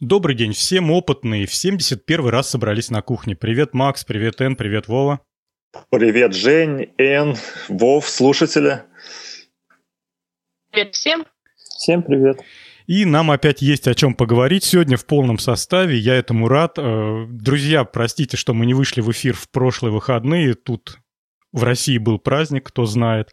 Добрый 0.00 0.34
день 0.34 0.52
всем 0.52 0.90
опытные. 0.90 1.46
В 1.46 1.54
71 1.54 2.26
раз 2.26 2.50
собрались 2.50 2.90
на 2.90 3.00
кухне. 3.00 3.36
Привет, 3.36 3.74
Макс, 3.74 4.04
привет, 4.04 4.40
Эн, 4.40 4.56
привет, 4.56 4.88
Вова. 4.88 5.20
Привет, 5.88 6.34
Жень, 6.34 6.90
Эн, 6.98 7.36
Вов, 7.68 8.08
слушатели. 8.08 8.82
Привет 10.72 10.94
всем. 10.96 11.24
Всем 11.56 12.02
привет. 12.02 12.40
И 12.88 13.04
нам 13.04 13.30
опять 13.30 13.62
есть 13.62 13.86
о 13.86 13.94
чем 13.94 14.14
поговорить 14.14 14.64
сегодня 14.64 14.96
в 14.96 15.06
полном 15.06 15.38
составе. 15.38 15.96
Я 15.96 16.16
этому 16.16 16.48
рад. 16.48 16.74
Э, 16.76 17.26
друзья, 17.28 17.84
простите, 17.84 18.36
что 18.36 18.52
мы 18.52 18.66
не 18.66 18.74
вышли 18.74 19.00
в 19.00 19.12
эфир 19.12 19.34
в 19.36 19.48
прошлые 19.48 19.92
выходные. 19.92 20.54
Тут 20.54 20.98
в 21.52 21.62
России 21.62 21.98
был 21.98 22.18
праздник, 22.18 22.64
кто 22.66 22.84
знает. 22.84 23.30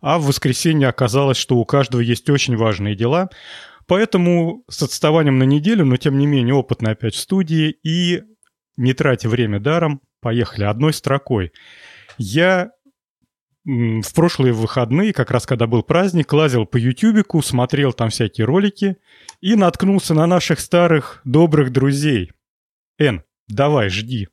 А 0.00 0.18
в 0.18 0.26
воскресенье 0.26 0.88
оказалось, 0.88 1.36
что 1.36 1.56
у 1.58 1.64
каждого 1.64 2.00
есть 2.00 2.28
очень 2.28 2.56
важные 2.56 2.96
дела. 2.96 3.30
Поэтому 3.86 4.64
с 4.68 4.82
отставанием 4.82 5.38
на 5.38 5.44
неделю, 5.44 5.84
но 5.84 5.96
тем 5.96 6.18
не 6.18 6.26
менее 6.26 6.54
опытно 6.54 6.90
опять 6.90 7.14
в 7.14 7.18
студии 7.18 7.70
и 7.82 8.22
не 8.76 8.94
тратя 8.94 9.28
время 9.28 9.60
даром, 9.60 10.00
поехали 10.20 10.64
одной 10.64 10.92
строкой. 10.92 11.52
Я 12.18 12.70
в 13.64 14.14
прошлые 14.14 14.52
выходные, 14.52 15.12
как 15.12 15.30
раз 15.30 15.46
когда 15.46 15.66
был 15.66 15.82
праздник, 15.82 16.32
лазил 16.32 16.66
по 16.66 16.76
ютюбику, 16.76 17.42
смотрел 17.42 17.92
там 17.92 18.08
всякие 18.08 18.44
ролики 18.44 18.96
и 19.40 19.54
наткнулся 19.54 20.14
на 20.14 20.26
наших 20.26 20.58
старых 20.58 21.20
добрых 21.24 21.70
друзей. 21.70 22.32
Эн, 22.98 23.22
давай, 23.48 23.88
жди. 23.88 24.28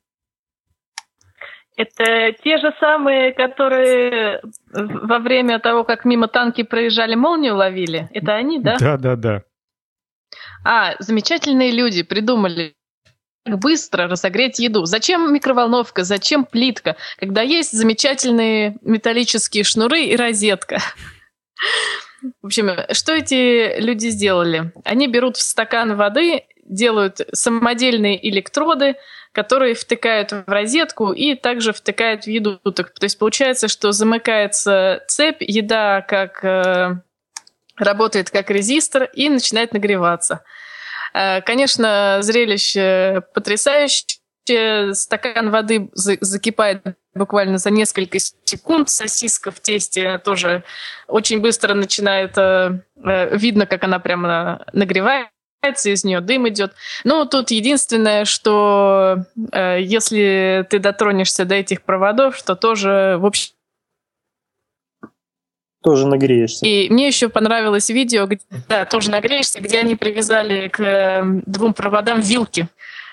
Это 1.76 2.32
те 2.44 2.58
же 2.58 2.74
самые, 2.78 3.32
которые 3.32 4.42
во 4.70 5.18
время 5.18 5.60
того, 5.60 5.84
как 5.84 6.04
мимо 6.04 6.28
танки 6.28 6.62
проезжали, 6.62 7.14
молнию 7.14 7.54
ловили? 7.54 8.08
Это 8.12 8.34
они, 8.34 8.58
да? 8.58 8.76
Да, 8.78 8.98
да, 8.98 9.16
да. 9.16 9.42
А, 10.64 10.94
замечательные 10.98 11.70
люди 11.70 12.02
придумали 12.02 12.74
быстро 13.46 14.06
разогреть 14.06 14.58
еду. 14.58 14.84
Зачем 14.84 15.32
микроволновка, 15.32 16.04
зачем 16.04 16.44
плитка, 16.44 16.96
когда 17.18 17.42
есть 17.42 17.72
замечательные 17.72 18.76
металлические 18.82 19.64
шнуры 19.64 20.04
и 20.04 20.16
розетка? 20.16 20.78
В 22.42 22.46
общем, 22.46 22.70
что 22.92 23.12
эти 23.12 23.80
люди 23.80 24.08
сделали? 24.08 24.72
Они 24.84 25.08
берут 25.08 25.36
в 25.36 25.42
стакан 25.42 25.96
воды, 25.96 26.44
делают 26.64 27.20
самодельные 27.32 28.28
электроды, 28.28 28.96
которые 29.32 29.74
втыкают 29.74 30.32
в 30.32 30.44
розетку 30.46 31.12
и 31.12 31.34
также 31.34 31.72
втыкают 31.72 32.24
в 32.24 32.26
еду. 32.26 32.58
То 32.58 32.84
есть 33.00 33.18
получается, 33.18 33.68
что 33.68 33.92
замыкается 33.92 35.02
цепь, 35.08 35.40
еда 35.40 36.02
как 36.02 36.44
э, 36.44 37.00
работает 37.76 38.30
как 38.30 38.50
резистор 38.50 39.04
и 39.04 39.28
начинает 39.28 39.72
нагреваться. 39.72 40.42
Э, 41.14 41.40
конечно, 41.40 42.18
зрелище 42.20 43.22
потрясающее. 43.34 44.18
Стакан 44.94 45.50
воды 45.50 45.90
закипает 45.92 46.82
буквально 47.14 47.58
за 47.58 47.70
несколько 47.70 48.18
секунд. 48.18 48.88
Сосиска 48.88 49.50
в 49.50 49.60
тесте 49.60 50.18
тоже 50.18 50.64
очень 51.06 51.40
быстро 51.40 51.74
начинает... 51.74 52.36
Э, 52.36 52.80
видно, 53.32 53.66
как 53.66 53.84
она 53.84 53.98
прямо 53.98 54.64
нагревается 54.72 55.30
из 55.84 56.04
нее 56.04 56.20
дым 56.20 56.48
идет. 56.48 56.72
Ну, 57.04 57.26
тут 57.26 57.50
единственное, 57.50 58.24
что 58.24 59.18
э, 59.52 59.78
если 59.82 60.66
ты 60.70 60.78
дотронешься 60.78 61.44
до 61.44 61.56
этих 61.56 61.82
проводов, 61.82 62.36
что 62.36 62.56
тоже, 62.56 63.16
в 63.18 63.26
общем, 63.26 63.52
тоже 65.82 66.06
нагреешься. 66.06 66.66
И 66.66 66.90
мне 66.90 67.06
еще 67.06 67.28
понравилось 67.28 67.88
видео, 67.88 68.26
где, 68.26 68.42
да, 68.68 68.84
тоже 68.84 69.10
нагреешься, 69.10 69.60
где 69.60 69.80
они 69.80 69.96
привязали 69.96 70.68
к 70.68 70.80
э, 70.80 71.22
двум 71.46 71.74
проводам 71.74 72.20
вилки. 72.20 72.68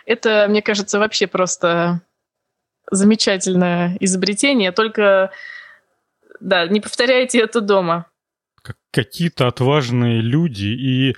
Это, 0.06 0.48
мне 0.50 0.62
кажется, 0.62 1.00
вообще 1.00 1.28
просто 1.28 2.02
замечательное 2.90 3.98
изобретение. 4.00 4.72
Только, 4.72 5.32
да, 6.40 6.68
не 6.68 6.82
повторяйте 6.82 7.40
это 7.40 7.62
дома. 7.62 8.06
Какие-то 8.92 9.48
отважные 9.48 10.22
люди 10.22 10.66
и 10.66 11.16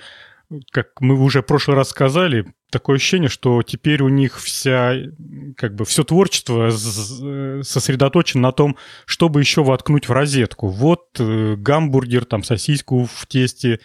как 0.71 0.99
мы 0.99 1.19
уже 1.19 1.41
в 1.41 1.45
прошлый 1.45 1.77
раз 1.77 1.89
сказали, 1.89 2.45
такое 2.71 2.95
ощущение, 2.95 3.29
что 3.29 3.61
теперь 3.61 4.01
у 4.01 4.09
них 4.09 4.39
вся, 4.39 4.95
как 5.55 5.75
бы, 5.75 5.85
все 5.85 6.03
творчество 6.03 6.71
сосредоточено 6.71 8.41
на 8.43 8.51
том, 8.51 8.77
чтобы 9.05 9.41
еще 9.41 9.63
воткнуть 9.63 10.07
в 10.07 10.11
розетку. 10.11 10.67
Вот 10.67 11.19
э, 11.19 11.55
гамбургер, 11.55 12.25
там, 12.25 12.43
сосиску 12.43 13.05
в 13.05 13.25
тесте 13.27 13.79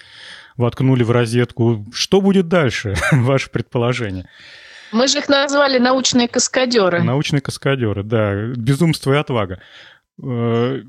воткнули 0.56 1.02
в 1.02 1.10
розетку. 1.10 1.86
Что 1.92 2.20
будет 2.20 2.48
дальше? 2.48 2.94
Ваше 3.12 3.50
предположение? 3.50 4.28
Мы 4.92 5.08
же 5.08 5.18
их 5.18 5.28
назвали 5.28 5.78
научные 5.78 6.28
каскадеры. 6.28 7.02
Научные 7.02 7.40
каскадеры, 7.40 8.04
да. 8.04 8.34
Безумство 8.56 9.12
и 9.12 9.16
отвага. 9.16 9.60
Э, 10.22 10.82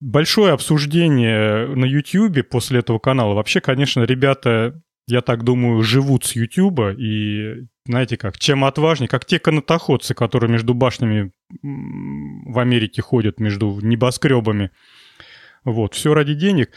большое 0.00 0.52
обсуждение 0.52 1.66
на 1.68 1.84
YouTube 1.84 2.48
после 2.48 2.80
этого 2.80 2.98
канала. 2.98 3.34
Вообще, 3.34 3.60
конечно, 3.60 4.02
ребята 4.02 4.80
я 5.06 5.22
так 5.22 5.42
думаю, 5.44 5.82
живут 5.82 6.24
с 6.24 6.32
Ютуба, 6.36 6.92
и 6.92 7.66
знаете 7.86 8.16
как, 8.16 8.38
чем 8.38 8.64
отважнее, 8.64 9.08
как 9.08 9.24
те 9.24 9.38
канатоходцы, 9.38 10.14
которые 10.14 10.50
между 10.50 10.74
башнями 10.74 11.32
в 11.62 12.58
Америке 12.58 13.02
ходят, 13.02 13.40
между 13.40 13.80
небоскребами. 13.80 14.70
Вот, 15.64 15.94
все 15.94 16.14
ради 16.14 16.34
денег. 16.34 16.70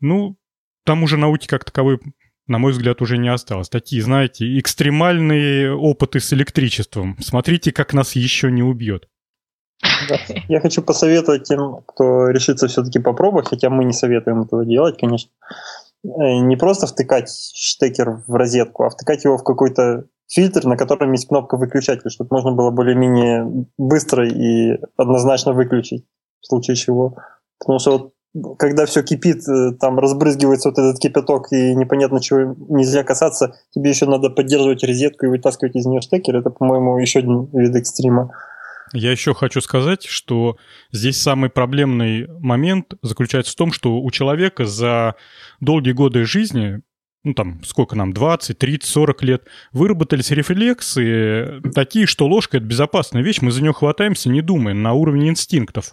Ну, 0.00 0.36
там 0.84 1.02
уже 1.02 1.16
науки 1.16 1.46
как 1.46 1.64
таковой, 1.64 1.98
на 2.46 2.58
мой 2.58 2.72
взгляд, 2.72 3.02
уже 3.02 3.18
не 3.18 3.28
осталось. 3.28 3.68
Такие, 3.68 4.02
знаете, 4.02 4.58
экстремальные 4.58 5.74
опыты 5.74 6.20
с 6.20 6.32
электричеством. 6.32 7.16
Смотрите, 7.20 7.72
как 7.72 7.94
нас 7.94 8.14
еще 8.16 8.50
не 8.50 8.62
убьет. 8.62 9.08
Я 10.48 10.60
хочу 10.60 10.82
посоветовать 10.82 11.44
тем, 11.44 11.82
кто 11.86 12.30
решится 12.30 12.66
все-таки 12.66 12.98
попробовать, 12.98 13.48
хотя 13.48 13.70
мы 13.70 13.84
не 13.84 13.92
советуем 13.92 14.42
этого 14.42 14.64
делать, 14.64 14.98
конечно. 14.98 15.30
Э, 16.04 16.38
не 16.40 16.56
просто 16.56 16.86
втыкать 16.86 17.30
штекер 17.54 18.22
в 18.26 18.34
розетку, 18.34 18.84
а 18.84 18.90
втыкать 18.90 19.24
его 19.24 19.36
в 19.36 19.44
какой-то 19.44 20.04
фильтр, 20.28 20.66
на 20.66 20.76
котором 20.76 21.12
есть 21.12 21.28
кнопка 21.28 21.56
выключателя, 21.56 22.10
чтобы 22.10 22.28
можно 22.30 22.52
было 22.52 22.70
более-менее 22.70 23.66
быстро 23.78 24.28
и 24.28 24.78
однозначно 24.96 25.52
выключить, 25.52 26.04
в 26.40 26.46
случае 26.46 26.76
чего. 26.76 27.16
Потому 27.58 27.78
что 27.78 27.90
вот 27.92 28.12
когда 28.58 28.86
все 28.86 29.02
кипит, 29.02 29.48
э, 29.48 29.72
там 29.80 29.98
разбрызгивается 29.98 30.68
вот 30.68 30.78
этот 30.78 31.00
кипяток, 31.00 31.50
и 31.52 31.74
непонятно 31.74 32.20
чего 32.20 32.54
нельзя 32.68 33.02
касаться, 33.02 33.54
тебе 33.74 33.90
еще 33.90 34.06
надо 34.06 34.30
поддерживать 34.30 34.84
розетку 34.84 35.26
и 35.26 35.30
вытаскивать 35.30 35.74
из 35.76 35.86
нее 35.86 36.00
штекер. 36.00 36.36
Это, 36.36 36.50
по-моему, 36.50 36.98
еще 36.98 37.20
один 37.20 37.46
вид 37.52 37.74
экстрима. 37.74 38.30
Я 38.92 39.10
еще 39.10 39.34
хочу 39.34 39.60
сказать, 39.60 40.04
что 40.04 40.56
здесь 40.92 41.20
самый 41.20 41.50
проблемный 41.50 42.26
момент 42.40 42.94
заключается 43.02 43.52
в 43.52 43.56
том, 43.56 43.72
что 43.72 44.00
у 44.00 44.10
человека 44.10 44.64
за 44.64 45.14
долгие 45.60 45.92
годы 45.92 46.24
жизни 46.24 46.80
ну 47.24 47.34
там, 47.34 47.62
сколько 47.64 47.96
нам, 47.96 48.12
20, 48.12 48.56
30, 48.58 48.88
40 48.88 49.22
лет, 49.22 49.48
выработались 49.72 50.30
рефлексы 50.30 51.60
такие, 51.74 52.06
что 52.06 52.26
ложка— 52.26 52.56
это 52.58 52.66
безопасная 52.66 53.22
вещь, 53.22 53.40
мы 53.40 53.50
за 53.50 53.60
нее 53.60 53.72
хватаемся, 53.72 54.28
не 54.28 54.40
думая, 54.40 54.74
на 54.74 54.92
уровне 54.92 55.28
инстинктов. 55.28 55.90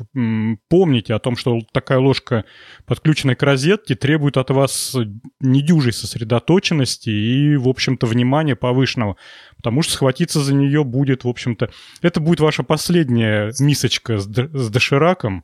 Помните 0.70 1.14
о 1.14 1.20
том, 1.20 1.36
что 1.36 1.60
такая 1.72 2.00
ложка, 2.00 2.46
подключенная 2.86 3.36
к 3.36 3.44
розетке, 3.44 3.96
требует 3.96 4.38
от 4.38 4.52
вас 4.52 4.96
недюжей 5.40 5.94
сосредоточенности 5.94 7.10
и, 7.10 7.56
в 7.56 7.68
общем-то, 7.68 8.06
внимания 8.06 8.56
повышенного, 8.56 9.18
потому 9.58 9.82
что 9.82 9.94
схватиться 9.94 10.40
за 10.40 10.54
нее 10.54 10.84
будет, 10.84 11.24
в 11.24 11.28
общем-то... 11.28 11.70
Это 12.02 12.20
будет 12.20 12.40
ваша 12.40 12.64
последняя 12.64 13.52
мисочка 13.60 14.20
с, 14.20 14.26
с 14.28 14.70
дошираком, 14.70 15.44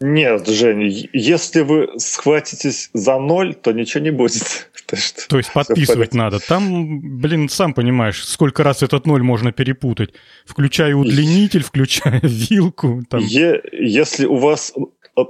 нет, 0.00 0.48
Женя, 0.48 0.86
если 1.12 1.60
вы 1.60 1.90
схватитесь 1.98 2.88
за 2.94 3.18
ноль, 3.18 3.54
то 3.54 3.72
ничего 3.72 4.02
не 4.02 4.10
будет. 4.10 4.70
То 5.28 5.36
есть 5.36 5.52
подписывать 5.52 6.14
надо. 6.14 6.40
Там, 6.40 7.18
блин, 7.20 7.48
сам 7.50 7.74
понимаешь, 7.74 8.24
сколько 8.24 8.64
раз 8.64 8.82
этот 8.82 9.06
ноль 9.06 9.22
можно 9.22 9.52
перепутать. 9.52 10.14
Включая 10.46 10.94
удлинитель, 10.94 11.62
включая 11.64 12.20
вилку. 12.22 13.02
Там. 13.10 13.20
Е- 13.20 13.62
если 13.72 14.24
у 14.24 14.36
вас 14.36 14.72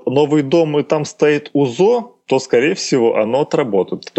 новый 0.06 0.42
дом 0.42 0.78
и 0.78 0.84
там 0.84 1.04
стоит 1.04 1.50
УЗО, 1.52 2.16
то, 2.26 2.38
скорее 2.38 2.74
всего, 2.74 3.16
оно 3.16 3.40
отработает. 3.40 4.12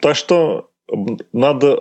Так 0.00 0.14
что 0.14 0.70
надо 1.32 1.76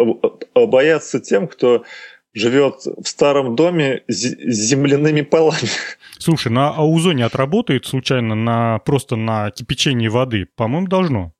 бояться 0.56 1.19
тем, 1.19 1.48
кто 1.48 1.84
живет 2.33 2.85
в 2.85 3.07
старом 3.07 3.56
доме 3.56 4.03
с 4.07 4.35
земляными 4.45 5.21
полами. 5.21 5.69
Слушай, 6.18 6.51
на 6.51 6.69
АУЗО 6.69 7.12
не 7.12 7.24
отработает 7.24 7.85
случайно 7.85 8.35
на, 8.35 8.80
просто 8.80 9.15
на 9.15 9.51
кипячении 9.51 10.07
воды? 10.07 10.47
По-моему, 10.56 10.88
должно. 10.88 11.33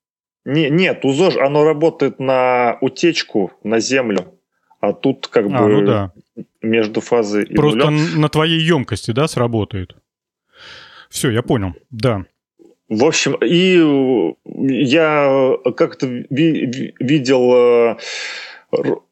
Не, 0.46 0.70
нет, 0.70 1.06
УЗО, 1.06 1.32
оно 1.40 1.64
работает 1.64 2.20
на 2.20 2.78
утечку, 2.82 3.54
на 3.64 3.80
землю. 3.80 4.40
А 4.82 4.92
тут 4.92 5.28
как 5.28 5.46
а, 5.46 5.50
бы 5.50 5.68
ну 5.70 5.86
да. 5.86 6.12
между 6.62 7.00
фазой 7.00 7.46
и 7.46 7.56
Просто 7.56 7.90
нулем. 7.90 8.20
на 8.20 8.28
твоей 8.28 8.60
емкости, 8.60 9.12
да, 9.12 9.28
сработает? 9.30 9.96
Все, 11.10 11.30
я 11.30 11.42
понял, 11.42 11.74
да. 11.90 12.26
В 12.90 13.06
общем, 13.06 13.36
и 13.36 13.80
я 14.46 15.56
как-то 15.78 16.08
ви- 16.08 16.94
видел 17.00 17.98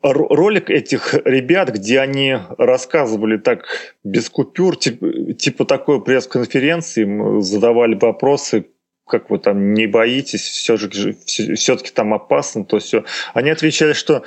ролик 0.02 0.70
этих 0.70 1.14
ребят, 1.26 1.70
где 1.70 2.00
они 2.00 2.38
рассказывали 2.58 3.38
так 3.38 3.66
без 4.04 4.30
купюр, 4.30 4.76
типа, 4.76 5.34
типа 5.34 5.66
такой 5.66 6.04
пресс-конференции, 6.04 7.42
задавали 7.42 7.96
вопросы, 7.96 8.68
как 9.08 9.30
вы 9.30 9.40
там 9.40 9.74
не 9.74 9.88
боитесь, 9.88 10.42
все 10.42 10.78
же 10.78 10.90
все-таки 11.26 11.92
там 11.92 12.14
опасно, 12.14 12.66
то 12.66 12.80
все. 12.80 13.04
Они 13.34 13.50
отвечали, 13.50 13.94
что 13.94 14.24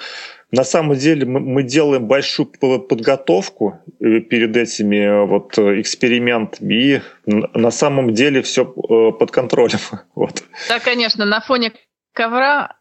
на 0.50 0.62
самом 0.62 0.96
деле 0.96 1.26
мы, 1.26 1.40
мы 1.40 1.62
делаем 1.62 2.06
большую 2.06 2.46
подготовку 2.46 3.80
э, 4.00 4.20
перед 4.20 4.56
этими 4.56 4.96
э, 4.96 5.24
вот 5.24 5.58
э, 5.58 5.80
экспериментами, 5.80 6.74
и 6.74 7.02
на 7.26 7.70
самом 7.70 8.14
деле 8.14 8.42
все 8.42 8.64
под 8.64 9.30
контролем. 9.30 9.80
Вот. 10.14 10.44
Да, 10.68 10.78
конечно, 10.78 11.24
на 11.24 11.40
фоне 11.40 11.72
ковра 12.12 12.76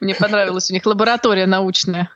мне 0.00 0.14
понравилась 0.14 0.70
у 0.70 0.74
них 0.74 0.84
лаборатория 0.86 1.46
научная. 1.46 2.10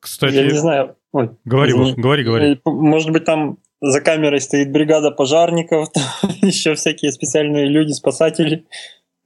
Кстати, 0.00 0.34
я 0.34 0.44
не 0.44 0.58
знаю. 0.58 0.96
Ой, 1.12 1.30
говори, 1.44 1.72
извини. 1.72 1.94
говори, 1.96 2.24
говори. 2.24 2.60
Может 2.64 3.10
быть, 3.10 3.24
там 3.24 3.58
за 3.80 4.00
камерой 4.00 4.40
стоит 4.40 4.70
бригада 4.70 5.10
пожарников, 5.10 5.88
еще 6.42 6.74
всякие 6.74 7.12
специальные 7.12 7.66
люди, 7.66 7.92
спасатели. 7.92 8.66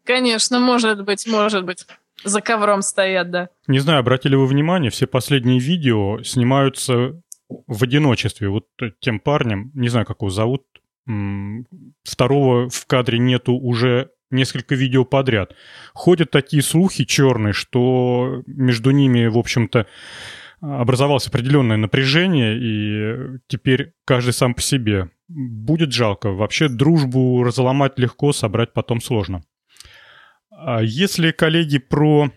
Конечно, 0.05 0.61
может 0.61 1.05
быть, 1.05 1.26
может 1.26 1.65
быть. 1.65 1.87
За 2.25 2.41
ковром 2.41 2.81
стоят, 2.82 3.31
да. 3.31 3.49
Не 3.67 3.81
знаю, 3.81 4.00
обратили 4.00 4.35
вы 4.35 4.47
внимание, 4.47 4.91
все 4.91 5.06
последние 5.06 5.59
видео 5.59 6.23
снимаются 6.23 7.20
в 7.49 7.82
одиночестве. 7.82 8.49
Вот 8.49 8.67
тем 9.00 9.20
парнем, 9.20 9.70
не 9.75 9.88
знаю, 9.88 10.06
как 10.06 10.19
его 10.20 10.31
зовут, 10.31 10.62
второго 12.03 12.70
в 12.70 12.87
кадре 12.87 13.19
нету 13.19 13.55
уже 13.55 14.11
несколько 14.31 14.75
видео 14.75 15.05
подряд. 15.05 15.55
Ходят 15.93 16.31
такие 16.31 16.62
слухи 16.62 17.05
черные, 17.05 17.53
что 17.53 18.43
между 18.47 18.91
ними, 18.91 19.26
в 19.26 19.38
общем-то, 19.38 19.87
образовалось 20.61 21.26
определенное 21.26 21.76
напряжение, 21.76 22.56
и 22.59 23.38
теперь 23.49 23.93
каждый 24.05 24.32
сам 24.32 24.55
по 24.55 24.62
себе. 24.62 25.11
Будет 25.29 25.93
жалко. 25.93 26.31
Вообще 26.31 26.69
дружбу 26.69 27.43
разломать 27.43 27.99
легко, 27.99 28.32
собрать 28.32 28.73
потом 28.73 29.00
сложно. 29.00 29.43
А 30.50 30.82
если, 30.82 31.31
коллеги, 31.31 31.79
про... 31.79 32.31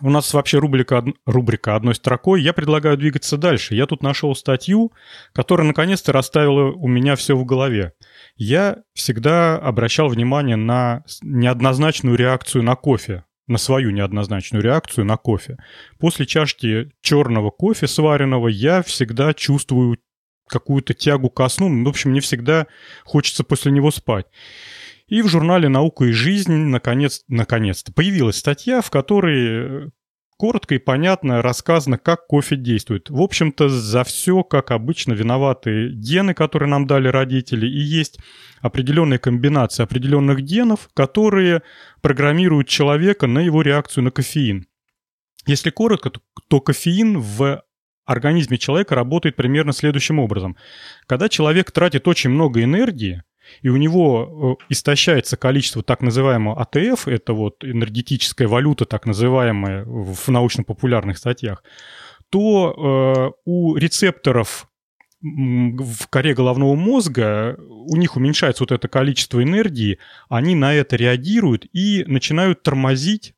У 0.00 0.10
нас 0.10 0.32
вообще 0.32 0.58
рубрика, 0.58 1.04
рубрика 1.26 1.74
одной 1.74 1.94
строкой. 1.94 2.40
Я 2.40 2.52
предлагаю 2.52 2.96
двигаться 2.96 3.36
дальше. 3.36 3.74
Я 3.74 3.86
тут 3.86 4.02
нашел 4.02 4.34
статью, 4.36 4.92
которая 5.32 5.66
наконец-то 5.66 6.12
расставила 6.12 6.70
у 6.70 6.86
меня 6.86 7.16
все 7.16 7.34
в 7.34 7.44
голове. 7.44 7.94
Я 8.38 8.78
всегда 8.94 9.58
обращал 9.58 10.08
внимание 10.08 10.56
на 10.56 11.04
неоднозначную 11.22 12.16
реакцию 12.16 12.62
на 12.62 12.76
кофе 12.76 13.24
на 13.48 13.56
свою 13.56 13.90
неоднозначную 13.90 14.62
реакцию 14.62 15.06
на 15.06 15.16
кофе. 15.16 15.56
После 15.98 16.26
чашки 16.26 16.92
черного 17.00 17.50
кофе 17.50 17.86
сваренного 17.86 18.48
я 18.48 18.82
всегда 18.82 19.32
чувствую 19.34 19.98
какую-то 20.46 20.94
тягу 20.94 21.30
ко 21.30 21.48
сну. 21.48 21.84
В 21.84 21.88
общем, 21.88 22.10
мне 22.10 22.20
всегда 22.20 22.66
хочется 23.04 23.44
после 23.44 23.72
него 23.72 23.90
спать. 23.90 24.26
И 25.08 25.22
в 25.22 25.28
журнале 25.28 25.70
«Наука 25.70 26.04
и 26.04 26.12
жизнь» 26.12 26.52
наконец, 26.52 27.24
наконец-то 27.28 27.92
появилась 27.92 28.36
статья, 28.36 28.82
в 28.82 28.90
которой 28.90 29.86
э, 29.86 29.88
коротко 30.38 30.76
и 30.76 30.78
понятно 30.78 31.42
рассказано, 31.42 31.98
как 31.98 32.26
кофе 32.26 32.56
действует. 32.56 33.10
В 33.10 33.20
общем-то, 33.20 33.68
за 33.68 34.04
все, 34.04 34.42
как 34.44 34.70
обычно, 34.70 35.12
виноваты 35.12 35.88
гены, 35.88 36.32
которые 36.32 36.70
нам 36.70 36.86
дали 36.86 37.08
родители, 37.08 37.66
и 37.66 37.78
есть 37.78 38.18
определенная 38.62 39.18
комбинация 39.18 39.84
определенных 39.84 40.40
генов, 40.40 40.88
которые 40.94 41.62
программируют 42.00 42.68
человека 42.68 43.26
на 43.26 43.40
его 43.40 43.62
реакцию 43.62 44.04
на 44.04 44.10
кофеин. 44.10 44.66
Если 45.46 45.70
коротко, 45.70 46.12
то 46.48 46.60
кофеин 46.60 47.18
в 47.18 47.62
организме 48.04 48.56
человека 48.56 48.94
работает 48.94 49.36
примерно 49.36 49.72
следующим 49.72 50.18
образом. 50.18 50.56
Когда 51.06 51.28
человек 51.28 51.70
тратит 51.72 52.08
очень 52.08 52.30
много 52.30 52.62
энергии, 52.62 53.22
и 53.62 53.68
у 53.68 53.76
него 53.76 54.58
э, 54.60 54.64
истощается 54.70 55.36
количество 55.36 55.82
так 55.82 56.02
называемого 56.02 56.60
АТФ, 56.60 57.08
это 57.08 57.32
вот 57.32 57.64
энергетическая 57.64 58.48
валюта, 58.48 58.84
так 58.84 59.06
называемая 59.06 59.84
в 59.84 60.28
научно-популярных 60.28 61.18
статьях, 61.18 61.62
то 62.30 63.32
э, 63.34 63.40
у 63.44 63.76
рецепторов 63.76 64.68
в 65.20 66.06
коре 66.08 66.34
головного 66.34 66.76
мозга 66.76 67.56
у 67.58 67.96
них 67.96 68.16
уменьшается 68.16 68.62
вот 68.62 68.72
это 68.72 68.86
количество 68.86 69.42
энергии, 69.42 69.98
они 70.28 70.54
на 70.54 70.74
это 70.74 70.96
реагируют 70.96 71.66
и 71.72 72.04
начинают 72.06 72.62
тормозить 72.62 73.34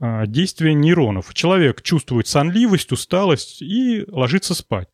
э, 0.00 0.26
действие 0.26 0.74
нейронов. 0.74 1.34
Человек 1.34 1.82
чувствует 1.82 2.28
сонливость, 2.28 2.92
усталость 2.92 3.60
и 3.60 4.04
ложится 4.08 4.54
спать. 4.54 4.88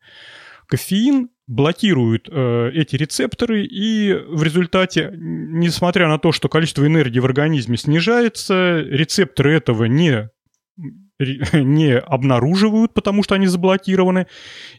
Кофеин 0.67 1.29
блокируют 1.47 2.27
э, 2.31 2.71
эти 2.73 2.95
рецепторы, 2.95 3.65
и 3.65 4.13
в 4.13 4.43
результате, 4.43 5.13
несмотря 5.15 6.07
на 6.07 6.17
то, 6.17 6.31
что 6.31 6.49
количество 6.49 6.85
энергии 6.85 7.19
в 7.19 7.25
организме 7.25 7.77
снижается, 7.77 8.81
рецепторы 8.81 9.53
этого 9.53 9.85
не 9.85 10.29
не 11.53 11.97
обнаруживают, 11.97 12.93
потому 12.93 13.23
что 13.23 13.35
они 13.35 13.47
заблокированы. 13.47 14.27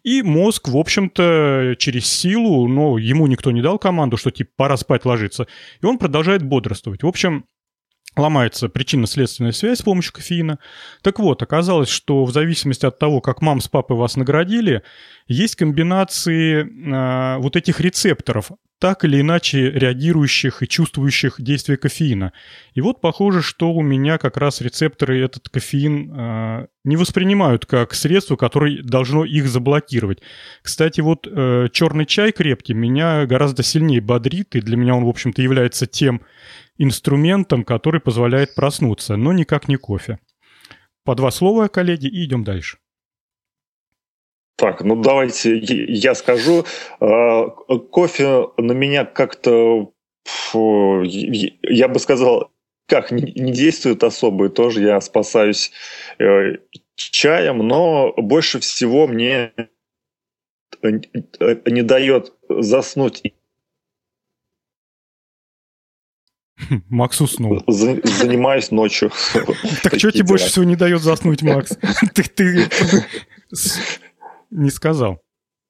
И 0.03 0.23
мозг, 0.23 0.69
в 0.69 0.77
общем-то, 0.77 1.77
через 1.79 2.07
силу, 2.07 2.69
но 2.69 2.99
ему 2.99 3.27
никто 3.27 3.51
не 3.51 3.63
дал 3.63 3.79
команду, 3.79 4.17
что 4.17 4.31
типа 4.31 4.51
пора 4.57 4.77
спать 4.77 5.05
ложиться, 5.05 5.47
и 5.81 5.87
он 5.87 5.99
продолжает 5.99 6.43
бодрствовать. 6.43 7.03
В 7.03 7.07
общем, 7.07 7.47
ломается 8.17 8.69
причинно-следственная 8.69 9.53
связь 9.53 9.79
с 9.79 9.83
помощью 9.83 10.13
кофеина. 10.13 10.59
Так 11.03 11.19
вот, 11.19 11.43
оказалось, 11.43 11.89
что 11.89 12.25
в 12.25 12.33
зависимости 12.33 12.87
от 12.87 12.99
того, 12.99 13.21
как 13.21 13.43
мам 13.43 13.61
с 13.61 13.69
папой 13.69 13.97
вас 13.97 14.17
наградили, 14.17 14.83
есть 15.29 15.57
комбинации 15.57 16.63
э, 16.63 17.39
вот 17.39 17.57
этих 17.57 17.81
рецепторов, 17.81 18.51
так 18.79 19.05
или 19.05 19.21
иначе 19.21 19.71
реагирующих 19.71 20.63
и 20.63 20.69
чувствующих 20.69 21.41
действие 21.41 21.79
кофеина. 21.79 22.33
И 22.75 22.81
вот 22.81 23.01
похоже, 23.01 23.43
что 23.43 23.73
у 23.73 23.83
меня 23.83 24.19
как 24.19 24.37
раз 24.37 24.61
рецепторы 24.61 25.21
этот 25.21 25.49
кофеин 25.49 26.13
э, 26.13 26.67
не 26.85 26.97
воспринимают 26.97 27.65
как 27.65 27.95
средство, 27.95 28.37
которое 28.37 28.83
должно 28.83 29.25
их 29.25 29.49
заблокировать. 29.49 30.21
Кстати, 30.63 31.01
вот 31.01 31.27
э, 31.27 31.69
черный 31.73 32.05
чай 32.05 32.33
крепкий 32.33 32.75
меня 32.75 33.25
гораздо 33.27 33.63
сильнее 33.63 34.03
бодрит, 34.03 34.55
и 34.57 34.61
для 34.61 34.77
меня 34.77 34.95
он, 34.95 35.05
в 35.05 35.09
общем-то, 35.09 35.41
является 35.41 35.87
тем 35.87 36.21
инструментом, 36.77 37.65
который 37.65 38.01
позволяет 38.01 38.55
проснуться, 38.55 39.17
но 39.17 39.33
никак 39.33 39.69
не 39.69 39.77
кофе. 39.77 40.19
По 41.05 41.15
два 41.15 41.31
слова, 41.31 41.69
коллеги, 41.69 42.09
и 42.09 42.25
идем 42.25 42.45
дальше. 42.45 42.79
Так, 44.57 44.83
ну 44.83 44.97
давайте 44.97 45.59
я 45.59 46.15
скажу. 46.15 46.65
А, 47.01 47.49
кофе 47.91 48.49
на 48.57 48.73
меня 48.73 49.05
как-то, 49.05 49.93
я 50.55 51.89
бы 51.89 51.99
сказал, 51.99 52.51
как 52.89 53.11
не 53.11 53.53
действует 53.53 54.03
особо, 54.03 54.47
и 54.47 54.49
тоже 54.49 54.83
я 54.83 55.01
спасаюсь 55.01 55.73
э, 56.19 56.57
чаем, 56.95 57.59
но 57.59 58.13
больше 58.17 58.61
всего 58.61 59.07
мне 59.07 59.53
не 60.83 61.83
дает 61.83 62.33
заснуть 62.49 63.23
Макс 66.89 67.21
уснул. 67.21 67.63
занимаюсь 67.67 68.71
ночью. 68.71 69.11
Так 69.83 69.99
что 69.99 70.11
тебе 70.11 70.25
больше 70.25 70.47
всего 70.47 70.65
не 70.65 70.77
дает 70.77 71.03
заснуть, 71.03 71.43
Макс? 71.43 71.77
Ты 72.15 72.69
не 74.57 74.71
сказал. 74.71 75.23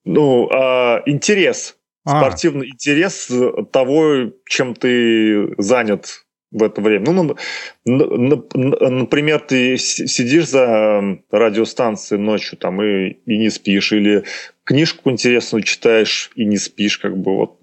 Ну, 0.04 0.48
а, 0.52 1.02
интерес. 1.06 1.76
А. 2.04 2.20
Спортивный 2.20 2.68
интерес 2.68 3.30
того, 3.72 4.30
чем 4.46 4.74
ты 4.74 5.54
занят 5.58 6.24
в 6.52 6.62
это 6.62 6.80
время. 6.80 7.10
Ну, 7.10 7.36
например, 7.84 9.40
ты 9.40 9.76
сидишь 9.76 10.48
за 10.48 11.18
радиостанцией 11.30 12.20
ночью 12.20 12.56
там 12.56 12.80
и, 12.82 13.16
и 13.26 13.36
не 13.36 13.50
спишь, 13.50 13.92
или 13.92 14.24
книжку 14.64 15.10
интересную 15.10 15.62
читаешь 15.62 16.30
и 16.36 16.44
не 16.44 16.56
спишь, 16.56 16.98
как 16.98 17.16
бы 17.16 17.36
вот 17.36 17.58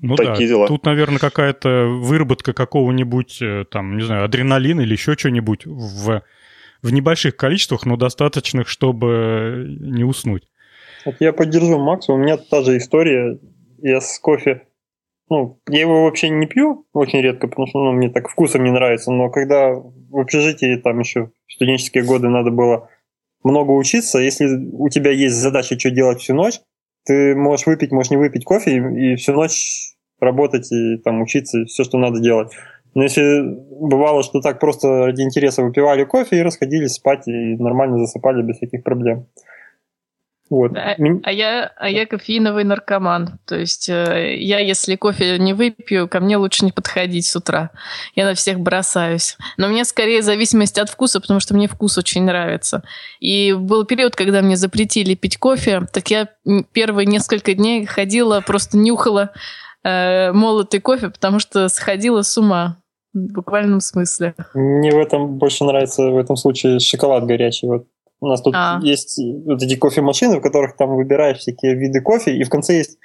ну 0.00 0.16
такие 0.16 0.48
да, 0.48 0.54
дела. 0.54 0.66
Тут, 0.66 0.84
наверное, 0.84 1.18
какая-то 1.18 1.86
выработка 1.86 2.52
какого-нибудь, 2.52 3.40
э, 3.40 3.64
там, 3.70 3.96
не 3.96 4.04
знаю, 4.04 4.24
адреналина 4.24 4.82
или 4.82 4.92
еще 4.92 5.16
чего-нибудь 5.16 5.64
в, 5.64 6.22
в 6.82 6.92
небольших 6.92 7.36
количествах, 7.36 7.86
но 7.86 7.96
достаточных, 7.96 8.68
чтобы 8.68 9.76
не 9.80 10.04
уснуть. 10.04 10.44
Вот 11.04 11.16
я 11.20 11.32
поддержу 11.32 11.78
Макса, 11.78 12.12
у 12.12 12.16
меня 12.16 12.36
та 12.36 12.62
же 12.62 12.76
история. 12.76 13.38
Я 13.78 14.00
с 14.00 14.18
кофе 14.18 14.62
ну, 15.28 15.60
я 15.68 15.80
его 15.80 16.04
вообще 16.04 16.28
не 16.28 16.46
пью 16.46 16.86
очень 16.92 17.20
редко, 17.20 17.48
потому 17.48 17.66
что 17.66 17.82
ну, 17.82 17.92
мне 17.92 18.10
так 18.10 18.28
вкусом 18.28 18.62
не 18.62 18.70
нравится, 18.70 19.10
но 19.10 19.28
когда 19.28 19.72
в 19.72 20.18
общежитии 20.18 20.76
там 20.76 21.00
еще 21.00 21.30
в 21.46 21.52
студенческие 21.52 22.04
годы 22.04 22.28
надо 22.28 22.50
было 22.50 22.88
много 23.42 23.72
учиться, 23.72 24.18
если 24.18 24.46
у 24.72 24.88
тебя 24.88 25.10
есть 25.10 25.34
задача, 25.34 25.78
что 25.78 25.90
делать 25.90 26.20
всю 26.20 26.34
ночь, 26.34 26.60
ты 27.04 27.34
можешь 27.34 27.66
выпить, 27.66 27.90
можешь 27.90 28.10
не 28.10 28.16
выпить 28.16 28.44
кофе 28.44 28.76
и, 28.76 29.12
и 29.12 29.16
всю 29.16 29.32
ночь 29.32 29.94
работать 30.20 30.70
и 30.72 30.98
там 30.98 31.20
учиться, 31.22 31.64
все, 31.64 31.82
что 31.82 31.98
надо 31.98 32.20
делать. 32.20 32.52
Но 32.96 33.02
если 33.02 33.42
бывало, 33.42 34.22
что 34.22 34.40
так 34.40 34.58
просто 34.58 35.04
ради 35.04 35.20
интереса 35.20 35.62
выпивали 35.62 36.04
кофе 36.04 36.38
и 36.38 36.42
расходились 36.42 36.94
спать 36.94 37.28
и 37.28 37.54
нормально 37.56 37.98
засыпали 37.98 38.40
без 38.40 38.56
всяких 38.56 38.82
проблем. 38.82 39.26
Вот. 40.48 40.74
А, 40.74 40.96
а, 41.24 41.30
я, 41.30 41.72
а 41.76 41.90
я 41.90 42.06
кофеиновый 42.06 42.64
наркоман. 42.64 43.38
То 43.44 43.54
есть 43.58 43.90
э, 43.90 44.36
я, 44.38 44.60
если 44.60 44.96
кофе 44.96 45.38
не 45.38 45.52
выпью, 45.52 46.08
ко 46.08 46.20
мне 46.20 46.38
лучше 46.38 46.64
не 46.64 46.72
подходить 46.72 47.26
с 47.26 47.36
утра. 47.36 47.70
Я 48.14 48.24
на 48.24 48.32
всех 48.32 48.60
бросаюсь. 48.60 49.36
Но 49.58 49.66
у 49.66 49.70
меня 49.70 49.84
скорее 49.84 50.22
зависимость 50.22 50.78
от 50.78 50.88
вкуса, 50.88 51.20
потому 51.20 51.38
что 51.38 51.52
мне 51.52 51.68
вкус 51.68 51.98
очень 51.98 52.24
нравится. 52.24 52.82
И 53.20 53.52
был 53.52 53.84
период, 53.84 54.16
когда 54.16 54.40
мне 54.40 54.56
запретили 54.56 55.14
пить 55.14 55.36
кофе, 55.36 55.82
так 55.92 56.08
я 56.08 56.30
первые 56.72 57.04
несколько 57.04 57.52
дней 57.52 57.84
ходила, 57.84 58.40
просто 58.40 58.78
нюхала 58.78 59.32
э, 59.84 60.32
молотый 60.32 60.80
кофе, 60.80 61.10
потому 61.10 61.40
что 61.40 61.68
сходила 61.68 62.22
с 62.22 62.38
ума. 62.38 62.78
В 63.16 63.32
буквальном 63.32 63.80
смысле. 63.80 64.34
Мне 64.52 64.90
в 64.90 64.98
этом 64.98 65.38
больше 65.38 65.64
нравится 65.64 66.10
в 66.10 66.18
этом 66.18 66.36
случае 66.36 66.80
шоколад 66.80 67.24
горячий. 67.24 67.66
Вот 67.66 67.86
у 68.20 68.26
нас 68.28 68.42
тут 68.42 68.54
а. 68.54 68.78
есть 68.82 69.18
вот 69.46 69.62
эти 69.62 69.74
кофемашины, 69.74 70.38
в 70.38 70.42
которых 70.42 70.76
там 70.76 70.94
выбираешь 70.94 71.38
всякие 71.38 71.74
виды 71.76 72.02
кофе, 72.02 72.36
и 72.36 72.44
в 72.44 72.50
конце 72.50 72.76
есть 72.76 72.98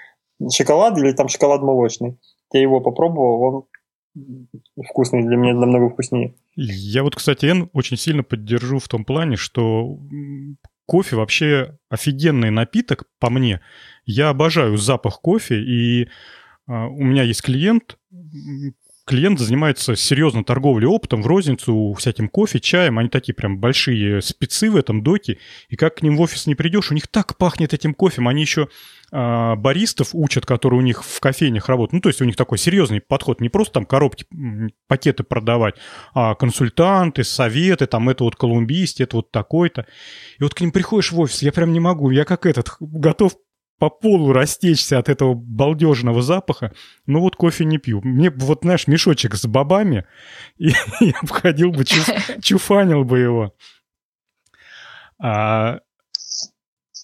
шоколад 0.53 0.97
или 0.97 1.13
там 1.13 1.29
шоколад 1.29 1.61
молочный. 1.61 2.19
Я 2.51 2.61
его 2.61 2.81
попробовал, 2.81 3.67
он 4.17 4.47
вкусный, 4.85 5.23
для 5.23 5.37
меня 5.37 5.53
намного 5.53 5.89
вкуснее. 5.89 6.35
Я 6.55 7.03
вот, 7.03 7.15
кстати, 7.15 7.45
Эн 7.45 7.69
очень 7.71 7.95
сильно 7.95 8.23
поддержу 8.23 8.79
в 8.79 8.89
том 8.89 9.05
плане, 9.05 9.37
что 9.37 9.97
кофе 10.85 11.15
вообще 11.15 11.77
офигенный 11.89 12.51
напиток, 12.51 13.05
по 13.17 13.29
мне. 13.29 13.61
Я 14.05 14.27
обожаю 14.27 14.75
запах 14.75 15.21
кофе, 15.21 15.55
и 15.61 16.09
uh, 16.69 16.87
у 16.87 17.01
меня 17.01 17.23
есть 17.23 17.41
клиент, 17.41 17.97
клиент 19.11 19.39
занимается 19.39 19.97
серьезно 19.97 20.45
торговлей 20.45 20.87
опытом 20.87 21.21
в 21.21 21.27
розницу, 21.27 21.93
всяким 21.97 22.29
кофе, 22.29 22.61
чаем. 22.61 22.97
Они 22.97 23.09
такие 23.09 23.33
прям 23.33 23.59
большие 23.59 24.21
спецы 24.21 24.71
в 24.71 24.77
этом 24.77 25.03
доке. 25.03 25.37
И 25.67 25.75
как 25.75 25.95
к 25.95 26.01
ним 26.01 26.15
в 26.15 26.21
офис 26.21 26.47
не 26.47 26.55
придешь, 26.55 26.91
у 26.91 26.93
них 26.93 27.09
так 27.09 27.35
пахнет 27.35 27.73
этим 27.73 27.93
кофем. 27.93 28.29
Они 28.29 28.39
еще 28.39 28.69
а, 29.11 29.57
баристов 29.57 30.11
учат, 30.13 30.45
которые 30.45 30.79
у 30.79 30.81
них 30.81 31.03
в 31.03 31.19
кофейнях 31.19 31.67
работают. 31.67 31.91
Ну, 31.91 31.99
то 31.99 32.07
есть 32.07 32.21
у 32.21 32.25
них 32.25 32.37
такой 32.37 32.57
серьезный 32.57 33.01
подход. 33.01 33.41
Не 33.41 33.49
просто 33.49 33.73
там 33.73 33.85
коробки, 33.85 34.25
пакеты 34.87 35.23
продавать, 35.23 35.75
а 36.13 36.33
консультанты, 36.35 37.25
советы, 37.25 37.87
там 37.87 38.07
это 38.07 38.23
вот 38.23 38.37
колумбист, 38.37 39.01
это 39.01 39.17
вот 39.17 39.29
такой-то. 39.29 39.87
И 40.39 40.43
вот 40.43 40.53
к 40.53 40.61
ним 40.61 40.71
приходишь 40.71 41.11
в 41.11 41.19
офис, 41.19 41.41
я 41.41 41.51
прям 41.51 41.73
не 41.73 41.81
могу. 41.81 42.11
Я 42.11 42.23
как 42.23 42.45
этот, 42.45 42.77
готов 42.79 43.33
по 43.81 43.89
полу 43.89 44.31
растечься 44.31 44.99
от 44.99 45.09
этого 45.09 45.33
балдежного 45.33 46.21
запаха, 46.21 46.71
но 47.07 47.19
вот 47.19 47.35
кофе 47.35 47.65
не 47.65 47.79
пью. 47.79 47.99
Мне 48.03 48.29
вот, 48.29 48.59
знаешь, 48.61 48.85
мешочек 48.85 49.33
с 49.33 49.47
бобами, 49.47 50.05
и 50.59 50.67
я 50.99 51.13
обходил 51.19 51.71
бы, 51.71 51.83
чуф, 51.83 52.07
чуфанил 52.43 53.05
бы 53.05 53.17
его. 53.17 53.55
А, 55.19 55.79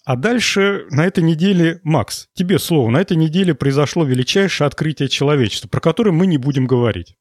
а 0.06 0.16
дальше 0.18 0.86
на 0.92 1.04
этой 1.08 1.24
неделе, 1.24 1.82
Макс, 1.82 2.30
тебе 2.36 2.60
слово, 2.60 2.92
на 2.92 3.02
этой 3.02 3.18
неделе 3.18 3.56
произошло 3.56 4.06
величайшее 4.06 4.68
открытие 4.68 5.10
человечества, 5.10 5.68
про 5.70 5.80
которое 5.80 6.12
мы 6.12 6.28
не 6.28 6.38
будем 6.38 6.68
говорить. 6.68 7.18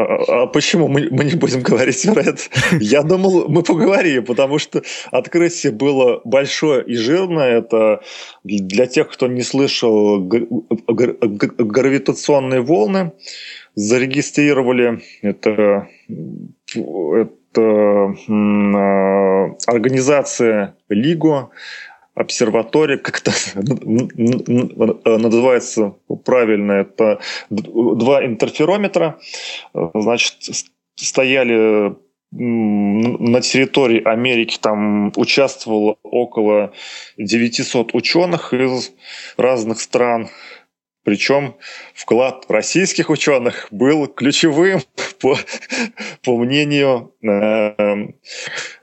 А, 0.00 0.02
а, 0.02 0.42
а 0.42 0.46
почему 0.46 0.88
мы, 0.88 1.08
мы 1.10 1.24
не 1.24 1.34
будем 1.34 1.60
говорить 1.62 2.08
про 2.12 2.22
это? 2.22 2.40
Я 2.80 3.02
думал, 3.02 3.48
мы 3.48 3.62
поговорим, 3.62 4.24
потому 4.24 4.58
что 4.58 4.82
открытие 5.10 5.72
было 5.72 6.22
большое 6.24 6.82
и 6.84 6.94
жирное. 6.94 7.58
Это 7.58 8.00
для 8.42 8.86
тех, 8.86 9.10
кто 9.10 9.26
не 9.26 9.42
слышал, 9.42 10.18
гравитационные 11.58 12.62
волны 12.62 13.12
зарегистрировали. 13.74 15.02
Это, 15.20 15.88
это 16.74 18.14
организация 19.66 20.76
ЛИГО, 20.88 21.50
обсерватория, 22.20 22.98
как 22.98 23.20
это 23.20 23.32
называется 25.18 25.94
правильно, 26.24 26.72
это 26.72 27.20
два 27.48 28.24
интерферометра, 28.24 29.18
значит, 29.94 30.36
стояли 30.96 31.96
на 32.32 33.40
территории 33.40 34.02
Америки 34.04 34.58
там 34.60 35.12
участвовало 35.16 35.96
около 36.04 36.72
900 37.16 37.92
ученых 37.94 38.54
из 38.54 38.92
разных 39.36 39.80
стран. 39.80 40.28
Причем 41.02 41.56
вклад 41.94 42.44
российских 42.48 43.10
ученых 43.10 43.68
был 43.70 44.06
ключевым 44.06 44.80
по, 45.20 45.36
по 46.22 46.36
мнению 46.36 47.14
э, 47.22 48.08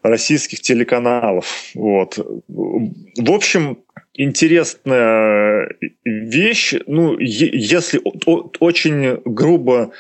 российских 0.02 0.62
телеканалов. 0.62 1.72
Вот. 1.76 2.18
В 2.48 3.32
общем, 3.32 3.80
интересная 4.14 5.70
вещь. 6.04 6.74
Ну, 6.88 7.18
если 7.20 8.02
очень 8.60 9.22
грубо 9.26 9.92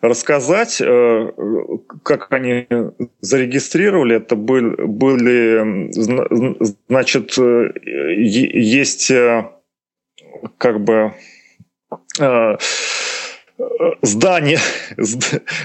рассказать, 0.00 0.80
э, 0.80 1.32
как 2.02 2.32
они 2.32 2.66
зарегистрировали. 3.20 4.16
Это 4.16 4.36
были, 4.36 5.90
значит, 6.88 7.38
э, 7.38 7.72
есть 8.16 9.10
э, 9.10 9.50
как 10.58 10.82
бы 10.82 11.14
здание, 14.02 14.58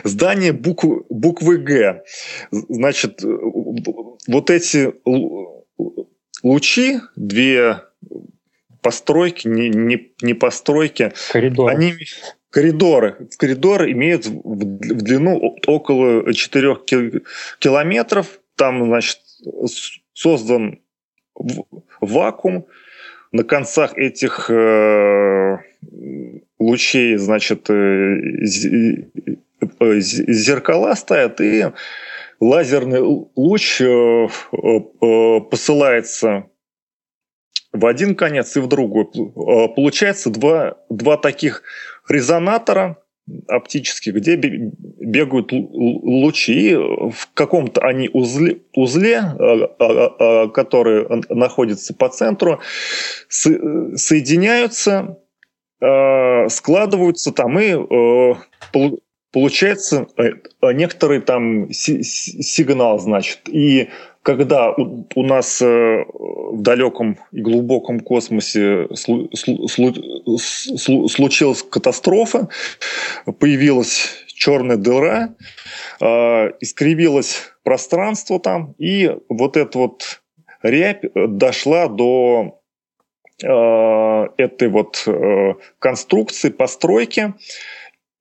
здание 0.03 0.53
буквы, 0.53 1.03
буквы 1.09 1.57
Г. 1.57 2.03
Значит, 2.51 3.21
вот 3.23 4.49
эти 4.49 4.93
лучи, 6.43 6.99
две 7.15 7.81
постройки, 8.81 9.47
не, 9.47 9.69
не, 9.69 10.13
не 10.21 10.33
постройки, 10.33 11.13
Коридор. 11.31 11.69
они 11.69 11.95
коридоры. 12.49 13.29
Коридоры 13.37 13.91
имеют 13.91 14.25
в 14.25 14.65
длину 15.03 15.57
около 15.67 16.33
4 16.33 16.75
километров. 17.59 18.39
Там, 18.55 18.85
значит, 18.85 19.19
создан 20.13 20.79
вакуум. 22.01 22.67
На 23.31 23.43
концах 23.43 23.97
этих 23.97 24.49
э, 24.49 25.57
лучей, 26.59 27.17
значит, 27.17 27.69
э, 27.69 27.73
э, 29.79 29.99
зеркала 29.99 30.95
стоят, 30.95 31.41
и 31.41 31.65
лазерный 32.39 33.01
луч 33.35 33.81
посылается 35.49 36.45
в 37.71 37.85
один 37.85 38.15
конец 38.15 38.57
и 38.57 38.59
в 38.59 38.67
другой. 38.67 39.05
Получается 39.05 40.29
два, 40.29 40.77
два 40.89 41.17
таких 41.17 41.63
резонатора 42.09 42.97
оптических, 43.47 44.15
где 44.15 44.35
бегают 44.35 45.51
лучи, 45.51 46.71
и 46.71 46.75
в 46.75 47.29
каком-то 47.33 47.81
они 47.81 48.09
узле, 48.11 48.61
узле 48.73 49.21
который 50.53 51.07
находится 51.29 51.93
по 51.93 52.09
центру, 52.09 52.59
соединяются 53.29 55.20
Э, 55.81 56.47
складываются 56.49 57.31
там 57.31 57.57
и 57.57 57.71
э, 57.71 58.33
получается 59.31 60.05
э, 60.15 60.33
некоторый 60.73 61.21
там 61.21 61.71
сигнал, 61.71 62.99
значит. 62.99 63.39
И 63.47 63.89
когда 64.21 64.73
у, 64.73 65.23
нас 65.23 65.59
в 65.59 66.61
далеком 66.61 67.17
и 67.31 67.41
глубоком 67.41 67.99
космосе 67.99 68.87
случилась 71.07 71.63
катастрофа, 71.63 72.49
появилась 73.39 74.23
черная 74.27 74.77
дыра, 74.77 75.33
искривилось 75.99 77.53
пространство 77.63 78.39
там, 78.39 78.75
и 78.77 79.17
вот 79.27 79.57
эта 79.57 79.79
вот 79.79 80.21
рябь 80.61 81.01
дошла 81.15 81.87
до 81.87 82.60
этой 83.43 84.67
вот 84.69 85.03
э, 85.07 85.53
конструкции, 85.79 86.49
постройки, 86.49 87.33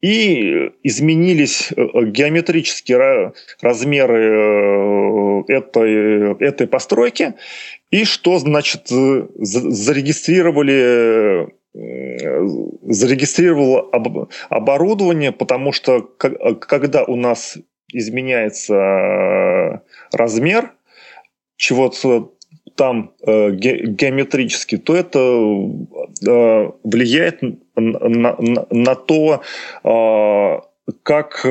и 0.01 0.73
изменились 0.83 1.73
э, 1.73 2.07
геометрические 2.07 3.35
размеры 3.61 5.45
этой, 5.49 6.43
этой 6.43 6.67
постройки, 6.67 7.35
и 7.91 8.05
что, 8.05 8.39
значит, 8.39 8.89
зарегистрировали 8.89 11.51
зарегистрировало 11.73 13.89
оборудование, 14.49 15.31
потому 15.31 15.71
что 15.73 16.01
когда 16.01 17.05
у 17.05 17.15
нас 17.15 17.59
изменяется 17.93 19.83
размер 20.13 20.73
чего-то 21.57 22.35
там 22.81 23.13
э, 23.27 23.51
геометрически, 23.51 24.79
то 24.79 24.97
это 24.97 25.19
э, 25.19 26.71
влияет 26.83 27.43
на, 27.43 27.59
на, 27.77 28.67
на 28.71 28.95
то, 28.95 29.43
э, 29.85 30.61
как 31.03 31.47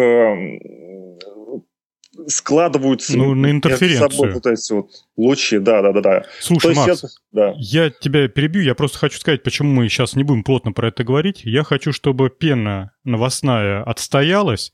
складываются 2.27 3.15
ну, 3.15 3.35
на 3.35 3.51
интерференцию. 3.51 4.09
собой 4.09 4.33
вот 4.33 4.47
эти 4.47 4.73
вот 4.73 4.89
лучи, 5.19 5.59
да, 5.59 5.81
да, 5.81 5.91
да, 5.91 6.01
да. 6.01 6.23
Слушай, 6.39 6.75
Макс, 6.75 7.03
это, 7.03 7.13
да. 7.31 7.53
я 7.57 7.89
тебя 7.89 8.27
перебью, 8.27 8.61
я 8.63 8.75
просто 8.75 8.97
хочу 8.97 9.19
сказать, 9.19 9.43
почему 9.43 9.71
мы 9.73 9.89
сейчас 9.89 10.15
не 10.15 10.23
будем 10.23 10.43
плотно 10.43 10.71
про 10.71 10.87
это 10.87 11.03
говорить. 11.03 11.41
Я 11.43 11.63
хочу, 11.63 11.91
чтобы 11.93 12.29
пена 12.29 12.91
новостная 13.03 13.83
отстоялась, 13.83 14.73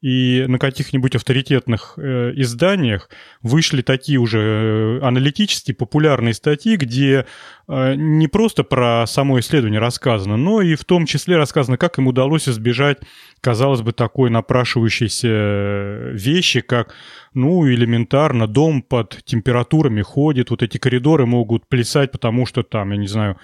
и 0.00 0.44
на 0.48 0.58
каких-нибудь 0.58 1.14
авторитетных 1.14 1.94
э, 1.96 2.32
изданиях 2.36 3.08
вышли 3.40 3.82
такие 3.82 4.18
уже 4.18 4.38
э, 4.38 5.06
аналитические 5.06 5.76
популярные 5.76 6.34
статьи, 6.34 6.76
где 6.76 7.26
э, 7.68 7.94
не 7.94 8.26
просто 8.26 8.64
про 8.64 9.04
само 9.06 9.38
исследование 9.38 9.80
рассказано, 9.80 10.36
но 10.36 10.60
и 10.60 10.74
в 10.74 10.84
том 10.84 11.06
числе 11.06 11.36
рассказано, 11.36 11.76
как 11.76 11.98
им 11.98 12.08
удалось 12.08 12.48
избежать, 12.48 12.98
казалось 13.40 13.82
бы, 13.82 13.92
такой 13.92 14.30
напрашивающейся 14.30 15.28
э, 15.28 16.10
вещи, 16.14 16.62
как, 16.62 16.94
ну, 17.34 17.68
элементарно, 17.68 18.46
дом 18.46 18.82
под 18.82 19.22
температурами 19.24 20.02
ходит, 20.02 20.50
вот 20.50 20.62
эти 20.62 20.78
коридоры 20.78 21.26
могут 21.26 21.66
плясать, 21.68 22.12
потому 22.12 22.46
что 22.46 22.62
там, 22.62 22.92
я 22.92 22.96
не 22.96 23.08
знаю, 23.08 23.38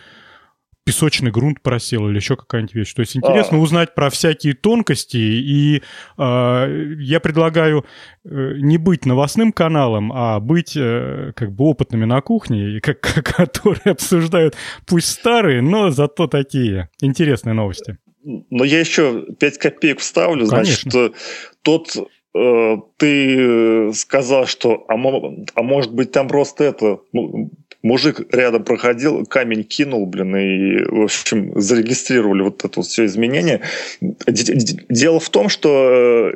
песочный 0.88 1.30
грунт 1.30 1.60
просел 1.60 2.08
или 2.08 2.16
еще 2.16 2.34
какая-нибудь 2.34 2.74
вещь. 2.74 2.94
То 2.94 3.00
есть 3.00 3.14
интересно 3.14 3.58
а. 3.58 3.60
узнать 3.60 3.94
про 3.94 4.08
всякие 4.08 4.54
тонкости, 4.54 5.18
и 5.18 5.82
э, 6.16 6.94
я 6.98 7.20
предлагаю 7.20 7.84
э, 8.24 8.54
не 8.56 8.78
быть 8.78 9.04
новостным 9.04 9.52
каналом, 9.52 10.10
а 10.14 10.40
быть 10.40 10.74
э, 10.76 11.32
как 11.36 11.52
бы 11.52 11.64
опытными 11.64 12.06
на 12.06 12.22
кухне, 12.22 12.80
как, 12.80 13.00
которые 13.36 13.92
обсуждают 13.92 14.56
пусть 14.86 15.08
старые, 15.08 15.60
но 15.60 15.90
зато 15.90 16.26
такие 16.26 16.88
интересные 17.02 17.52
новости. 17.52 17.98
Но 18.24 18.64
я 18.64 18.80
еще 18.80 19.26
5 19.38 19.58
копеек 19.58 20.00
вставлю, 20.00 20.46
Конечно. 20.46 20.90
значит, 20.90 21.16
тот 21.60 21.96
э, 21.96 22.00
ты 22.32 23.92
сказал, 23.94 24.46
что 24.46 24.84
а, 24.88 24.94
а 24.94 25.62
может 25.62 25.92
быть 25.92 26.12
там 26.12 26.28
просто 26.28 26.64
это 26.64 27.00
ну, 27.12 27.50
мужик 27.82 28.20
рядом 28.34 28.64
проходил, 28.64 29.24
камень 29.26 29.64
кинул, 29.64 30.06
блин, 30.06 30.36
и, 30.36 30.84
в 30.84 31.04
общем, 31.04 31.58
зарегистрировали 31.60 32.42
вот 32.42 32.64
это 32.64 32.80
вот 32.80 32.86
все 32.86 33.04
изменение. 33.06 33.60
Дело 34.00 35.20
в 35.20 35.30
том, 35.30 35.48
что 35.48 36.30
э, 36.30 36.34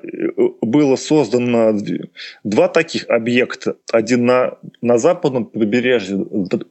было 0.61 0.97
создано 0.97 1.77
два 2.45 2.69
таких 2.69 3.09
объекта. 3.09 3.77
Один 3.93 4.27
на, 4.27 4.59
на 4.81 4.99
западном 4.99 5.47
побережье, 5.47 6.25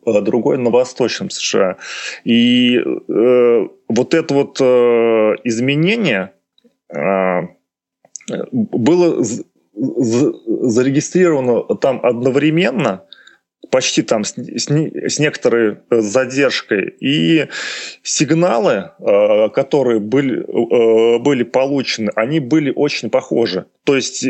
а 0.06 0.22
другой 0.22 0.58
на 0.58 0.70
восточном 0.70 1.30
США. 1.30 1.78
И 2.24 2.78
э, 2.78 3.68
вот 3.88 4.14
это 4.14 4.34
вот 4.34 4.58
э, 4.62 5.36
изменение 5.44 6.32
э, 6.90 7.42
было 8.52 9.24
зарегистрировано 9.76 11.76
там 11.76 12.00
одновременно– 12.04 13.04
почти 13.72 14.02
там 14.02 14.24
с, 14.24 14.36
с, 14.36 14.68
с 14.68 15.20
некоторой 15.20 15.78
э, 15.90 16.02
задержкой. 16.02 16.94
И 17.00 17.48
сигналы, 18.04 18.92
э, 19.00 19.50
которые 19.50 20.00
были, 20.00 20.42
э, 20.42 21.20
были 21.20 21.44
получены, 21.44 22.12
они 22.16 22.40
были 22.40 22.72
очень 22.76 23.10
похожи. 23.10 23.66
То 23.84 23.96
есть 23.96 24.26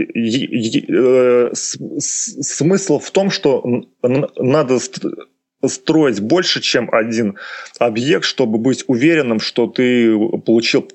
смысл 2.00 3.00
в 3.00 3.12
том, 3.12 3.30
что 3.30 3.64
надо 4.02 4.80
строить 5.68 6.20
больше, 6.20 6.62
чем 6.62 6.90
один 6.92 7.38
объект, 7.80 8.26
чтобы 8.26 8.58
быть 8.58 8.84
уверенным, 8.88 9.40
что 9.40 9.68
ты 9.68 10.18
получил 10.46 10.88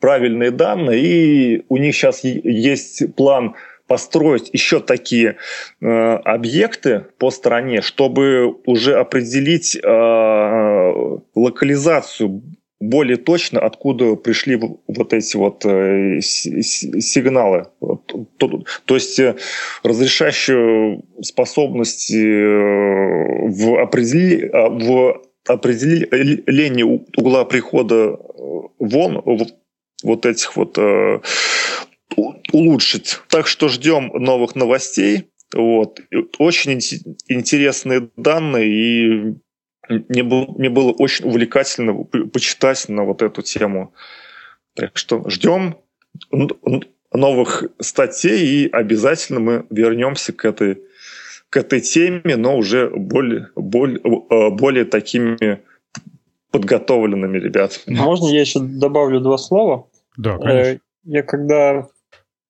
правильные 0.00 0.50
данные. 0.50 1.00
И 1.02 1.64
у 1.68 1.76
них 1.76 1.94
сейчас 1.94 2.24
есть 2.24 3.14
план 3.14 3.54
построить 3.86 4.50
еще 4.52 4.80
такие 4.80 5.36
э, 5.80 5.86
объекты 5.86 7.06
по 7.18 7.30
стране, 7.30 7.82
чтобы 7.82 8.56
уже 8.64 8.94
определить 8.94 9.76
э, 9.76 11.18
локализацию 11.34 12.42
более 12.88 13.16
точно, 13.16 13.60
откуда 13.60 14.14
пришли 14.16 14.56
вот 14.56 15.12
эти 15.12 15.36
вот 15.36 15.64
э, 15.64 16.20
сигналы. 16.20 17.66
То, 18.38 18.94
есть 18.94 19.18
э, 19.18 19.36
разрешающую 19.82 21.02
способность 21.22 22.12
э, 22.12 22.16
в, 22.16 23.80
определи, 23.80 24.48
а, 24.52 24.68
в 24.68 25.22
определении 25.46 26.84
угла 27.16 27.44
прихода 27.44 28.18
вон 28.78 29.22
вот 30.02 30.26
этих 30.26 30.56
вот 30.56 30.78
улучшить. 32.52 33.18
Так 33.28 33.46
что 33.46 33.68
ждем 33.68 34.10
новых 34.14 34.54
новостей. 34.54 35.28
Вот. 35.54 36.00
Очень 36.38 36.80
интересные 37.28 38.08
данные, 38.16 38.68
и 38.68 39.34
мне 39.88 40.22
было, 40.22 40.46
мне 40.56 40.70
было 40.70 40.92
очень 40.92 41.26
увлекательно 41.26 42.04
почитать 42.32 42.88
на 42.88 43.04
вот 43.04 43.22
эту 43.22 43.42
тему. 43.42 43.92
Так 44.74 44.96
что 44.96 45.28
ждем 45.28 45.76
новых 47.12 47.64
статей, 47.80 48.46
и 48.46 48.70
обязательно 48.70 49.40
мы 49.40 49.66
вернемся 49.70 50.32
к 50.32 50.44
этой, 50.44 50.82
к 51.48 51.56
этой 51.56 51.80
теме, 51.80 52.36
но 52.36 52.56
уже 52.56 52.90
более, 52.90 53.48
более, 53.54 54.00
э, 54.00 54.50
более 54.50 54.84
такими 54.84 55.60
подготовленными 56.50 57.38
ребятами. 57.38 57.96
Можно 57.96 58.26
я 58.26 58.40
еще 58.40 58.60
добавлю 58.60 59.20
два 59.20 59.38
слова? 59.38 59.88
Да, 60.16 60.38
конечно. 60.38 60.72
Э, 60.72 60.78
я 61.04 61.22
когда 61.22 61.88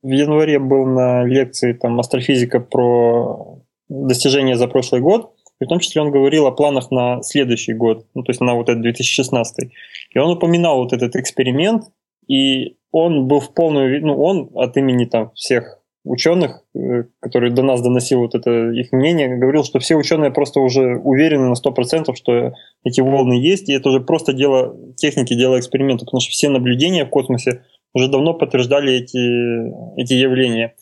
в 0.03 0.09
январе 0.09 0.59
был 0.59 0.87
на 0.87 1.25
лекции 1.25 1.73
там 1.73 1.99
астрофизика 1.99 2.61
про 2.61 3.59
достижения 3.89 4.57
за 4.57 4.69
прошлый 4.69 5.01
год, 5.01 5.34
и 5.61 5.65
в 5.65 5.69
том 5.69 5.79
числе 5.79 6.03
он 6.03 6.11
говорил 6.11 6.47
о 6.47 6.53
планах 6.53 6.91
на 6.91 7.23
следующий 7.23 7.75
год, 7.75 8.07
ну, 8.15 8.23
то 8.23 8.31
есть 8.31 8.41
на 8.41 8.55
вот 8.55 8.69
этот 8.69 8.83
2016. 8.83 9.71
И 10.15 10.19
он 10.19 10.31
упоминал 10.31 10.79
вот 10.79 10.93
этот 10.93 11.17
эксперимент, 11.17 11.85
и 12.27 12.77
он 12.91 13.29
был 13.29 13.41
в 13.41 13.55
полную, 13.55 14.05
ну, 14.05 14.21
он 14.23 14.51
от 14.55 14.77
имени 14.77 15.05
там 15.05 15.33
всех 15.35 15.81
ученых, 16.05 16.63
э, 16.75 17.05
которые 17.21 17.53
до 17.53 17.63
нас 17.63 17.81
доносил 17.83 18.21
вот 18.21 18.35
это 18.35 18.71
их 18.71 18.93
мнение, 18.93 19.37
говорил, 19.37 19.65
что 19.65 19.79
все 19.79 19.97
ученые 19.97 20.31
просто 20.31 20.61
уже 20.61 20.97
уверены 20.99 21.49
на 21.49 21.55
100%, 21.55 22.15
что 22.15 22.53
эти 22.85 23.01
волны 23.01 23.35
есть, 23.35 23.69
и 23.69 23.73
это 23.73 23.89
уже 23.89 24.01
просто 24.01 24.33
дело 24.33 24.77
техники, 24.97 25.35
дело 25.35 25.59
эксперимента, 25.59 26.05
потому 26.05 26.21
что 26.21 26.31
все 26.31 26.51
наблюдения 26.51 27.07
в 27.07 27.11
космосе 27.11 27.63
уже 27.95 28.09
давно 28.09 28.35
подтверждали 28.35 28.93
эти, 28.93 30.01
эти 30.01 30.15
явления. 30.15 30.75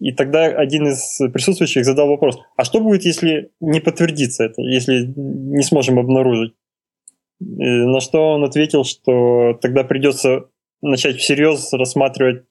И 0.00 0.12
тогда 0.12 0.46
один 0.46 0.88
из 0.88 1.18
присутствующих 1.32 1.84
задал 1.84 2.08
вопрос, 2.08 2.38
а 2.56 2.64
что 2.64 2.80
будет, 2.80 3.04
если 3.04 3.50
не 3.60 3.80
подтвердится 3.80 4.44
это, 4.44 4.62
если 4.62 5.12
не 5.16 5.62
сможем 5.62 5.98
обнаружить? 5.98 6.54
На 7.40 8.00
что 8.00 8.34
он 8.34 8.44
ответил, 8.44 8.84
что 8.84 9.58
тогда 9.60 9.84
придется 9.84 10.46
начать 10.82 11.16
всерьез 11.18 11.72
рассматривать 11.72 12.44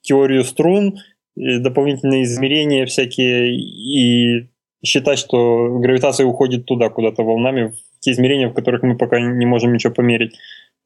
теорию 0.00 0.44
струн, 0.44 0.98
дополнительные 1.36 2.24
измерения 2.24 2.86
всякие, 2.86 3.54
и 3.54 4.48
считать, 4.84 5.18
что 5.18 5.78
гравитация 5.78 6.26
уходит 6.26 6.64
туда 6.64 6.88
куда-то 6.88 7.22
волнами, 7.22 7.68
в 7.68 8.00
те 8.00 8.12
измерения, 8.12 8.48
в 8.48 8.54
которых 8.54 8.82
мы 8.82 8.96
пока 8.96 9.20
не 9.20 9.46
можем 9.46 9.72
ничего 9.72 9.92
померить 9.92 10.34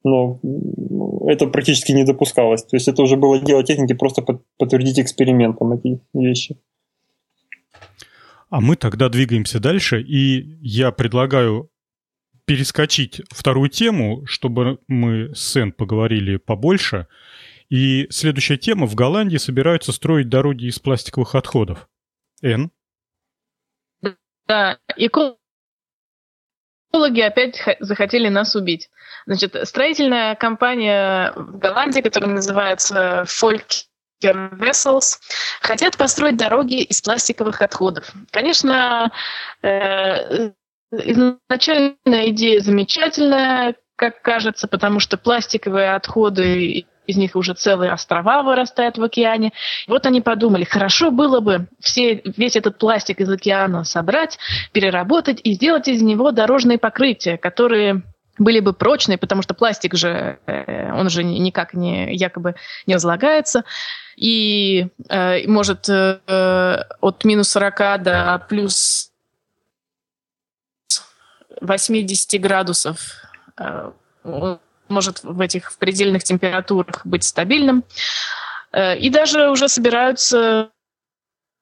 но 0.03 0.39
это 1.27 1.47
практически 1.47 1.91
не 1.91 2.03
допускалось. 2.03 2.63
То 2.63 2.75
есть 2.75 2.87
это 2.87 3.01
уже 3.01 3.17
было 3.17 3.39
дело 3.39 3.63
техники, 3.63 3.93
просто 3.93 4.21
подтвердить 4.57 4.99
экспериментом 4.99 5.73
эти 5.73 6.01
вещи. 6.13 6.57
А 8.49 8.59
мы 8.59 8.75
тогда 8.75 9.07
двигаемся 9.09 9.59
дальше, 9.59 10.01
и 10.01 10.57
я 10.61 10.91
предлагаю 10.91 11.69
перескочить 12.45 13.21
вторую 13.29 13.69
тему, 13.69 14.25
чтобы 14.25 14.79
мы 14.87 15.33
с 15.33 15.53
Сен 15.53 15.71
поговорили 15.71 16.37
побольше. 16.37 17.07
И 17.69 18.07
следующая 18.09 18.57
тема. 18.57 18.87
В 18.87 18.95
Голландии 18.95 19.37
собираются 19.37 19.93
строить 19.93 20.27
дороги 20.27 20.65
из 20.65 20.77
пластиковых 20.77 21.35
отходов. 21.35 21.87
Н? 22.41 22.69
Да, 24.47 24.79
и 24.97 25.07
Экологи 26.91 27.21
опять 27.21 27.63
захотели 27.79 28.27
нас 28.27 28.55
убить. 28.55 28.89
Значит, 29.25 29.55
строительная 29.63 30.35
компания 30.35 31.31
в 31.35 31.57
Голландии, 31.57 32.01
которая 32.01 32.31
называется 32.31 33.23
Volker 33.27 33.85
Vessels, 34.21 35.19
хотят 35.61 35.95
построить 35.95 36.35
дороги 36.35 36.81
из 36.81 37.01
пластиковых 37.01 37.61
отходов. 37.61 38.11
Конечно, 38.31 39.11
э, 39.61 40.51
изначальная 40.91 42.29
идея 42.29 42.59
замечательная, 42.59 43.75
как 43.95 44.21
кажется, 44.21 44.67
потому 44.67 44.99
что 44.99 45.17
пластиковые 45.17 45.93
отходы 45.93 46.85
из 47.11 47.17
них 47.17 47.35
уже 47.35 47.53
целые 47.53 47.91
острова 47.91 48.41
вырастают 48.41 48.97
в 48.97 49.03
океане. 49.03 49.51
Вот 49.87 50.05
они 50.05 50.21
подумали, 50.21 50.63
хорошо 50.63 51.11
было 51.11 51.39
бы 51.41 51.67
все, 51.79 52.21
весь 52.37 52.55
этот 52.55 52.77
пластик 52.77 53.19
из 53.19 53.29
океана 53.29 53.83
собрать, 53.83 54.39
переработать 54.71 55.41
и 55.43 55.53
сделать 55.53 55.87
из 55.87 56.01
него 56.01 56.31
дорожные 56.31 56.77
покрытия, 56.77 57.37
которые 57.37 58.01
были 58.37 58.59
бы 58.59 58.73
прочные, 58.73 59.17
потому 59.17 59.41
что 59.41 59.53
пластик 59.53 59.95
же, 59.95 60.39
э, 60.47 60.93
он 60.93 61.09
же 61.09 61.23
никак 61.23 61.73
не 61.73 62.15
якобы 62.15 62.55
не 62.87 62.95
разлагается, 62.95 63.63
и 64.15 64.87
э, 65.09 65.47
может 65.47 65.89
э, 65.89 66.85
от 67.01 67.25
минус 67.25 67.49
40 67.49 68.03
до 68.03 68.45
плюс 68.49 69.11
80 71.59 72.41
градусов 72.41 72.99
э, 73.57 73.91
может 74.91 75.23
в 75.23 75.39
этих 75.41 75.71
в 75.71 75.77
предельных 75.77 76.23
температурах 76.23 77.05
быть 77.05 77.23
стабильным. 77.23 77.83
Э, 78.71 78.97
и 78.97 79.09
даже 79.09 79.49
уже 79.49 79.67
собираются 79.67 80.69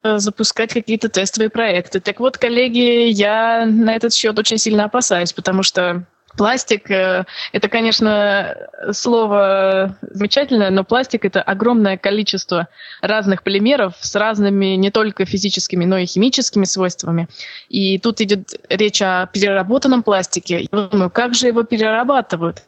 э, 0.03 0.17
запускать 0.17 0.73
какие-то 0.73 1.09
тестовые 1.09 1.49
проекты. 1.49 1.99
Так 1.99 2.19
вот, 2.19 2.37
коллеги, 2.37 3.07
я 3.09 3.65
на 3.65 3.95
этот 3.95 4.13
счет 4.13 4.37
очень 4.37 4.57
сильно 4.57 4.85
опасаюсь, 4.85 5.33
потому 5.33 5.63
что 5.63 6.05
Пластик 6.37 6.89
э,– 6.91 7.25
это, 7.53 7.69
конечно, 7.69 8.55
слово 8.91 9.97
замечательное, 10.01 10.69
но 10.69 10.83
пластик– 10.83 11.25
это 11.25 11.41
огромное 11.41 11.97
количество 11.97 12.67
разных 13.01 13.43
полимеров 13.43 13.95
с 13.99 14.15
разными 14.15 14.75
не 14.75 14.91
только 14.91 15.25
физическими, 15.25 15.85
но 15.85 15.97
и 15.97 16.05
химическими 16.05 16.65
свойствами. 16.65 17.27
И 17.67 17.97
тут 17.99 18.21
идет 18.21 18.53
речь 18.69 19.01
о 19.01 19.27
переработанном 19.27 20.03
пластике. 20.03 20.67
Я 20.71 20.87
думаю, 20.87 21.09
как 21.09 21.33
же 21.33 21.47
его 21.47 21.63
перерабатывают? 21.63 22.63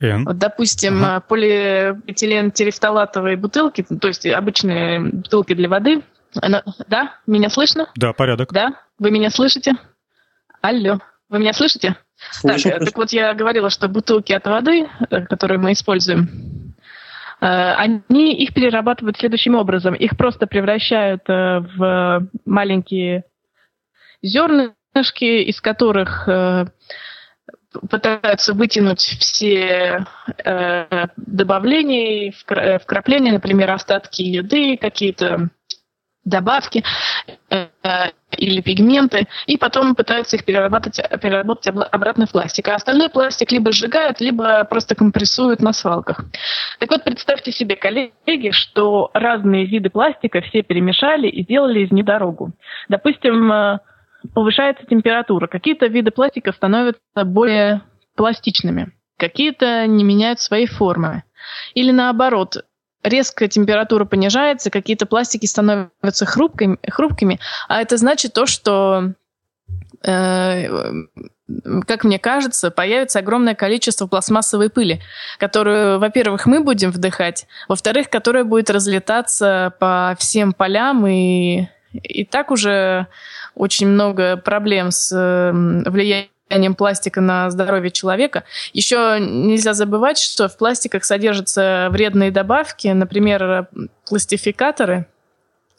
Н. 0.00 0.24
Вот, 0.24 0.38
допустим, 0.38 1.04
ага. 1.04 1.20
полиэтилен 1.20 2.52
терефталатовые 2.52 3.36
бутылки, 3.36 3.82
то 3.82 4.08
есть 4.08 4.26
обычные 4.26 5.00
бутылки 5.00 5.54
для 5.54 5.68
воды– 5.68 6.02
она... 6.40 6.62
Да? 6.88 7.14
Меня 7.26 7.50
слышно? 7.50 7.88
Да, 7.96 8.12
порядок. 8.12 8.52
Да? 8.52 8.80
Вы 8.98 9.10
меня 9.10 9.30
слышите? 9.30 9.72
Алло. 10.60 11.00
Вы 11.28 11.40
меня 11.40 11.52
слышите? 11.52 11.96
Слышим, 12.32 12.72
так, 12.72 12.84
так 12.84 12.96
вот 12.96 13.12
я 13.12 13.32
говорила, 13.34 13.70
что 13.70 13.88
бутылки 13.88 14.32
от 14.32 14.44
воды, 14.46 14.88
э, 15.10 15.26
которые 15.26 15.58
мы 15.58 15.72
используем, 15.72 16.74
э, 17.40 17.46
они 17.46 18.34
их 18.34 18.52
перерабатывают 18.52 19.18
следующим 19.18 19.54
образом. 19.54 19.94
Их 19.94 20.16
просто 20.16 20.46
превращают 20.48 21.22
э, 21.28 21.60
в 21.76 22.28
маленькие 22.44 23.24
зернышки, 24.22 25.42
из 25.44 25.60
которых 25.60 26.28
пытаются 27.88 28.54
вытянуть 28.54 29.00
все 29.00 30.04
добавления, 31.16 32.32
вкрапления, 32.78 33.32
например, 33.32 33.70
остатки 33.70 34.22
еды, 34.22 34.76
какие-то 34.76 35.50
добавки 36.28 36.84
э, 37.50 37.66
или 38.36 38.60
пигменты, 38.60 39.26
и 39.46 39.56
потом 39.56 39.94
пытаются 39.94 40.36
их 40.36 40.44
переработать, 40.44 41.00
переработать 41.20 41.68
обратно 41.68 42.26
в 42.26 42.32
пластик. 42.32 42.68
А 42.68 42.74
остальной 42.74 43.08
пластик 43.08 43.50
либо 43.50 43.72
сжигают, 43.72 44.20
либо 44.20 44.64
просто 44.64 44.94
компрессуют 44.94 45.60
на 45.60 45.72
свалках. 45.72 46.24
Так 46.78 46.90
вот, 46.90 47.04
представьте 47.04 47.52
себе, 47.52 47.76
коллеги, 47.76 48.50
что 48.50 49.10
разные 49.14 49.64
виды 49.64 49.90
пластика 49.90 50.40
все 50.42 50.62
перемешали 50.62 51.28
и 51.28 51.42
сделали 51.42 51.80
из 51.80 51.90
них 51.90 52.04
дорогу. 52.04 52.52
Допустим, 52.88 53.50
э, 53.50 53.78
повышается 54.34 54.84
температура. 54.86 55.46
Какие-то 55.46 55.86
виды 55.86 56.10
пластика 56.10 56.52
становятся 56.52 57.24
более 57.24 57.82
пластичными, 58.16 58.92
какие-то 59.16 59.86
не 59.86 60.04
меняют 60.04 60.40
свои 60.40 60.66
формы. 60.66 61.22
Или 61.74 61.92
наоборот, 61.92 62.64
резко 63.02 63.48
температура 63.48 64.04
понижается, 64.04 64.70
какие-то 64.70 65.06
пластики 65.06 65.46
становятся 65.46 66.26
хрупкими, 66.26 66.78
хрупкими 66.88 67.38
а 67.68 67.80
это 67.80 67.96
значит 67.96 68.32
то, 68.32 68.46
что 68.46 69.12
э, 70.04 70.68
как 71.86 72.04
мне 72.04 72.18
кажется, 72.18 72.70
появится 72.70 73.20
огромное 73.20 73.54
количество 73.54 74.06
пластмассовой 74.06 74.68
пыли, 74.68 75.00
которую, 75.38 75.98
во-первых, 75.98 76.46
мы 76.46 76.60
будем 76.60 76.90
вдыхать, 76.90 77.46
во-вторых, 77.68 78.10
которая 78.10 78.44
будет 78.44 78.70
разлетаться 78.70 79.72
по 79.78 80.14
всем 80.18 80.52
полям, 80.52 81.06
и, 81.06 81.68
и 81.92 82.24
так 82.24 82.50
уже 82.50 83.06
очень 83.58 83.88
много 83.88 84.36
проблем 84.36 84.90
с 84.90 85.12
э, 85.12 85.52
влиянием 85.90 86.74
пластика 86.74 87.20
на 87.20 87.50
здоровье 87.50 87.90
человека. 87.90 88.44
Еще 88.72 89.18
нельзя 89.20 89.74
забывать, 89.74 90.18
что 90.18 90.48
в 90.48 90.56
пластиках 90.56 91.04
содержатся 91.04 91.88
вредные 91.90 92.30
добавки, 92.30 92.88
например, 92.88 93.68
пластификаторы, 94.08 95.06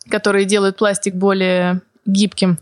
которые 0.09 0.45
делают 0.45 0.77
пластик 0.77 1.15
более 1.15 1.81
гибким. 2.05 2.59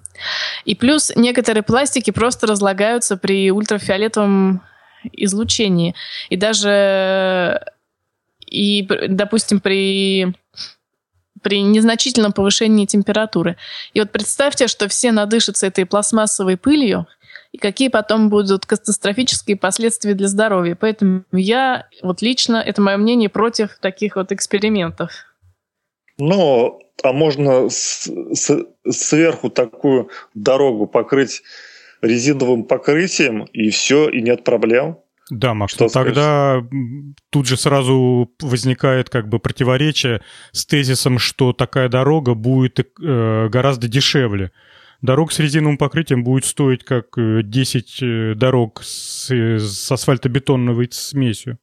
И 0.66 0.76
плюс 0.76 1.12
некоторые 1.16 1.64
пластики 1.64 2.12
просто 2.12 2.48
разлагаются 2.48 3.18
при 3.18 3.52
ультрафиолетовом 3.52 4.62
излучении. 5.12 5.96
И 6.30 6.38
даже, 6.38 7.62
и, 8.46 8.88
допустим, 9.10 9.60
при 9.60 10.36
при 11.48 11.62
незначительном 11.62 12.34
повышении 12.34 12.86
температуры. 12.86 13.56
И 13.94 14.02
вот 14.02 14.12
представьте, 14.12 14.68
что 14.68 14.90
все 14.90 15.14
надышатся 15.14 15.68
этой 15.68 15.86
пластмассовой 15.86 16.58
пылью, 16.58 17.08
и 17.54 17.58
какие 17.58 17.88
потом 17.88 18.28
будут 18.28 18.66
катастрофические 18.66 19.56
последствия 19.56 20.14
для 20.14 20.28
здоровья. 20.28 20.76
Поэтому 20.78 21.24
я 21.32 21.88
вот 22.04 22.22
лично, 22.22 22.58
это 22.58 22.82
мое 22.82 22.98
мнение, 22.98 23.30
против 23.30 23.80
таких 23.80 24.18
вот 24.18 24.34
экспериментов. 24.34 25.26
Ну, 26.18 26.82
а 27.02 27.14
можно 27.14 27.70
с, 27.70 28.10
с, 28.34 28.66
сверху 28.90 29.50
такую 29.50 30.10
дорогу 30.34 30.86
покрыть 30.86 31.44
резиновым 32.02 32.66
покрытием, 32.66 33.46
и 33.54 33.70
все, 33.70 34.10
и 34.10 34.22
нет 34.22 34.44
проблем. 34.44 34.98
Да, 35.30 35.54
Макс, 35.54 35.74
что 35.74 35.90
тогда 35.90 36.64
тут 37.30 37.48
же 37.48 37.58
сразу 37.58 38.34
возникает 38.42 39.10
как 39.10 39.28
бы 39.28 39.40
противоречие 39.40 40.22
с 40.54 40.66
тезисом, 40.66 41.20
что 41.20 41.52
такая 41.52 41.90
дорога 41.90 42.34
будет 42.34 42.80
э, 42.80 43.50
гораздо 43.50 43.90
дешевле. 43.90 44.52
Дорог 45.02 45.32
с 45.32 45.40
резиновым 45.40 45.78
покрытием 45.78 46.24
будет 46.24 46.46
стоить 46.46 46.84
как 46.86 47.08
10 47.18 48.02
э, 48.02 48.06
э, 48.06 48.36
дорог 48.36 48.82
с, 48.84 49.30
с 49.30 49.92
асфальтобетонной 49.92 50.88
смесью. 50.92 51.60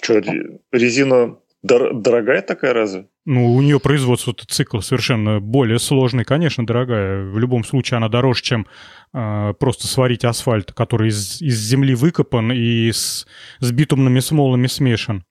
Что, 0.00 0.22
резина 0.70 1.38
дор- 1.66 1.92
дорогая 1.92 2.42
такая 2.42 2.72
разве? 2.72 3.08
Ну, 3.30 3.54
у 3.54 3.60
нее 3.60 3.78
производство 3.78 4.32
цикл 4.32 4.80
совершенно 4.80 5.38
более 5.38 5.78
сложный, 5.78 6.24
конечно, 6.24 6.64
дорогая. 6.64 7.30
В 7.30 7.38
любом 7.38 7.62
случае 7.62 7.98
она 7.98 8.08
дороже, 8.08 8.40
чем 8.42 8.66
э, 9.12 9.52
просто 9.60 9.86
сварить 9.86 10.24
асфальт, 10.24 10.72
который 10.72 11.10
из, 11.10 11.42
из 11.42 11.58
земли 11.58 11.94
выкопан 11.94 12.52
и 12.52 12.90
с, 12.90 13.26
с 13.60 13.70
битумными 13.70 14.20
смолами 14.20 14.66
смешан. 14.66 15.26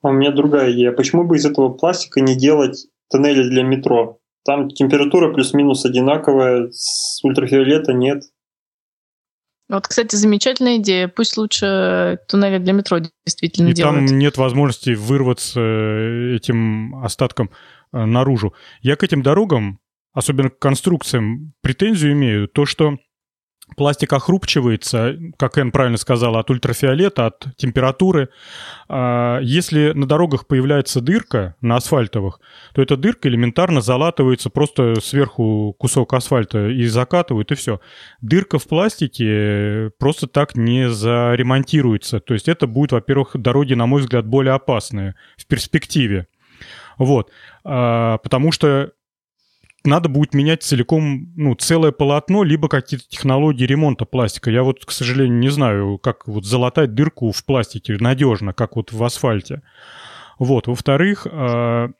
А 0.00 0.08
у 0.08 0.12
меня 0.12 0.30
другая 0.30 0.72
идея. 0.72 0.90
Почему 0.90 1.24
бы 1.24 1.36
из 1.36 1.44
этого 1.44 1.68
пластика 1.68 2.22
не 2.22 2.34
делать 2.34 2.86
тоннели 3.10 3.46
для 3.46 3.62
метро? 3.62 4.18
Там 4.46 4.70
температура 4.70 5.30
плюс-минус 5.34 5.84
одинаковая, 5.84 6.70
с 6.70 7.22
ультрафиолета 7.22 7.92
нет. 7.92 8.22
Вот, 9.68 9.88
кстати, 9.88 10.14
замечательная 10.14 10.76
идея. 10.76 11.08
Пусть 11.08 11.36
лучше 11.36 12.20
туннели 12.28 12.58
для 12.58 12.72
метро 12.72 12.98
действительно 13.24 13.68
И 13.68 13.72
делают. 13.72 14.08
там 14.08 14.18
нет 14.18 14.36
возможности 14.36 14.90
вырваться 14.90 15.60
э, 15.60 16.36
этим 16.36 16.96
остатком 17.04 17.50
э, 17.92 18.04
наружу. 18.04 18.54
Я 18.80 18.94
к 18.96 19.02
этим 19.02 19.22
дорогам, 19.22 19.80
особенно 20.12 20.50
к 20.50 20.58
конструкциям, 20.58 21.52
претензию 21.62 22.12
имею. 22.12 22.46
То, 22.48 22.64
что 22.64 22.98
Пластик 23.74 24.12
охрупчивается, 24.12 25.16
как 25.38 25.58
Эн 25.58 25.72
правильно 25.72 25.96
сказала, 25.96 26.38
от 26.38 26.50
ультрафиолета, 26.50 27.26
от 27.26 27.46
температуры. 27.56 28.28
А, 28.88 29.40
если 29.40 29.90
на 29.90 30.06
дорогах 30.06 30.46
появляется 30.46 31.00
дырка, 31.00 31.56
на 31.60 31.76
асфальтовых, 31.76 32.40
то 32.74 32.80
эта 32.80 32.96
дырка 32.96 33.28
элементарно 33.28 33.80
залатывается 33.80 34.50
просто 34.50 35.00
сверху 35.00 35.74
кусок 35.78 36.14
асфальта 36.14 36.68
и 36.68 36.86
закатывают, 36.86 37.50
и 37.50 37.56
все. 37.56 37.80
Дырка 38.20 38.60
в 38.60 38.68
пластике 38.68 39.90
просто 39.98 40.28
так 40.28 40.54
не 40.54 40.88
заремонтируется. 40.88 42.20
То 42.20 42.34
есть 42.34 42.48
это 42.48 42.68
будет, 42.68 42.92
во-первых, 42.92 43.32
дороги, 43.34 43.74
на 43.74 43.86
мой 43.86 44.00
взгляд, 44.00 44.26
более 44.26 44.54
опасные 44.54 45.16
в 45.36 45.44
перспективе. 45.46 46.28
Вот. 46.98 47.30
А, 47.64 48.18
потому 48.18 48.52
что 48.52 48.92
надо 49.86 50.08
будет 50.08 50.34
менять 50.34 50.62
целиком, 50.62 51.32
ну, 51.36 51.54
целое 51.54 51.92
полотно, 51.92 52.42
либо 52.42 52.68
какие-то 52.68 53.08
технологии 53.08 53.64
ремонта 53.64 54.04
пластика. 54.04 54.50
Я 54.50 54.62
вот, 54.62 54.84
к 54.84 54.90
сожалению, 54.90 55.38
не 55.38 55.48
знаю, 55.48 55.98
как 55.98 56.26
вот 56.26 56.44
залатать 56.44 56.94
дырку 56.94 57.32
в 57.32 57.44
пластике 57.44 57.96
надежно, 57.98 58.52
как 58.52 58.76
вот 58.76 58.92
в 58.92 59.02
асфальте. 59.02 59.62
Вот. 60.38 60.66
Во-вторых, 60.66 61.26
а, 61.30 61.90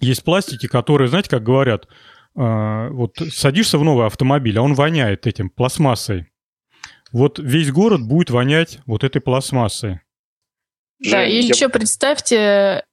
есть 0.00 0.24
пластики, 0.24 0.66
которые, 0.66 1.08
знаете, 1.08 1.30
как 1.30 1.42
говорят, 1.42 1.88
а, 2.36 2.90
вот 2.90 3.16
садишься 3.30 3.78
в 3.78 3.84
новый 3.84 4.06
автомобиль, 4.06 4.58
а 4.58 4.62
он 4.62 4.74
воняет 4.74 5.26
этим 5.26 5.50
пластмассой. 5.50 6.26
Вот 7.12 7.38
весь 7.38 7.70
город 7.70 8.02
будет 8.06 8.30
вонять 8.30 8.80
вот 8.86 9.04
этой 9.04 9.20
пластмассой. 9.20 10.00
Да, 10.98 11.24
и 11.24 11.36
я... 11.36 11.40
еще 11.40 11.68
представьте, 11.68 12.84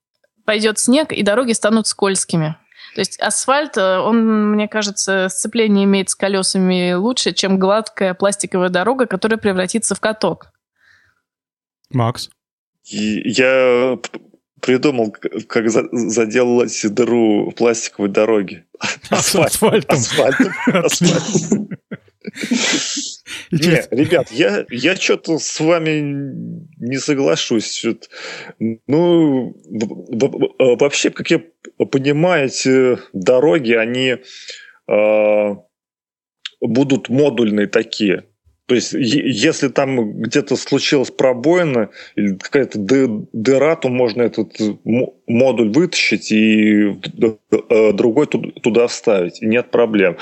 пойдет 0.46 0.80
снег, 0.80 1.12
и 1.12 1.24
дороги 1.24 1.54
станут 1.54 1.88
скользкими. 1.88 2.56
То 2.96 3.02
есть 3.02 3.20
асфальт, 3.20 3.78
э, 3.78 3.98
он, 4.00 4.52
мне 4.52 4.68
кажется, 4.68 5.28
сцепление 5.30 5.86
имеет 5.86 6.10
с 6.10 6.16
колесами 6.16 6.94
лучше, 6.94 7.34
чем 7.34 7.58
гладкая 7.58 8.14
пластиковая 8.14 8.70
дорога, 8.70 9.08
которая 9.08 9.38
превратится 9.38 9.96
в 9.96 10.00
каток. 10.00 10.52
Макс? 11.90 12.30
Я 12.86 13.98
придумал, 14.64 15.12
как 15.12 15.70
заделать 15.70 16.94
дыру 16.94 17.52
пластиковой 17.52 18.10
дороги. 18.10 18.64
Асфальтом. 19.10 19.70
Асфальтом. 19.90 20.52
Асфальтом. 20.68 21.70
Не, 23.52 23.84
ребят, 23.92 24.32
я, 24.32 24.66
я 24.72 24.96
что-то 24.96 25.38
с 25.38 25.60
вами 25.60 26.00
не 26.80 26.98
соглашусь. 26.98 27.86
Ну, 28.88 29.54
вообще, 30.80 31.10
как 31.10 31.30
я 31.30 31.42
понимаю, 31.92 32.46
эти 32.46 32.98
дороги, 33.12 33.74
они 33.74 34.16
э, 34.88 35.56
будут 36.62 37.10
модульные 37.10 37.68
такие. 37.68 38.24
То 38.74 38.78
есть, 38.78 38.94
если 38.94 39.68
там 39.68 40.24
где-то 40.24 40.56
случилась 40.56 41.12
пробоина 41.12 41.92
или 42.16 42.34
какая-то 42.34 42.80
дыра, 42.80 43.76
то 43.76 43.90
можно 43.90 44.24
этот 44.24 44.60
модуль 44.84 45.70
вытащить 45.70 46.32
и 46.32 46.98
э, 47.70 47.94
другой 47.94 48.26
туда 48.26 48.88
вставить, 48.88 49.44
и 49.44 49.46
нет 49.46 49.70
проблем. 49.70 50.18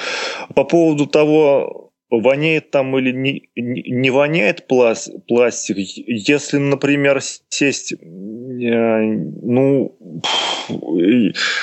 По 0.54 0.66
поводу 0.66 1.08
того, 1.08 1.94
воняет 2.10 2.72
там 2.72 2.98
или 2.98 3.14
не, 3.14 3.50
не 3.56 4.10
воняет 4.10 4.68
пластик, 4.68 5.78
если, 5.78 6.58
например, 6.58 7.22
сесть, 7.48 7.94
э, 7.94 7.98
ну, 7.98 9.98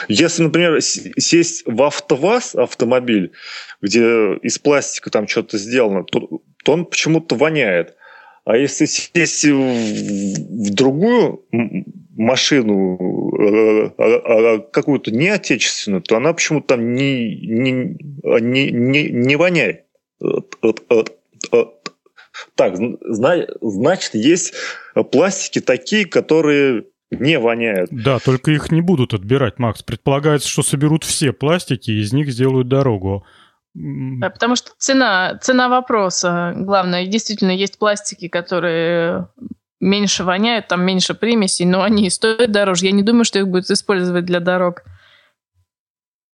если, 0.08 0.42
например, 0.42 0.80
сесть 0.80 1.64
в 1.66 1.82
АвтоВАЗ 1.82 2.54
автомобиль, 2.54 3.32
где 3.80 4.34
из 4.42 4.58
пластика 4.58 5.10
там 5.10 5.28
что-то 5.28 5.58
сделано, 5.58 6.04
то, 6.04 6.40
то 6.64 6.72
он 6.72 6.86
почему-то 6.86 7.36
воняет. 7.36 7.94
А 8.44 8.56
если 8.56 8.86
сесть 8.86 9.44
в 9.44 10.74
другую 10.74 11.44
машину, 12.16 12.96
э, 13.38 13.90
э, 13.98 14.58
какую-то 14.72 15.10
неотечественную, 15.10 16.02
то 16.02 16.16
она 16.16 16.32
почему-то 16.32 16.68
там 16.68 16.94
не, 16.94 17.36
не, 17.36 17.96
не, 18.40 18.70
не, 18.70 19.10
не 19.10 19.36
воняет. 19.36 19.84
Так, 22.54 22.76
значит, 23.02 24.14
есть 24.14 24.54
пластики 25.12 25.60
такие, 25.60 26.06
которые 26.06 26.84
не 27.10 27.38
воняют. 27.38 27.90
Да, 27.90 28.18
только 28.18 28.50
их 28.50 28.70
не 28.70 28.80
будут 28.80 29.14
отбирать, 29.14 29.58
Макс. 29.58 29.82
Предполагается, 29.82 30.48
что 30.48 30.62
соберут 30.62 31.04
все 31.04 31.32
пластики 31.32 31.90
и 31.90 32.00
из 32.00 32.12
них 32.12 32.30
сделают 32.30 32.68
дорогу. 32.68 33.24
Да, 33.80 34.30
потому 34.30 34.56
что 34.56 34.72
цена, 34.78 35.38
цена 35.40 35.68
вопроса 35.68 36.52
главное. 36.56 37.06
Действительно, 37.06 37.52
есть 37.52 37.78
пластики, 37.78 38.28
которые 38.28 39.28
меньше 39.80 40.24
воняют, 40.24 40.66
там 40.66 40.84
меньше 40.84 41.14
примесей, 41.14 41.64
но 41.64 41.82
они 41.82 42.10
стоят 42.10 42.50
дороже. 42.50 42.86
Я 42.86 42.92
не 42.92 43.02
думаю, 43.02 43.24
что 43.24 43.38
их 43.38 43.46
будут 43.48 43.70
использовать 43.70 44.24
для 44.24 44.40
дорог. 44.40 44.82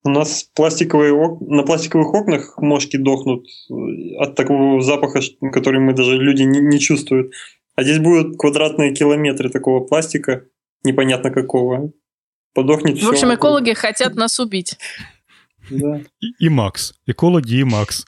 У 0.05 0.11
нас 0.11 0.45
пластиковые 0.55 1.13
ок... 1.13 1.41
на 1.41 1.63
пластиковых 1.63 2.13
окнах 2.15 2.59
мошки 2.59 2.97
дохнут 2.97 3.47
э, 3.71 3.75
от 4.19 4.35
такого 4.35 4.81
запаха, 4.83 5.21
который 5.53 5.81
мы 5.81 5.95
даже 5.95 6.17
люди 6.17 6.43
не, 6.43 6.61
не 6.61 6.79
чувствуют. 6.79 7.33
А 7.75 7.83
здесь 7.83 7.99
будут 7.99 8.39
квадратные 8.39 8.95
километры 8.95 9.51
такого 9.51 9.81
пластика, 9.81 10.45
непонятно 10.83 11.31
какого. 11.31 11.91
Подохнет 12.55 12.99
все. 12.99 13.07
В 13.07 13.11
общем, 13.11 13.35
экологи 13.35 13.73
хотят 13.73 14.15
нас 14.15 14.39
убить. 14.39 14.79
Да. 15.71 16.01
И, 16.21 16.47
и 16.47 16.49
Макс. 16.49 16.95
Экологи 17.07 17.55
и 17.57 17.65
Макс. 17.65 18.07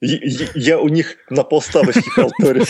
Я 0.00 0.80
у 0.80 0.88
них 0.88 1.16
на 1.30 1.44
полставочки 1.44 2.08
полторю. 2.16 2.64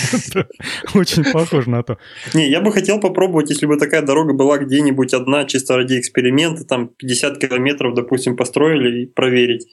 Очень 0.95 1.25
похоже 1.25 1.71
на 1.71 1.83
то. 1.83 1.99
Не, 2.35 2.49
я 2.49 2.61
бы 2.61 2.73
хотел 2.73 3.01
попробовать, 3.01 3.51
если 3.51 3.67
бы 3.67 3.77
такая 3.77 4.03
дорога 4.03 4.35
была 4.35 4.59
где-нибудь 4.59 5.13
одна, 5.15 5.45
чисто 5.45 5.77
ради 5.77 5.99
эксперимента, 5.99 6.65
там 6.65 6.89
50 6.89 7.39
километров, 7.39 7.95
допустим, 7.95 8.37
построили 8.37 9.03
и 9.03 9.07
проверить. 9.07 9.67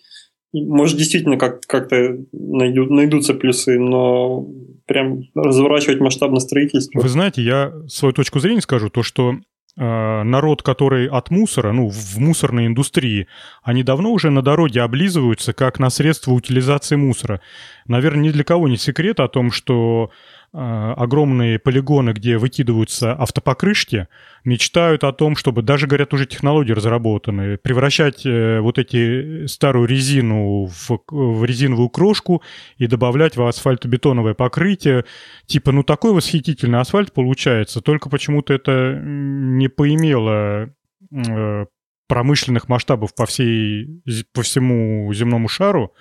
Может, 0.51 0.97
действительно 0.97 1.37
как- 1.37 1.61
как-то 1.67 2.17
найдут, 2.31 2.89
найдутся 2.89 3.35
плюсы, 3.35 3.77
но 3.77 4.47
прям 4.87 5.21
разворачивать 5.35 5.99
масштабное 5.99 6.39
строительство. 6.39 6.99
Вы 7.01 7.09
знаете, 7.09 7.43
я 7.43 7.71
свою 7.87 8.13
точку 8.13 8.39
зрения 8.39 8.61
скажу, 8.61 8.89
то, 8.89 9.03
что 9.03 9.35
народ, 9.75 10.61
который 10.61 11.07
от 11.07 11.31
мусора, 11.31 11.71
ну, 11.71 11.89
в 11.89 12.17
мусорной 12.17 12.67
индустрии, 12.67 13.27
они 13.63 13.83
давно 13.83 14.11
уже 14.11 14.29
на 14.29 14.41
дороге 14.41 14.81
облизываются 14.81 15.53
как 15.53 15.79
на 15.79 15.89
средство 15.89 16.31
утилизации 16.31 16.97
мусора. 16.97 17.39
Наверное, 17.87 18.23
ни 18.23 18.31
для 18.31 18.43
кого 18.43 18.67
не 18.67 18.77
секрет 18.77 19.19
о 19.19 19.29
том, 19.29 19.51
что 19.51 20.11
Э, 20.11 20.38
огромные 20.51 21.59
полигоны, 21.59 22.11
где 22.11 22.37
выкидываются 22.37 23.13
автопокрышки, 23.13 24.07
мечтают 24.43 25.03
о 25.03 25.13
том, 25.13 25.35
чтобы, 25.35 25.61
даже, 25.61 25.87
говорят, 25.87 26.13
уже 26.13 26.25
технологии 26.25 26.71
разработаны, 26.71 27.57
превращать 27.57 28.25
э, 28.25 28.59
вот 28.59 28.79
эти 28.79 29.45
старую 29.47 29.87
резину 29.87 30.65
в, 30.65 30.99
в 31.07 31.45
резиновую 31.45 31.89
крошку 31.89 32.41
и 32.77 32.87
добавлять 32.87 33.37
в 33.37 33.45
асфальтобетоновое 33.45 34.33
покрытие. 34.33 35.05
Типа, 35.45 35.71
ну 35.71 35.83
такой 35.83 36.13
восхитительный 36.13 36.79
асфальт 36.79 37.13
получается, 37.13 37.81
только 37.81 38.09
почему-то 38.09 38.53
это 38.53 38.99
не 39.03 39.67
поимело 39.67 40.69
э, 41.11 41.65
промышленных 42.09 42.67
масштабов 42.67 43.13
по, 43.15 43.25
всей, 43.27 44.01
по 44.33 44.41
всему 44.41 45.13
земному 45.13 45.47
шару. 45.47 45.93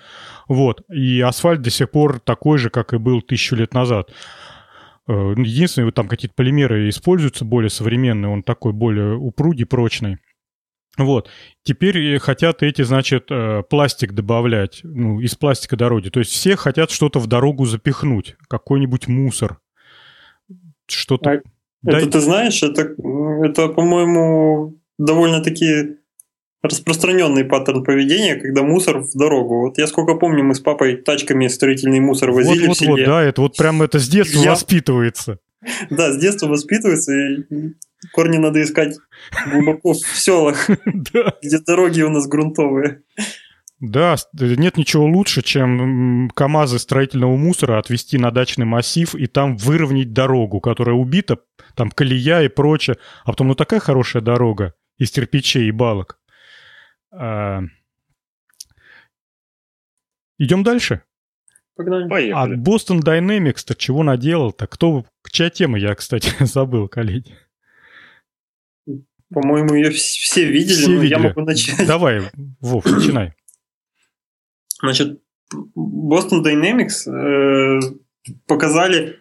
Вот. 0.49 0.81
И 0.89 1.21
асфальт 1.21 1.61
до 1.61 1.69
сих 1.69 1.91
пор 1.91 2.19
такой 2.19 2.57
же, 2.57 2.71
как 2.71 2.93
и 2.93 2.97
был 2.97 3.21
тысячу 3.21 3.55
лет 3.55 3.75
назад. 3.75 4.11
Э, 5.07 5.33
единственное, 5.37 5.91
там 5.91 6.07
какие-то 6.07 6.33
полимеры 6.35 6.89
используются 6.89 7.45
более 7.45 7.69
современные, 7.69 8.31
он 8.31 8.41
такой 8.41 8.73
более 8.73 9.15
упругий, 9.15 9.67
прочный. 9.67 10.17
Вот. 10.97 11.29
Теперь 11.63 12.17
хотят 12.17 12.63
эти, 12.63 12.81
значит, 12.81 13.27
э, 13.29 13.61
пластик 13.69 14.13
добавлять, 14.13 14.81
ну, 14.83 15.19
из 15.19 15.35
пластика 15.35 15.77
дороги. 15.77 16.09
То 16.09 16.19
есть 16.19 16.31
все 16.31 16.55
хотят 16.55 16.89
что-то 16.89 17.19
в 17.19 17.27
дорогу 17.27 17.65
запихнуть, 17.65 18.35
какой-нибудь 18.49 19.07
мусор. 19.07 19.59
Что-то... 20.87 21.29
А 21.29 21.41
Дай... 21.83 22.01
Это 22.01 22.11
ты 22.13 22.19
знаешь, 22.19 22.61
это, 22.63 22.81
это 23.45 23.69
по-моему, 23.69 24.79
довольно-таки 24.97 25.98
распространенный 26.61 27.45
паттерн 27.45 27.83
поведения, 27.83 28.35
когда 28.35 28.63
мусор 28.63 28.99
в 28.99 29.11
дорогу. 29.13 29.61
Вот 29.61 29.77
я 29.77 29.87
сколько 29.87 30.15
помню, 30.15 30.43
мы 30.43 30.55
с 30.55 30.59
папой 30.59 30.97
тачками 30.97 31.47
строительный 31.47 31.99
мусор 31.99 32.31
возили 32.31 32.67
вот, 32.67 32.75
в 32.75 32.79
селе. 32.79 32.91
Вот, 32.91 33.05
да, 33.05 33.23
это 33.23 33.41
вот 33.41 33.55
прям 33.55 33.81
это 33.81 33.99
с 33.99 34.07
детства 34.07 34.41
я... 34.41 34.51
воспитывается. 34.51 35.39
Да, 35.89 36.13
с 36.13 36.17
детства 36.17 36.47
воспитывается, 36.47 37.11
и 37.13 37.73
корни 38.13 38.37
надо 38.37 38.63
искать 38.63 38.95
глубоко 39.51 39.91
в 39.91 39.97
селах, 39.97 40.69
где 40.85 41.59
дороги 41.59 42.01
у 42.01 42.09
нас 42.09 42.27
грунтовые. 42.27 43.01
Да, 43.81 44.15
нет 44.33 44.77
ничего 44.77 45.05
лучше, 45.05 45.41
чем 45.41 46.29
КАМАЗы 46.33 46.79
строительного 46.79 47.35
мусора 47.37 47.79
отвезти 47.79 48.17
на 48.17 48.31
дачный 48.31 48.65
массив 48.65 49.15
и 49.15 49.27
там 49.27 49.55
выровнять 49.57 50.11
дорогу, 50.11 50.59
которая 50.59 50.95
убита, 50.95 51.39
там 51.75 51.89
колея 51.91 52.41
и 52.41 52.49
прочее. 52.49 52.97
А 53.23 53.31
потом, 53.31 53.47
ну 53.47 53.55
такая 53.55 53.79
хорошая 53.79 54.21
дорога 54.21 54.73
из 54.97 55.11
кирпичей 55.11 55.67
и 55.67 55.71
балок. 55.71 56.18
А... 57.11 57.61
Идем 60.37 60.63
дальше? 60.63 61.03
Погнали. 61.75 62.09
Поехали. 62.09 62.53
А 62.53 62.57
Boston 62.57 62.99
Dynamics-то 63.01 63.75
чего 63.75 64.03
наделал-то? 64.03 64.67
Кто, 64.67 65.05
чья 65.31 65.49
тема, 65.49 65.77
я, 65.79 65.95
кстати, 65.95 66.31
забыл, 66.43 66.87
коллеги. 66.87 67.37
По-моему, 69.31 69.75
ее 69.75 69.91
все 69.91 70.45
видели, 70.45 70.75
все 70.75 70.89
но 70.89 70.95
видели. 70.95 71.09
я 71.09 71.19
могу 71.19 71.41
начать. 71.41 71.87
Давай, 71.87 72.21
Вов, 72.59 72.85
начинай. 72.85 73.33
Значит, 74.81 75.21
Boston 75.53 76.43
Dynamics 76.43 77.07
э, 77.07 77.79
показали 78.47 79.19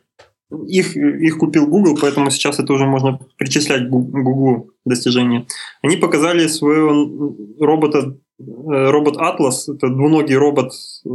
их, 0.51 0.97
их 0.97 1.39
купил 1.39 1.67
Google, 1.67 1.99
поэтому 2.01 2.31
сейчас 2.31 2.59
это 2.59 2.73
уже 2.73 2.87
можно 2.87 3.19
причислять 3.37 3.89
Google 3.89 4.71
достижения. 4.85 5.47
Они 5.83 5.97
показали 5.97 6.47
своего 6.47 7.37
робота, 7.61 8.17
э, 8.39 8.45
робот 8.91 9.17
Atlas, 9.17 9.75
это 9.75 9.89
двуногий 9.89 10.37
робот 10.37 10.73
э, 11.05 11.09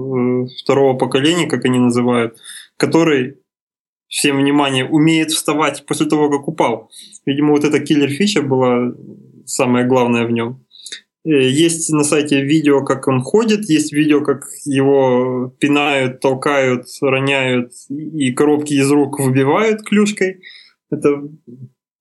второго 0.62 0.98
поколения, 0.98 1.48
как 1.48 1.66
они 1.66 1.80
называют, 1.80 2.38
который, 2.78 3.38
всем 4.08 4.38
внимание, 4.38 4.86
умеет 4.86 5.32
вставать 5.32 5.86
после 5.88 6.06
того, 6.06 6.30
как 6.30 6.48
упал. 6.48 6.92
Видимо, 7.26 7.52
вот 7.52 7.64
эта 7.64 7.80
киллер-фича 7.80 8.44
была 8.44 8.94
самое 9.46 9.86
главное 9.88 10.26
в 10.26 10.32
нем. 10.32 10.64
Есть 11.24 11.90
на 11.92 12.04
сайте 12.04 12.42
видео, 12.42 12.84
как 12.84 13.08
он 13.08 13.22
ходит, 13.22 13.70
есть 13.70 13.94
видео, 13.94 14.22
как 14.22 14.46
его 14.66 15.54
пинают, 15.60 16.20
толкают, 16.20 16.86
роняют 17.02 17.72
и 17.90 18.32
коробки 18.34 18.74
из 18.74 18.92
рук 18.92 19.20
выбивают 19.20 19.84
клюшкой. 19.84 20.42
Это 20.92 21.24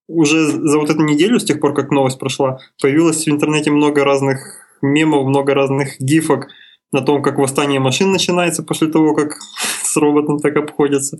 уже 0.07 0.45
за 0.45 0.77
вот 0.77 0.89
эту 0.89 1.03
неделю, 1.03 1.39
с 1.39 1.45
тех 1.45 1.59
пор, 1.59 1.73
как 1.73 1.91
новость 1.91 2.19
прошла, 2.19 2.59
появилось 2.81 3.25
в 3.25 3.29
интернете 3.29 3.71
много 3.71 4.03
разных 4.03 4.39
мемов, 4.81 5.25
много 5.25 5.53
разных 5.53 5.99
гифок 5.99 6.47
на 6.91 7.01
том, 7.01 7.23
как 7.23 7.37
восстание 7.37 7.79
машин 7.79 8.11
начинается 8.11 8.61
после 8.61 8.87
того, 8.89 9.15
как 9.15 9.35
с 9.83 9.95
роботом 9.95 10.39
так 10.39 10.55
обходятся. 10.57 11.19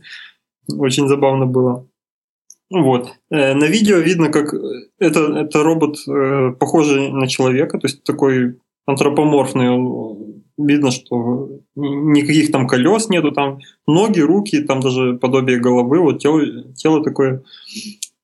Очень 0.68 1.08
забавно 1.08 1.46
было. 1.46 1.88
Вот. 2.70 3.14
Э, 3.30 3.54
на 3.54 3.66
видео 3.66 3.98
видно, 3.98 4.30
как 4.30 4.54
это, 5.00 5.20
это 5.38 5.64
робот 5.64 5.98
э, 6.08 6.52
похожий 6.60 7.12
на 7.12 7.28
человека, 7.28 7.78
то 7.78 7.88
есть 7.88 8.04
такой 8.04 8.58
антропоморфный. 8.86 10.34
Видно, 10.56 10.92
что 10.92 11.50
никаких 11.76 12.52
там 12.52 12.68
колес 12.68 13.10
нету, 13.10 13.32
там 13.32 13.60
ноги, 13.88 14.20
руки, 14.20 14.62
там 14.62 14.82
даже 14.82 15.14
подобие 15.14 15.60
головы, 15.60 16.00
вот 16.00 16.20
тело, 16.20 16.42
тело 16.76 17.04
такое. 17.04 17.44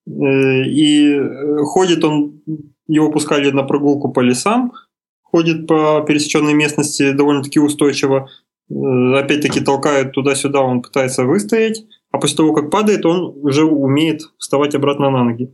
Э, 0.07 0.63
и 0.65 1.19
ходит 1.63 2.03
он, 2.03 2.41
его 2.87 3.11
пускали 3.11 3.51
на 3.51 3.63
прогулку 3.63 4.11
по 4.11 4.19
лесам, 4.21 4.73
ходит 5.21 5.67
по 5.67 6.01
пересеченной 6.07 6.53
местности 6.53 7.11
довольно-таки 7.11 7.59
устойчиво. 7.59 8.29
Опять-таки 8.69 9.61
толкают 9.61 10.11
туда-сюда, 10.11 10.61
он 10.61 10.81
пытается 10.81 11.25
выстоять 11.25 11.83
а 12.11 12.17
после 12.17 12.37
того, 12.37 12.53
как 12.53 12.71
падает, 12.71 13.05
он 13.05 13.33
уже 13.41 13.63
умеет 13.65 14.21
вставать 14.37 14.75
обратно 14.75 15.09
на 15.09 15.23
ноги. 15.23 15.53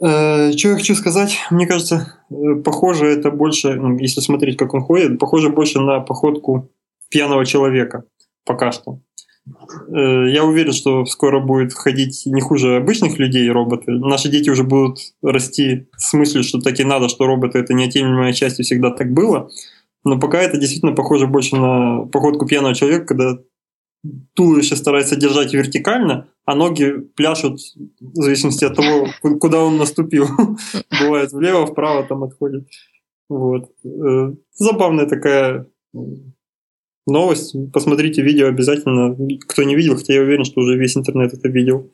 Э, 0.00 0.52
что 0.52 0.68
я 0.68 0.74
хочу 0.76 0.94
сказать? 0.94 1.38
Мне 1.50 1.66
кажется, 1.66 2.18
э, 2.30 2.34
похоже 2.64 3.06
это 3.06 3.30
больше, 3.30 3.74
ну, 3.74 3.96
если 3.98 4.20
смотреть, 4.20 4.56
как 4.56 4.74
он 4.74 4.82
ходит, 4.82 5.18
похоже 5.18 5.50
больше 5.50 5.80
на 5.80 6.00
походку 6.00 6.70
пьяного 7.10 7.44
человека 7.44 8.04
пока 8.44 8.72
что. 8.72 9.00
Э, 9.88 10.28
я 10.30 10.44
уверен, 10.44 10.72
что 10.72 11.04
скоро 11.04 11.40
будет 11.40 11.72
ходить 11.72 12.22
не 12.26 12.40
хуже 12.40 12.76
обычных 12.76 13.18
людей 13.18 13.50
роботы. 13.50 13.92
Наши 13.92 14.28
дети 14.28 14.50
уже 14.50 14.62
будут 14.62 14.98
расти 15.22 15.88
с 15.96 16.12
мыслью, 16.12 16.44
что 16.44 16.60
так 16.60 16.78
и 16.78 16.84
надо, 16.84 17.08
что 17.08 17.26
роботы 17.26 17.58
это 17.58 17.74
неотъемлемая 17.74 18.32
часть 18.32 18.60
и 18.60 18.62
всегда 18.62 18.90
так 18.90 19.12
было. 19.12 19.50
Но 20.04 20.18
пока 20.18 20.40
это 20.40 20.58
действительно 20.58 20.92
похоже 20.92 21.26
больше 21.26 21.56
на 21.56 22.06
походку 22.06 22.46
пьяного 22.46 22.74
человека, 22.74 23.06
когда 23.06 23.38
туловище 24.34 24.76
старается 24.76 25.16
держать 25.16 25.54
вертикально, 25.54 26.28
а 26.44 26.54
ноги 26.54 26.92
пляшут 27.16 27.60
в 28.00 28.22
зависимости 28.22 28.64
от 28.64 28.74
того, 28.74 29.08
куда 29.38 29.62
он 29.62 29.76
наступил. 29.76 30.26
Бывает 31.00 31.32
влево, 31.32 31.66
вправо 31.66 32.02
там 32.04 32.24
отходит. 32.24 32.68
Вот. 33.28 33.70
Э, 33.84 34.32
забавная 34.52 35.06
такая 35.06 35.66
новость. 37.06 37.54
Посмотрите 37.72 38.22
видео 38.22 38.48
обязательно. 38.48 39.16
Кто 39.48 39.62
не 39.62 39.76
видел, 39.76 39.96
хотя 39.96 40.14
я 40.14 40.22
уверен, 40.22 40.44
что 40.44 40.60
уже 40.60 40.76
весь 40.76 40.96
интернет 40.96 41.32
это 41.32 41.48
видел. 41.48 41.92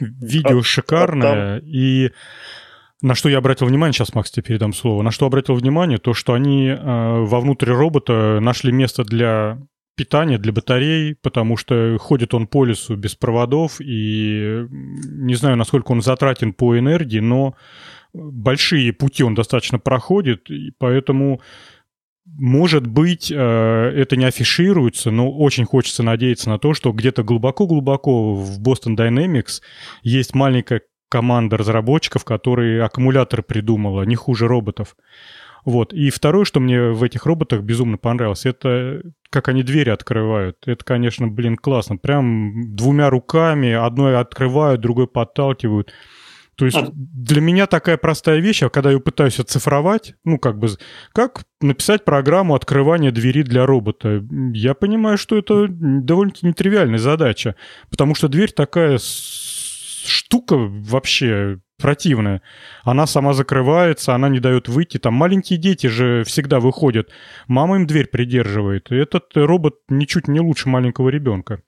Видео 0.00 0.60
а, 0.60 0.62
шикарное. 0.62 1.56
А 1.56 1.58
и 1.58 2.10
на 3.02 3.14
что 3.14 3.28
я 3.28 3.38
обратил 3.38 3.66
внимание, 3.66 3.92
сейчас, 3.92 4.14
Макс, 4.14 4.30
тебе 4.30 4.44
передам 4.44 4.72
слово, 4.72 5.02
на 5.02 5.10
что 5.10 5.26
обратил 5.26 5.54
внимание, 5.54 5.98
то, 5.98 6.12
что 6.14 6.34
они 6.34 6.68
э, 6.68 6.76
вовнутрь 6.76 7.70
робота 7.70 8.40
нашли 8.40 8.72
место 8.72 9.04
для 9.04 9.58
питание 10.00 10.38
для 10.38 10.50
батарей, 10.50 11.14
потому 11.14 11.58
что 11.58 11.98
ходит 11.98 12.32
он 12.32 12.46
по 12.46 12.64
лесу 12.64 12.96
без 12.96 13.14
проводов, 13.14 13.82
и 13.82 14.66
не 14.70 15.34
знаю, 15.34 15.58
насколько 15.58 15.92
он 15.92 16.00
затратен 16.00 16.54
по 16.54 16.78
энергии, 16.78 17.18
но 17.18 17.54
большие 18.14 18.94
пути 18.94 19.22
он 19.22 19.34
достаточно 19.34 19.78
проходит, 19.78 20.50
и 20.50 20.72
поэтому 20.78 21.42
может 22.24 22.86
быть, 22.86 23.30
э, 23.30 23.36
это 23.36 24.16
не 24.16 24.24
афишируется, 24.24 25.10
но 25.10 25.30
очень 25.30 25.66
хочется 25.66 26.02
надеяться 26.02 26.48
на 26.48 26.58
то, 26.58 26.72
что 26.72 26.92
где-то 26.92 27.22
глубоко-глубоко 27.22 28.34
в 28.34 28.58
Boston 28.62 28.96
Dynamics 28.96 29.60
есть 30.02 30.34
маленькая 30.34 30.80
команда 31.10 31.58
разработчиков, 31.58 32.24
которые 32.24 32.84
аккумулятор 32.84 33.42
придумала, 33.42 34.04
не 34.04 34.14
хуже 34.14 34.46
роботов. 34.46 34.96
Вот. 35.64 35.92
И 35.92 36.10
второе, 36.10 36.44
что 36.44 36.60
мне 36.60 36.90
в 36.90 37.02
этих 37.02 37.26
роботах 37.26 37.62
безумно 37.62 37.98
понравилось, 37.98 38.46
это 38.46 39.02
как 39.30 39.48
они 39.48 39.62
двери 39.62 39.90
открывают. 39.90 40.56
Это, 40.66 40.84
конечно, 40.84 41.28
блин, 41.28 41.56
классно. 41.56 41.96
Прям 41.96 42.74
двумя 42.74 43.10
руками, 43.10 43.72
одной 43.72 44.18
открывают, 44.18 44.80
другой 44.80 45.06
подталкивают. 45.06 45.92
То 46.56 46.66
есть 46.66 46.76
а... 46.76 46.88
для 46.92 47.40
меня 47.40 47.66
такая 47.66 47.96
простая 47.96 48.38
вещь, 48.40 48.62
а 48.62 48.68
когда 48.68 48.90
я 48.90 48.98
пытаюсь 48.98 49.40
оцифровать, 49.40 50.14
ну, 50.24 50.38
как 50.38 50.58
бы, 50.58 50.68
как 51.14 51.44
написать 51.62 52.04
программу 52.04 52.54
открывания 52.54 53.10
двери 53.12 53.42
для 53.42 53.64
робота, 53.64 54.22
я 54.52 54.74
понимаю, 54.74 55.16
что 55.16 55.38
это 55.38 55.68
довольно-таки 55.70 56.46
нетривиальная 56.46 56.98
задача, 56.98 57.54
потому 57.88 58.14
что 58.14 58.28
дверь 58.28 58.52
такая 58.52 58.98
штука 59.00 60.56
вообще 60.58 61.60
противная. 61.80 62.42
Она 62.84 63.06
сама 63.06 63.32
закрывается, 63.32 64.14
она 64.14 64.28
не 64.28 64.40
дает 64.40 64.68
выйти. 64.68 64.98
Там 64.98 65.14
маленькие 65.14 65.58
дети 65.58 65.86
же 65.88 66.24
всегда 66.24 66.60
выходят. 66.60 67.08
Мама 67.48 67.76
им 67.76 67.86
дверь 67.86 68.06
придерживает. 68.06 68.90
И 68.92 68.96
этот 68.96 69.24
робот 69.34 69.74
ничуть 69.88 70.28
не 70.28 70.40
лучше 70.40 70.68
маленького 70.68 71.08
ребенка. 71.08 71.62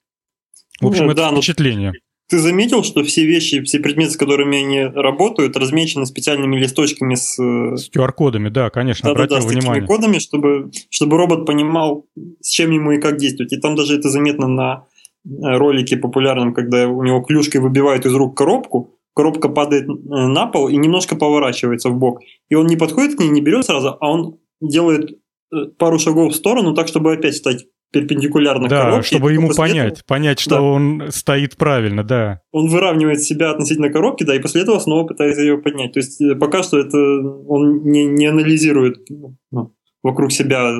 В 0.81 0.87
общем, 0.87 1.03
Нет, 1.03 1.13
это 1.13 1.29
да, 1.29 1.35
впечатление. 1.35 1.93
Ты 2.29 2.39
заметил, 2.39 2.83
что 2.83 3.03
все 3.03 3.25
вещи, 3.25 3.61
все 3.63 3.79
предметы, 3.79 4.11
с 4.11 4.17
которыми 4.17 4.57
они 4.57 4.83
работают, 4.83 5.57
размечены 5.57 6.05
специальными 6.05 6.57
листочками 6.57 7.15
с... 7.15 7.37
Э, 7.37 7.75
с 7.75 7.91
QR-кодами, 7.91 8.49
да, 8.49 8.69
конечно, 8.69 9.07
да, 9.07 9.11
обратил 9.11 9.37
да, 9.37 9.43
да, 9.43 9.49
внимание. 9.49 9.85
с 9.85 9.87
кодами, 9.87 10.19
чтобы, 10.19 10.71
чтобы 10.89 11.17
робот 11.17 11.45
понимал, 11.45 12.07
с 12.41 12.49
чем 12.49 12.71
ему 12.71 12.93
и 12.93 12.99
как 12.99 13.17
действовать. 13.17 13.53
И 13.53 13.57
там 13.57 13.75
даже 13.75 13.97
это 13.97 14.09
заметно 14.09 14.47
на 14.47 14.87
э, 15.25 15.29
ролике 15.41 15.97
популярном, 15.97 16.53
когда 16.53 16.87
у 16.87 17.03
него 17.03 17.21
клюшкой 17.21 17.61
выбивают 17.61 18.05
из 18.05 18.13
рук 18.13 18.37
коробку, 18.37 18.97
коробка 19.13 19.49
падает 19.49 19.87
э, 19.87 19.91
на 20.09 20.47
пол 20.47 20.69
и 20.69 20.77
немножко 20.77 21.15
поворачивается 21.15 21.89
в 21.89 21.97
бок. 21.97 22.21
И 22.49 22.55
он 22.55 22.67
не 22.67 22.75
подходит 22.75 23.15
к 23.15 23.19
ней, 23.19 23.29
не 23.29 23.41
берет 23.41 23.65
сразу, 23.65 23.97
а 23.99 24.11
он 24.11 24.39
делает 24.61 25.11
э, 25.53 25.65
пару 25.77 25.99
шагов 25.99 26.33
в 26.33 26.35
сторону, 26.35 26.73
так, 26.73 26.87
чтобы 26.87 27.13
опять 27.13 27.35
стать 27.35 27.65
перпендикулярно 27.91 28.67
да, 28.67 28.81
коробке. 28.81 29.15
чтобы 29.15 29.33
ему 29.33 29.49
понять, 29.53 29.93
этого, 29.93 30.03
понять, 30.07 30.39
что 30.39 30.55
да. 30.55 30.61
он 30.61 31.03
стоит 31.09 31.55
правильно, 31.55 32.03
да. 32.03 32.41
Он 32.51 32.67
выравнивает 32.67 33.21
себя 33.21 33.51
относительно 33.51 33.89
коробки, 33.89 34.23
да, 34.23 34.35
и 34.35 34.39
после 34.39 34.63
этого 34.63 34.79
снова 34.79 35.05
пытается 35.05 35.41
ее 35.41 35.59
поднять. 35.59 35.93
То 35.93 35.99
есть 35.99 36.19
э, 36.19 36.35
пока 36.35 36.63
что 36.63 36.79
это 36.79 36.97
он 36.97 37.83
не, 37.83 38.05
не 38.05 38.25
анализирует 38.25 39.07
ну, 39.51 39.75
вокруг 40.01 40.31
себя 40.31 40.73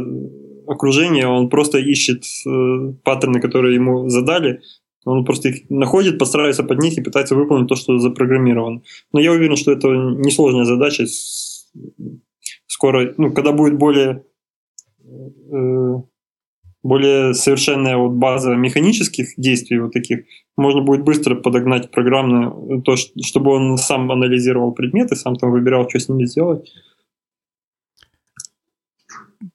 окружение, 0.67 1.27
он 1.27 1.49
просто 1.49 1.77
ищет 1.77 2.23
э, 2.47 2.93
паттерны, 3.03 3.39
которые 3.39 3.75
ему 3.75 4.09
задали, 4.09 4.61
он 5.05 5.25
просто 5.25 5.49
их 5.49 5.69
находит, 5.69 6.19
подстраивается 6.19 6.63
под 6.63 6.79
них 6.79 6.97
и 6.97 7.01
пытается 7.01 7.35
выполнить 7.35 7.67
то, 7.67 7.75
что 7.75 7.99
запрограммировано. 7.99 8.81
Но 9.11 9.19
я 9.19 9.31
уверен, 9.31 9.55
что 9.55 9.71
это 9.71 9.87
несложная 9.87 10.65
задача. 10.65 11.05
Скоро, 12.67 13.13
ну, 13.17 13.33
когда 13.33 13.51
будет 13.51 13.77
более, 13.77 14.25
э, 15.05 15.93
более 16.83 17.33
совершенная 17.33 17.97
вот 17.97 18.11
база 18.13 18.55
механических 18.55 19.33
действий 19.37 19.79
вот 19.79 19.91
таких, 19.91 20.25
можно 20.57 20.81
будет 20.81 21.03
быстро 21.03 21.35
подогнать 21.35 21.91
программно 21.91 22.81
то, 22.81 22.95
чтобы 22.95 23.51
он 23.51 23.77
сам 23.77 24.11
анализировал 24.11 24.71
предметы, 24.71 25.15
сам 25.15 25.35
там 25.35 25.51
выбирал, 25.51 25.89
что 25.89 25.99
с 25.99 26.09
ними 26.09 26.25
сделать. 26.25 26.71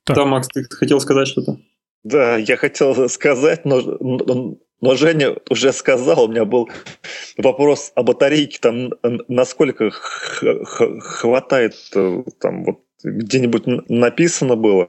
Так. 0.04 0.16
Да, 0.16 0.24
Макс, 0.26 0.48
ты 0.48 0.64
хотел 0.64 1.00
сказать 1.00 1.28
что-то? 1.28 1.58
Да, 2.04 2.36
я 2.36 2.56
хотел 2.56 3.08
сказать, 3.08 3.64
но 3.64 3.80
но 4.80 4.94
Женя 4.96 5.34
уже 5.50 5.72
сказал, 5.72 6.24
у 6.24 6.28
меня 6.28 6.44
был 6.44 6.68
вопрос 7.36 7.92
о 7.94 8.02
батарейке, 8.02 8.58
там 8.60 8.90
насколько 9.28 9.90
хватает, 9.90 11.74
э, 11.94 12.22
там 12.40 12.64
вот 12.64 12.80
где-нибудь 13.02 13.88
написано 13.88 14.56
было. 14.56 14.88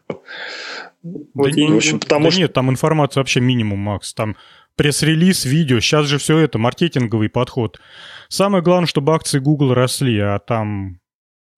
Да, 1.02 1.22
в 1.34 1.76
общем, 1.76 2.00
потому 2.00 2.26
да 2.26 2.32
что... 2.32 2.40
нет, 2.42 2.54
там 2.54 2.70
информация 2.70 3.22
вообще 3.22 3.40
минимум, 3.40 3.80
Макс. 3.80 4.14
Там 4.14 4.36
пресс-релиз, 4.76 5.46
видео. 5.46 5.80
Сейчас 5.80 6.08
же 6.08 6.18
все 6.18 6.38
это 6.40 6.58
маркетинговый 6.58 7.30
подход. 7.30 7.80
Самое 8.28 8.64
главное, 8.64 8.88
чтобы 8.88 9.14
акции 9.14 9.40
Google 9.40 9.74
росли, 9.74 10.20
а 10.20 10.40
там, 10.40 11.00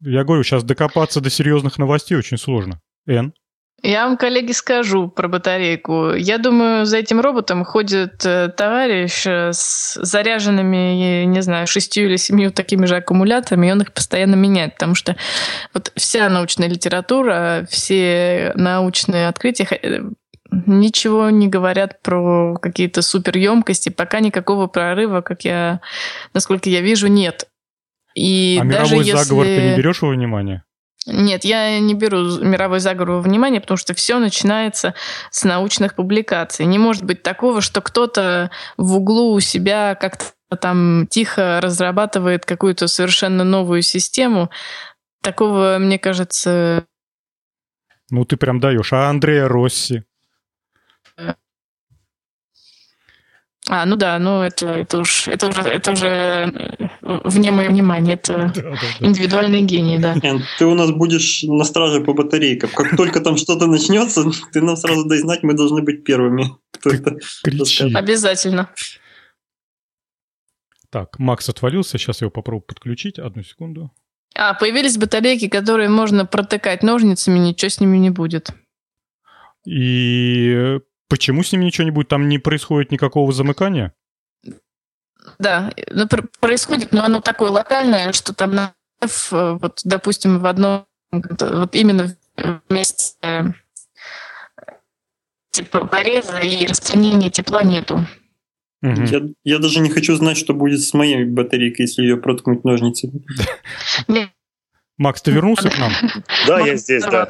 я 0.01 0.23
говорю, 0.23 0.43
сейчас 0.43 0.63
докопаться 0.63 1.21
до 1.21 1.29
серьезных 1.29 1.77
новостей 1.77 2.17
очень 2.17 2.37
сложно. 2.37 2.81
Н? 3.07 3.33
Я 3.83 4.05
вам, 4.05 4.15
коллеги, 4.15 4.51
скажу 4.51 5.09
про 5.09 5.27
батарейку. 5.27 6.13
Я 6.13 6.37
думаю, 6.37 6.85
за 6.85 6.97
этим 6.97 7.19
роботом 7.19 7.65
ходит 7.65 8.23
э, 8.23 8.49
товарищ 8.49 9.25
э, 9.25 9.53
с 9.53 9.97
заряженными, 9.99 11.23
не 11.23 11.41
знаю, 11.41 11.65
шестью 11.65 12.05
или 12.05 12.17
семью 12.17 12.51
такими 12.51 12.85
же 12.85 12.97
аккумуляторами, 12.97 13.67
и 13.67 13.71
он 13.71 13.81
их 13.81 13.91
постоянно 13.91 14.35
меняет, 14.35 14.73
потому 14.73 14.93
что 14.93 15.15
вот 15.73 15.91
вся 15.95 16.29
научная 16.29 16.69
литература, 16.69 17.65
все 17.71 18.51
научные 18.55 19.27
открытия 19.27 19.67
э, 19.71 20.01
ничего 20.51 21.31
не 21.31 21.47
говорят 21.47 22.03
про 22.03 22.57
какие-то 22.61 23.01
суперемкости, 23.01 23.89
пока 23.89 24.19
никакого 24.19 24.67
прорыва, 24.67 25.21
как 25.21 25.43
я, 25.43 25.81
насколько 26.35 26.69
я 26.69 26.81
вижу, 26.81 27.07
нет. 27.07 27.47
И 28.13 28.59
а 28.61 28.65
даже 28.65 28.95
мировой 28.95 29.05
если... 29.05 29.23
заговор 29.23 29.45
ты 29.45 29.69
не 29.71 29.77
берешь 29.77 30.01
во 30.03 30.09
внимание? 30.09 30.63
Нет, 31.07 31.43
я 31.45 31.79
не 31.79 31.95
беру 31.95 32.37
мировой 32.39 32.79
заговор 32.79 33.11
во 33.11 33.21
внимание, 33.21 33.59
потому 33.59 33.77
что 33.77 33.95
все 33.95 34.19
начинается 34.19 34.93
с 35.31 35.43
научных 35.43 35.95
публикаций. 35.95 36.65
Не 36.65 36.77
может 36.77 37.03
быть 37.03 37.23
такого, 37.23 37.61
что 37.61 37.81
кто-то 37.81 38.51
в 38.77 38.97
углу 38.97 39.33
у 39.33 39.39
себя 39.39 39.95
как-то 39.95 40.25
там 40.59 41.07
тихо 41.09 41.59
разрабатывает 41.61 42.45
какую-то 42.45 42.87
совершенно 42.87 43.43
новую 43.43 43.81
систему. 43.81 44.51
Такого, 45.23 45.77
мне 45.79 45.97
кажется... 45.97 46.85
Ну, 48.11 48.25
ты 48.25 48.37
прям 48.37 48.59
даешь. 48.59 48.93
А 48.93 49.09
Андрея 49.09 49.47
Росси? 49.47 50.03
А, 53.69 53.85
ну 53.85 53.95
да, 53.95 54.17
ну 54.17 54.41
это, 54.41 54.67
это, 54.67 54.99
уж, 54.99 55.27
это, 55.27 55.47
уже, 55.47 55.61
это 55.61 55.91
уже 55.91 56.07
э, 56.07 57.19
вне 57.25 57.51
моего 57.51 57.71
внимания, 57.71 58.13
это 58.13 58.51
да, 58.55 58.61
да, 58.61 58.71
да. 58.71 59.07
индивидуальный 59.07 59.61
гений, 59.61 59.99
да. 59.99 60.15
Ты 60.57 60.65
у 60.65 60.73
нас 60.73 60.91
будешь 60.91 61.43
на 61.43 61.63
страже 61.63 62.01
по 62.01 62.13
батарейкам. 62.13 62.71
Как 62.73 62.97
только 62.97 63.21
там 63.21 63.37
что-то 63.37 63.67
начнется, 63.67 64.23
ты 64.51 64.61
нам 64.61 64.75
сразу 64.77 65.05
дай 65.05 65.19
знать, 65.19 65.43
мы 65.43 65.53
должны 65.53 65.83
быть 65.83 66.03
первыми. 66.03 66.55
Кто 66.71 66.89
это 66.89 67.17
Обязательно. 67.93 68.69
Так, 70.89 71.19
Макс 71.19 71.47
отвалился, 71.47 71.97
сейчас 71.97 72.21
я 72.21 72.25
его 72.25 72.31
попробую 72.31 72.63
подключить, 72.63 73.19
одну 73.19 73.43
секунду. 73.43 73.91
А, 74.35 74.53
появились 74.53 74.97
батарейки, 74.97 75.47
которые 75.47 75.87
можно 75.87 76.25
протыкать 76.25 76.83
ножницами, 76.83 77.39
ничего 77.39 77.69
с 77.69 77.79
ними 77.79 77.97
не 77.97 78.09
будет. 78.09 78.49
И 79.65 80.79
Почему 81.11 81.43
с 81.43 81.51
ними 81.51 81.65
ничего 81.65 81.83
не 81.83 81.91
будет? 81.91 82.07
Там 82.07 82.29
не 82.29 82.39
происходит 82.39 82.89
никакого 82.89 83.33
замыкания? 83.33 83.93
Да, 85.39 85.69
ну, 85.89 86.07
происходит, 86.39 86.93
но 86.93 87.03
оно 87.03 87.19
такое 87.19 87.49
локальное, 87.49 88.13
что 88.13 88.33
там, 88.33 88.55
на, 88.55 88.73
вот, 89.29 89.81
допустим, 89.83 90.39
в 90.39 90.45
одном, 90.45 90.85
вот 91.11 91.75
именно 91.75 92.15
вместе 92.69 93.53
типа 95.49 95.85
пореза 95.85 96.39
и 96.39 96.65
распространения 96.65 97.29
тепла 97.29 97.61
нету. 97.61 98.07
Угу. 98.81 99.01
Я, 99.03 99.21
я 99.43 99.59
даже 99.59 99.81
не 99.81 99.89
хочу 99.89 100.15
знать, 100.15 100.37
что 100.37 100.53
будет 100.53 100.79
с 100.79 100.93
моей 100.93 101.25
батарейкой, 101.25 101.87
если 101.87 102.03
ее 102.03 102.15
проткнуть 102.15 102.63
ножницами. 102.63 103.25
Макс, 104.97 105.21
ты 105.21 105.31
вернулся 105.31 105.69
к 105.69 105.77
нам? 105.77 105.91
Да, 106.47 106.61
я 106.61 106.77
здесь, 106.77 107.03
да. 107.03 107.27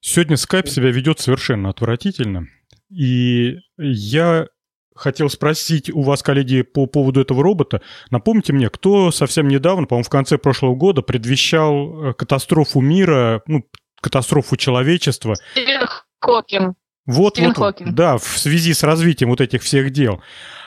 Сегодня 0.00 0.36
Skype 0.36 0.68
себя 0.68 0.90
ведет 0.90 1.20
совершенно 1.20 1.70
отвратительно. 1.70 2.46
И 2.90 3.56
я 3.78 4.46
хотел 4.94 5.28
спросить 5.28 5.90
у 5.90 6.02
вас, 6.02 6.22
коллеги, 6.22 6.62
по 6.62 6.86
поводу 6.86 7.20
этого 7.20 7.42
робота. 7.42 7.82
Напомните 8.10 8.52
мне, 8.52 8.68
кто 8.70 9.10
совсем 9.10 9.48
недавно, 9.48 9.86
по-моему, 9.86 10.04
в 10.04 10.10
конце 10.10 10.38
прошлого 10.38 10.74
года 10.74 11.02
предвещал 11.02 12.10
э, 12.10 12.14
катастрофу 12.14 12.80
мира, 12.80 13.42
ну, 13.46 13.64
катастрофу 14.00 14.56
человечества? 14.56 15.34
Стивен 15.52 15.86
Хокинг. 16.20 16.76
Вот, 17.04 17.34
Стивен 17.34 17.52
вот, 17.56 17.76
Хокинг. 17.76 17.94
да, 17.94 18.16
в 18.18 18.24
связи 18.24 18.72
с 18.72 18.82
развитием 18.82 19.30
вот 19.30 19.40
этих 19.40 19.62
всех 19.62 19.90
дел. 19.90 20.22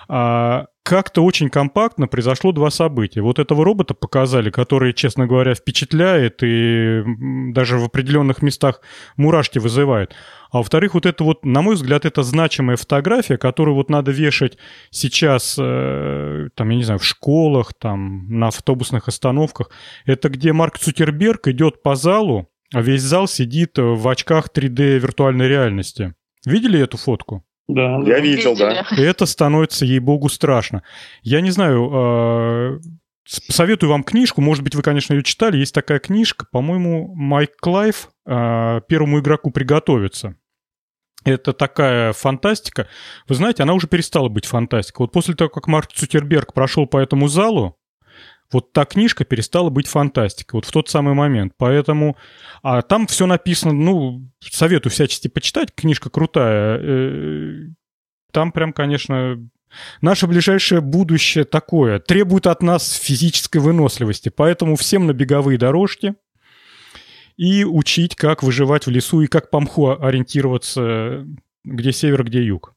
А, 0.07 0.67
как-то 0.89 1.23
очень 1.23 1.49
компактно 1.49 2.07
произошло 2.07 2.51
два 2.51 2.71
события. 2.71 3.21
Вот 3.21 3.37
этого 3.37 3.63
робота 3.63 3.93
показали, 3.93 4.49
который, 4.49 4.91
честно 4.91 5.27
говоря, 5.27 5.53
впечатляет 5.53 6.41
и 6.41 7.03
даже 7.53 7.77
в 7.77 7.83
определенных 7.83 8.41
местах 8.41 8.81
мурашки 9.15 9.59
вызывает. 9.59 10.15
А 10.49 10.57
во-вторых, 10.57 10.95
вот 10.95 11.05
это 11.05 11.23
вот, 11.23 11.45
на 11.45 11.61
мой 11.61 11.75
взгляд, 11.75 12.05
это 12.05 12.23
значимая 12.23 12.75
фотография, 12.75 13.37
которую 13.37 13.75
вот 13.75 13.91
надо 13.91 14.11
вешать 14.11 14.57
сейчас, 14.89 15.57
э, 15.59 16.47
там, 16.55 16.69
я 16.69 16.75
не 16.75 16.83
знаю, 16.83 16.99
в 16.99 17.05
школах, 17.05 17.75
там, 17.75 18.27
на 18.27 18.47
автобусных 18.47 19.07
остановках. 19.07 19.69
Это 20.07 20.29
где 20.29 20.53
Марк 20.53 20.79
Цукерберг 20.79 21.49
идет 21.49 21.83
по 21.83 21.93
залу, 21.93 22.49
а 22.73 22.81
весь 22.81 23.03
зал 23.03 23.27
сидит 23.27 23.77
в 23.77 24.07
очках 24.07 24.49
3D 24.51 24.97
виртуальной 24.97 25.47
реальности. 25.47 26.15
Видели 26.47 26.79
эту 26.79 26.97
фотку? 26.97 27.45
Да, 27.69 27.99
я 28.03 28.19
видел, 28.19 28.55
да. 28.57 28.83
И 28.97 29.01
это 29.01 29.27
становится, 29.27 29.85
ей-богу, 29.85 30.27
страшно. 30.27 30.81
Я 31.21 31.39
не 31.39 31.51
знаю, 31.51 31.89
э, 31.93 32.79
советую 33.25 33.91
вам 33.91 34.03
книжку, 34.03 34.41
может 34.41 34.63
быть, 34.63 34.73
вы, 34.73 34.81
конечно, 34.81 35.13
ее 35.13 35.23
читали. 35.23 35.57
Есть 35.57 35.75
такая 35.75 35.99
книжка, 35.99 36.47
по-моему, 36.51 37.13
Майк 37.13 37.51
Клайв 37.57 38.09
э, 38.25 38.81
«Первому 38.87 39.19
игроку 39.19 39.51
приготовиться». 39.51 40.35
Это 41.25 41.53
такая 41.53 42.13
фантастика. 42.13 42.87
Вы 43.27 43.35
знаете, 43.35 43.61
она 43.61 43.73
уже 43.73 43.87
перестала 43.87 44.29
быть 44.29 44.45
фантастикой. 44.45 45.03
Вот 45.03 45.11
после 45.11 45.35
того, 45.35 45.49
как 45.49 45.67
Марк 45.67 45.91
Цукерберг 45.93 46.53
прошел 46.53 46.87
по 46.87 46.97
этому 46.97 47.27
залу, 47.27 47.78
вот 48.51 48.73
та 48.73 48.85
книжка 48.85 49.25
перестала 49.25 49.69
быть 49.69 49.87
фантастикой, 49.87 50.57
вот 50.57 50.65
в 50.65 50.71
тот 50.71 50.89
самый 50.89 51.13
момент. 51.13 51.53
Поэтому, 51.57 52.17
а 52.63 52.81
там 52.81 53.07
все 53.07 53.25
написано, 53.25 53.73
ну, 53.73 54.27
советую 54.39 54.91
всячески 54.91 55.27
почитать, 55.27 55.73
книжка 55.73 56.09
крутая. 56.09 56.79
Э, 56.81 57.67
там 58.31 58.51
прям, 58.51 58.73
конечно, 58.73 59.37
наше 60.01 60.27
ближайшее 60.27 60.81
будущее 60.81 61.45
такое, 61.45 61.99
требует 61.99 62.47
от 62.47 62.63
нас 62.63 62.93
физической 62.93 63.59
выносливости. 63.59 64.29
Поэтому 64.29 64.75
всем 64.75 65.05
на 65.05 65.13
беговые 65.13 65.57
дорожки 65.59 66.15
и 67.37 67.63
учить, 67.63 68.15
как 68.15 68.43
выживать 68.43 68.87
в 68.87 68.89
лесу 68.89 69.21
и 69.21 69.27
как 69.27 69.49
по 69.49 69.59
мху 69.59 69.91
ориентироваться, 69.91 71.25
где 71.63 71.91
север, 71.91 72.23
где 72.23 72.43
юг. 72.43 72.75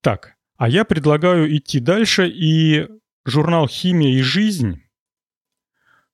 Так, 0.00 0.36
а 0.56 0.68
я 0.68 0.84
предлагаю 0.84 1.54
идти 1.54 1.80
дальше 1.80 2.28
и 2.28 2.86
журнал 3.26 3.68
«Химия 3.68 4.12
и 4.12 4.22
жизнь» 4.22 4.82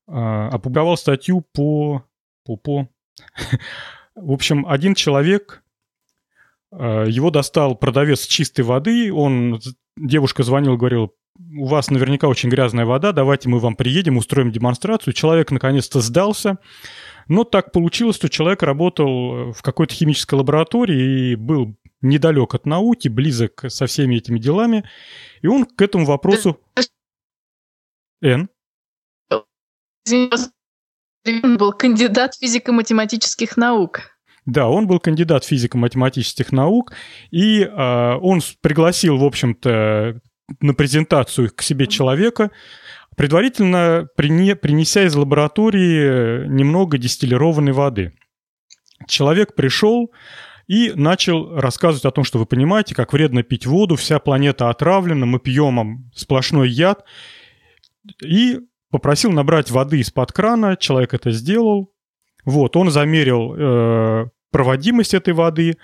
а, 0.08 0.48
опубликовал 0.48 0.96
статью 0.96 1.42
по... 1.52 2.04
по, 2.44 2.56
по... 2.56 2.88
В 4.14 4.32
общем, 4.32 4.66
один 4.66 4.94
человек, 4.94 5.62
а, 6.72 7.04
его 7.04 7.30
достал 7.30 7.76
продавец 7.76 8.26
чистой 8.26 8.62
воды, 8.62 9.12
он, 9.12 9.60
девушка 9.96 10.42
звонила, 10.42 10.76
говорила, 10.76 11.10
у 11.56 11.66
вас 11.66 11.90
наверняка 11.90 12.28
очень 12.28 12.50
грязная 12.50 12.84
вода, 12.84 13.12
давайте 13.12 13.48
мы 13.48 13.58
вам 13.58 13.74
приедем, 13.74 14.16
устроим 14.16 14.52
демонстрацию. 14.52 15.14
Человек 15.14 15.50
наконец-то 15.50 16.00
сдался, 16.00 16.58
но 17.28 17.44
так 17.44 17.72
получилось, 17.72 18.16
что 18.16 18.28
человек 18.28 18.62
работал 18.62 19.52
в 19.52 19.62
какой-то 19.62 19.94
химической 19.94 20.34
лаборатории 20.34 21.32
и 21.32 21.36
был 21.36 21.74
недалек 22.02 22.54
от 22.54 22.66
науки, 22.66 23.08
близок 23.08 23.64
со 23.68 23.86
всеми 23.86 24.16
этими 24.16 24.38
делами, 24.38 24.84
и 25.40 25.46
он 25.46 25.64
к 25.64 25.80
этому 25.80 26.04
вопросу... 26.04 26.60
Н? 28.22 28.48
Он 31.26 31.56
был 31.56 31.72
кандидат 31.72 32.34
физико-математических 32.36 33.56
наук. 33.56 34.12
Да, 34.46 34.68
он 34.68 34.86
был 34.86 34.98
кандидат 34.98 35.44
физико-математических 35.44 36.50
наук, 36.50 36.92
и 37.30 37.62
э, 37.62 38.14
он 38.20 38.40
пригласил, 38.60 39.18
в 39.18 39.24
общем-то, 39.24 40.20
на 40.60 40.74
презентацию 40.74 41.50
к 41.54 41.62
себе 41.62 41.86
человека, 41.86 42.50
предварительно 43.16 44.08
прине, 44.16 44.56
принеся 44.56 45.04
из 45.04 45.14
лаборатории 45.14 46.48
немного 46.48 46.98
дистиллированной 46.98 47.72
воды. 47.72 48.14
Человек 49.06 49.54
пришел 49.54 50.12
и 50.66 50.92
начал 50.94 51.56
рассказывать 51.56 52.04
о 52.04 52.10
том, 52.10 52.24
что 52.24 52.38
вы 52.38 52.46
понимаете, 52.46 52.94
как 52.96 53.12
вредно 53.12 53.44
пить 53.44 53.66
воду, 53.66 53.94
вся 53.94 54.18
планета 54.18 54.70
отравлена, 54.70 55.26
мы 55.26 55.38
пьем 55.38 56.10
сплошной 56.14 56.68
яд, 56.68 57.04
и 58.22 58.60
попросил 58.90 59.32
набрать 59.32 59.70
воды 59.70 60.00
из-под 60.00 60.32
крана, 60.32 60.76
человек 60.76 61.14
это 61.14 61.30
сделал. 61.30 61.92
Вот, 62.44 62.76
он 62.76 62.90
замерил 62.90 63.54
э, 63.56 64.26
проводимость 64.50 65.14
этой 65.14 65.32
воды, 65.32 65.78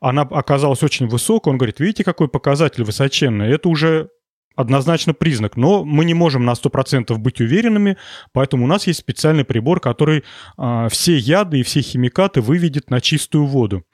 она 0.00 0.22
оказалась 0.22 0.82
очень 0.82 1.06
высокой, 1.06 1.50
он 1.50 1.58
говорит, 1.58 1.80
видите, 1.80 2.04
какой 2.04 2.28
показатель 2.28 2.84
высоченный, 2.84 3.48
это 3.48 3.68
уже 3.68 4.10
однозначно 4.56 5.14
признак, 5.14 5.56
но 5.56 5.84
мы 5.84 6.04
не 6.04 6.14
можем 6.14 6.44
на 6.44 6.52
100% 6.52 7.16
быть 7.18 7.40
уверенными, 7.40 7.96
поэтому 8.32 8.64
у 8.64 8.66
нас 8.66 8.86
есть 8.86 9.00
специальный 9.00 9.44
прибор, 9.44 9.80
который 9.80 10.24
э, 10.58 10.88
все 10.90 11.16
яды 11.16 11.60
и 11.60 11.62
все 11.62 11.80
химикаты 11.80 12.40
выведет 12.40 12.90
на 12.90 13.00
чистую 13.00 13.46
воду. 13.46 13.84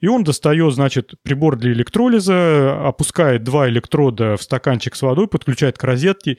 И 0.00 0.06
он 0.06 0.24
достает, 0.24 0.74
значит, 0.74 1.14
прибор 1.22 1.56
для 1.56 1.72
электролиза, 1.72 2.86
опускает 2.86 3.42
два 3.44 3.68
электрода 3.68 4.36
в 4.36 4.42
стаканчик 4.42 4.94
с 4.94 5.02
водой, 5.02 5.28
подключает 5.28 5.78
к 5.78 5.84
розетке, 5.84 6.38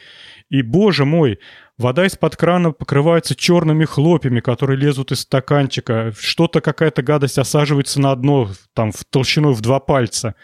и, 0.50 0.62
боже 0.62 1.06
мой, 1.06 1.40
вода 1.78 2.06
из-под 2.06 2.36
крана 2.36 2.72
покрывается 2.72 3.36
черными 3.36 3.86
хлопьями, 3.86 4.40
которые 4.40 4.78
лезут 4.78 5.12
из 5.12 5.22
стаканчика, 5.22 6.14
что-то, 6.18 6.62
какая-то 6.62 7.02
гадость 7.02 7.38
осаживается 7.38 8.00
на 8.00 8.16
дно, 8.16 8.50
там, 8.74 8.92
в 8.92 9.04
толщиной 9.06 9.54
в 9.54 9.62
два 9.62 9.80
пальца. 9.80 10.36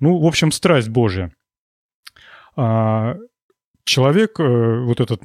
Ну, 0.00 0.18
в 0.18 0.26
общем, 0.26 0.52
страсть 0.52 0.88
божья. 0.88 1.32
А, 2.56 3.16
человек, 3.84 4.40
э, 4.40 4.80
вот 4.84 5.00
этот 5.00 5.22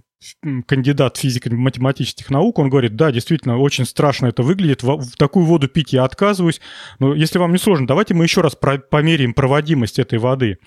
кандидат 0.68 1.18
физико-математических 1.18 2.30
наук, 2.30 2.60
он 2.60 2.70
говорит, 2.70 2.96
да, 2.96 3.12
действительно, 3.12 3.58
очень 3.58 3.86
страшно 3.86 4.28
это 4.28 4.44
выглядит, 4.44 4.84
в, 4.84 5.16
такую 5.18 5.46
воду 5.46 5.70
пить 5.70 5.94
я 5.94 6.04
отказываюсь, 6.04 6.60
но 7.00 7.14
если 7.14 7.40
вам 7.40 7.54
не 7.54 7.58
сложно, 7.58 7.88
давайте 7.88 8.14
мы 8.14 8.26
еще 8.26 8.42
раз 8.42 8.56
про 8.56 8.78
померяем 8.80 9.34
проводимость 9.34 9.98
этой 9.98 10.20
воды. 10.20 10.58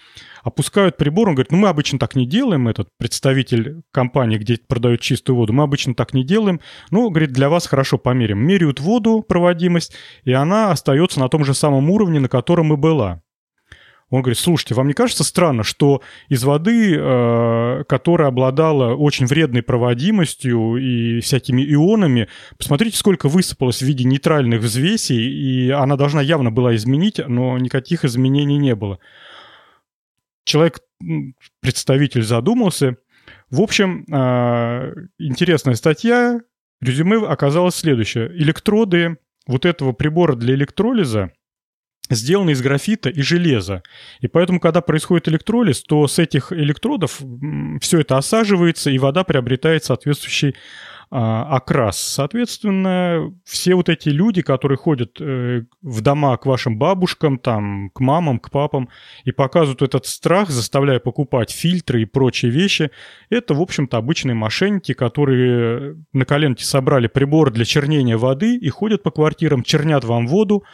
Опускают 0.42 0.96
прибор, 0.96 1.28
он 1.28 1.34
говорит, 1.34 1.52
ну 1.52 1.58
мы 1.58 1.68
обычно 1.68 1.98
так 1.98 2.16
не 2.16 2.26
делаем, 2.26 2.66
этот 2.66 2.88
представитель 2.98 3.82
компании, 3.92 4.38
где 4.38 4.56
продают 4.56 5.00
чистую 5.00 5.36
воду, 5.36 5.52
мы 5.52 5.64
обычно 5.64 5.94
так 5.94 6.14
не 6.14 6.24
делаем, 6.24 6.60
ну, 6.90 7.10
говорит, 7.10 7.32
для 7.32 7.48
вас 7.48 7.66
хорошо 7.66 7.98
померим. 7.98 8.38
Меряют 8.38 8.80
воду, 8.80 9.22
проводимость, 9.22 9.94
и 10.24 10.32
она 10.32 10.70
остается 10.70 11.20
на 11.20 11.28
том 11.28 11.44
же 11.44 11.52
самом 11.52 11.90
уровне, 11.90 12.20
на 12.20 12.28
котором 12.28 12.72
и 12.72 12.76
была. 12.76 13.22
Он 14.12 14.20
говорит, 14.20 14.38
слушайте, 14.38 14.74
вам 14.74 14.88
не 14.88 14.92
кажется 14.92 15.24
странно, 15.24 15.62
что 15.62 16.02
из 16.28 16.44
воды, 16.44 16.94
э, 16.94 17.84
которая 17.88 18.28
обладала 18.28 18.94
очень 18.94 19.24
вредной 19.24 19.62
проводимостью 19.62 20.76
и 20.76 21.20
всякими 21.20 21.62
ионами, 21.62 22.28
посмотрите, 22.58 22.98
сколько 22.98 23.30
высыпалось 23.30 23.78
в 23.78 23.86
виде 23.86 24.04
нейтральных 24.04 24.60
взвесей, 24.60 25.16
и 25.16 25.70
она 25.70 25.96
должна 25.96 26.20
явно 26.20 26.50
была 26.50 26.76
изменить, 26.76 27.26
но 27.26 27.56
никаких 27.56 28.04
изменений 28.04 28.58
не 28.58 28.74
было. 28.74 28.98
Человек, 30.44 30.80
представитель 31.62 32.22
задумался. 32.22 32.98
В 33.48 33.62
общем, 33.62 34.04
э, 34.12 34.92
интересная 35.18 35.74
статья. 35.74 36.38
Резюме 36.82 37.16
оказалось 37.16 37.76
следующее. 37.76 38.30
Электроды 38.34 39.16
вот 39.46 39.64
этого 39.64 39.92
прибора 39.92 40.34
для 40.34 40.52
электролиза– 40.52 41.32
сделаны 42.14 42.50
из 42.50 42.62
графита 42.62 43.08
и 43.08 43.22
железа. 43.22 43.82
И 44.20 44.28
поэтому, 44.28 44.60
когда 44.60 44.80
происходит 44.80 45.28
электролиз, 45.28 45.82
то 45.82 46.06
с 46.06 46.18
этих 46.18 46.52
электродов 46.52 47.20
все 47.80 48.00
это 48.00 48.16
осаживается, 48.16 48.90
и 48.90 48.98
вода 48.98 49.24
приобретает 49.24 49.84
соответствующий 49.84 50.54
а, 51.14 51.56
окрас. 51.56 51.98
Соответственно, 51.98 53.34
все 53.44 53.74
вот 53.74 53.90
эти 53.90 54.08
люди, 54.08 54.40
которые 54.40 54.78
ходят 54.78 55.20
э, 55.20 55.64
в 55.82 56.00
дома 56.00 56.34
к 56.38 56.46
вашим 56.46 56.78
бабушкам, 56.78 57.38
там, 57.38 57.90
к 57.90 58.00
мамам, 58.00 58.38
к 58.38 58.50
папам, 58.50 58.88
и 59.24 59.30
показывают 59.30 59.82
этот 59.82 60.06
страх, 60.06 60.48
заставляя 60.48 61.00
покупать 61.00 61.50
фильтры 61.50 62.00
и 62.00 62.06
прочие 62.06 62.50
вещи, 62.50 62.90
это, 63.28 63.52
в 63.52 63.60
общем-то, 63.60 63.98
обычные 63.98 64.34
мошенники, 64.34 64.94
которые 64.94 66.02
на 66.14 66.24
коленке 66.24 66.64
собрали 66.64 67.08
прибор 67.08 67.50
для 67.50 67.66
чернения 67.66 68.16
воды 68.16 68.56
и 68.56 68.70
ходят 68.70 69.02
по 69.02 69.10
квартирам, 69.10 69.64
чернят 69.64 70.04
вам 70.04 70.26
воду, 70.26 70.64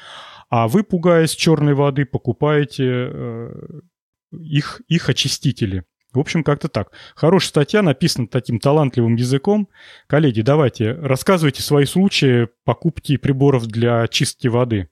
а 0.50 0.68
вы, 0.68 0.82
пугаясь 0.82 1.34
черной 1.34 1.74
воды, 1.74 2.04
покупаете 2.04 2.84
э, 2.86 3.50
их, 4.32 4.80
их 4.88 5.08
очистители. 5.08 5.84
В 6.12 6.18
общем, 6.18 6.42
как-то 6.42 6.68
так. 6.68 6.90
Хорошая 7.14 7.48
статья, 7.48 7.82
написана 7.82 8.28
таким 8.28 8.58
талантливым 8.58 9.16
языком. 9.16 9.68
Коллеги, 10.06 10.40
давайте, 10.40 10.92
рассказывайте 10.92 11.62
свои 11.62 11.84
случаи 11.84 12.48
покупки 12.64 13.18
приборов 13.18 13.66
для 13.66 14.06
чистки 14.08 14.48
воды. 14.48 14.88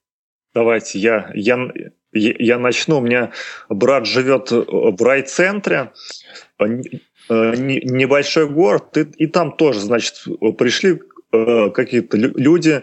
Давайте, 0.55 0.99
я, 0.99 1.31
я, 1.35 1.59
я 2.13 2.59
начну. 2.59 2.99
У 2.99 3.01
меня 3.01 3.33
брат 3.71 4.07
живет 4.07 4.51
в 4.51 5.03
райцентре, 5.03 5.93
э, 6.59 6.67
небольшой 7.29 8.49
город, 8.49 8.97
и, 8.99 9.25
и 9.25 9.27
там 9.27 9.57
тоже, 9.57 9.81
значит, 9.81 10.25
пришли 10.59 11.01
э, 11.33 11.71
какие-то 11.71 12.19
люди, 12.19 12.83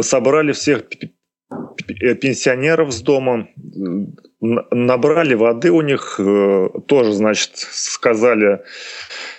собрали 0.00 0.52
всех 0.52 0.84
пенсионеров 1.86 2.92
с 2.92 3.00
дома, 3.02 3.48
набрали 4.40 5.34
воды 5.34 5.70
у 5.70 5.80
них, 5.80 6.16
э, 6.18 6.68
тоже, 6.86 7.12
значит, 7.12 7.52
сказали, 7.54 8.62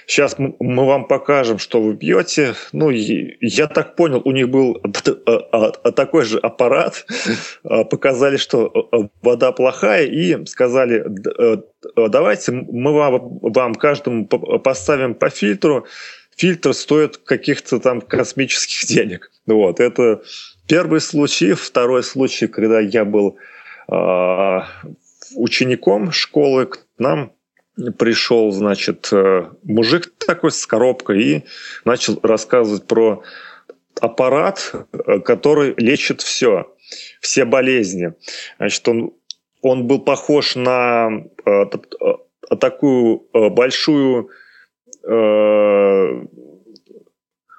сейчас 0.05 0.37
мы 0.37 0.85
вам 0.85 1.07
покажем, 1.07 1.59
что 1.59 1.81
вы 1.81 1.95
пьете. 1.95 2.55
Ну, 2.71 2.89
я 2.89 3.67
так 3.67 3.95
понял, 3.95 4.21
у 4.23 4.31
них 4.31 4.49
был 4.49 4.81
э, 4.81 5.91
такой 5.91 6.23
же 6.23 6.39
аппарат, 6.39 7.05
показали, 7.63 8.37
что 8.37 9.11
вода 9.21 9.51
плохая, 9.51 10.05
и 10.05 10.45
сказали, 10.45 11.05
давайте 11.95 12.51
мы 12.51 12.93
вам, 12.93 13.39
вам 13.41 13.75
каждому 13.75 14.25
поставим 14.27 15.13
по 15.13 15.29
фильтру, 15.29 15.85
фильтр 16.37 16.73
стоит 16.73 17.17
каких-то 17.17 17.79
там 17.79 18.01
космических 18.01 18.87
денег. 18.87 19.31
Вот, 19.45 19.79
это 19.79 20.21
Первый 20.67 20.99
случай, 20.99 21.53
второй 21.53 22.03
случай, 22.03 22.47
когда 22.47 22.79
я 22.79 23.05
был 23.05 23.37
э, 23.89 24.59
учеником 25.35 26.11
школы, 26.11 26.65
к 26.65 26.79
нам 26.97 27.31
пришел, 27.97 28.51
значит, 28.51 29.09
э, 29.13 29.45
мужик 29.63 30.11
такой 30.17 30.51
с 30.51 30.65
коробкой 30.67 31.23
и 31.23 31.43
начал 31.85 32.19
рассказывать 32.21 32.85
про 32.85 33.23
аппарат, 34.01 34.73
э, 34.91 35.19
который 35.19 35.73
лечит 35.77 36.21
все, 36.21 36.73
все 37.21 37.45
болезни. 37.45 38.13
Значит, 38.57 38.87
он, 38.89 39.13
он 39.61 39.87
был 39.87 39.99
похож 39.99 40.55
на 40.55 41.09
э, 41.45 41.65
такую 42.59 43.27
большую 43.33 44.29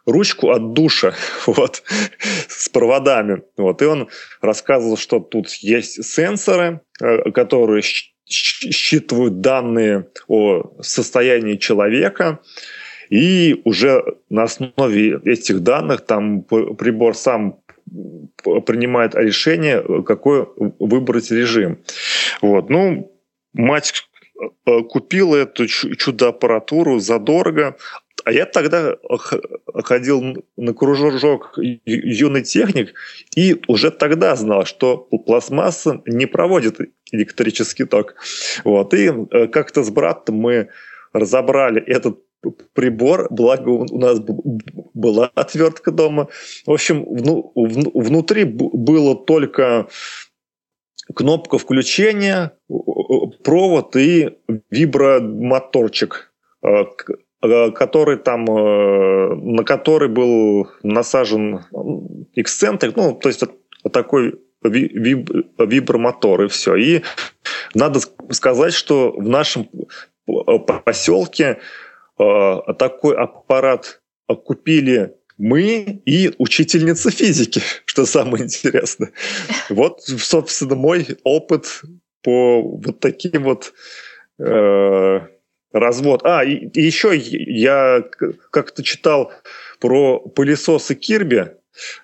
ручку 0.08 0.50
от 0.50 0.72
душа 0.72 1.14
вот, 1.46 1.82
с 2.48 2.68
проводами. 2.68 3.42
Вот. 3.56 3.82
И 3.82 3.84
он 3.84 4.08
рассказывал, 4.40 4.96
что 4.96 5.20
тут 5.20 5.48
есть 5.54 6.04
сенсоры, 6.04 6.80
э, 7.00 7.30
которые 7.30 7.82
считывают 8.26 9.40
данные 9.40 10.08
о 10.26 10.82
состоянии 10.82 11.56
человека, 11.56 12.40
и 13.08 13.62
уже 13.64 14.04
на 14.28 14.42
основе 14.42 15.18
этих 15.24 15.60
данных 15.60 16.02
там 16.02 16.42
прибор 16.42 17.16
сам 17.16 17.60
принимает 18.66 19.14
решение, 19.14 19.82
какой 20.02 20.46
выбрать 20.78 21.30
режим. 21.30 21.78
Вот. 22.42 22.68
Ну, 22.68 23.10
мать 23.54 24.07
э, 24.66 24.82
купила 24.82 25.36
эту 25.36 25.66
чудо-аппаратуру 25.66 26.98
задорого, 26.98 27.76
а 28.24 28.32
я 28.32 28.46
тогда 28.46 28.96
ходил 29.84 30.44
на 30.56 30.74
кружок 30.74 31.56
юный 31.56 32.42
техник 32.42 32.94
и 33.34 33.56
уже 33.68 33.90
тогда 33.90 34.36
знал, 34.36 34.66
что 34.66 34.96
пластмасса 34.96 36.02
не 36.04 36.26
проводит 36.26 36.78
электрический 37.12 37.84
ток. 37.84 38.16
Вот. 38.64 38.92
И 38.94 39.08
э, 39.08 39.46
как-то 39.46 39.82
с 39.82 39.90
братом 39.90 40.36
мы 40.36 40.68
разобрали 41.12 41.82
этот 41.82 42.18
прибор, 42.74 43.26
благо 43.30 43.70
у 43.70 43.98
нас 43.98 44.20
была 44.94 45.30
отвертка 45.34 45.90
дома. 45.90 46.28
В 46.66 46.72
общем, 46.72 47.04
внутри 47.04 48.44
было 48.44 49.16
только 49.16 49.88
кнопка 51.14 51.58
включения, 51.58 52.52
провод 53.44 53.96
и 53.96 54.38
вибромоторчик 54.70 56.32
э, 56.62 56.84
Э, 57.40 57.70
который 57.70 58.16
там, 58.16 58.46
э, 58.50 59.34
на 59.36 59.62
который 59.62 60.08
был 60.08 60.68
насажен 60.82 61.60
эксцентрик, 62.34 62.96
ну, 62.96 63.14
то 63.14 63.28
есть 63.28 63.44
такой 63.92 64.40
виб, 64.64 65.30
вибромотор 65.56 66.42
и 66.42 66.48
все. 66.48 66.74
И 66.74 67.02
надо 67.74 68.00
сказать, 68.30 68.74
что 68.74 69.12
в 69.12 69.28
нашем 69.28 69.68
поселке 70.84 71.60
такой 72.16 73.16
аппарат 73.16 74.02
купили 74.44 75.14
мы 75.38 76.02
и 76.04 76.32
учительница 76.38 77.10
физики, 77.10 77.62
что 77.84 78.04
самое 78.06 78.44
интересное. 78.44 79.12
Вот, 79.70 80.02
собственно, 80.02 80.74
мой 80.74 81.06
опыт 81.24 81.82
по 82.22 82.62
вот 82.62 83.00
таким 83.00 83.44
вот 83.44 83.72
развод. 85.72 86.22
А, 86.24 86.44
и, 86.44 86.68
и 86.68 86.82
еще 86.82 87.16
я 87.16 88.04
как-то 88.50 88.82
читал 88.82 89.32
про 89.80 90.20
пылесосы 90.20 90.94
Кирби 90.94 91.52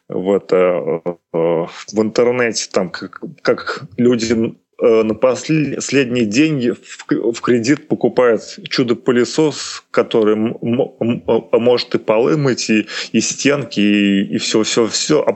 вот, 0.09 0.53
э, 0.53 0.57
э, 0.57 1.09
в 1.32 1.99
интернете, 2.01 2.68
там, 2.70 2.91
как, 2.91 3.20
как 3.43 3.85
люди 3.97 4.32
э, 4.32 4.53
на 4.81 5.14
последние 5.14 6.27
деньги 6.27 6.70
в, 6.70 7.41
кредит 7.41 7.89
покупают 7.89 8.43
чудо-пылесос, 8.68 9.85
который 9.91 10.37
может 10.37 11.95
и 11.95 11.99
полы 11.99 12.37
мыть, 12.37 12.70
и, 12.70 12.87
и 13.12 13.20
стенки, 13.20 13.81
и, 13.81 14.35
и 14.35 14.39
все, 14.39 14.62
все, 14.62 14.87
все, 14.89 15.22
а, 15.22 15.35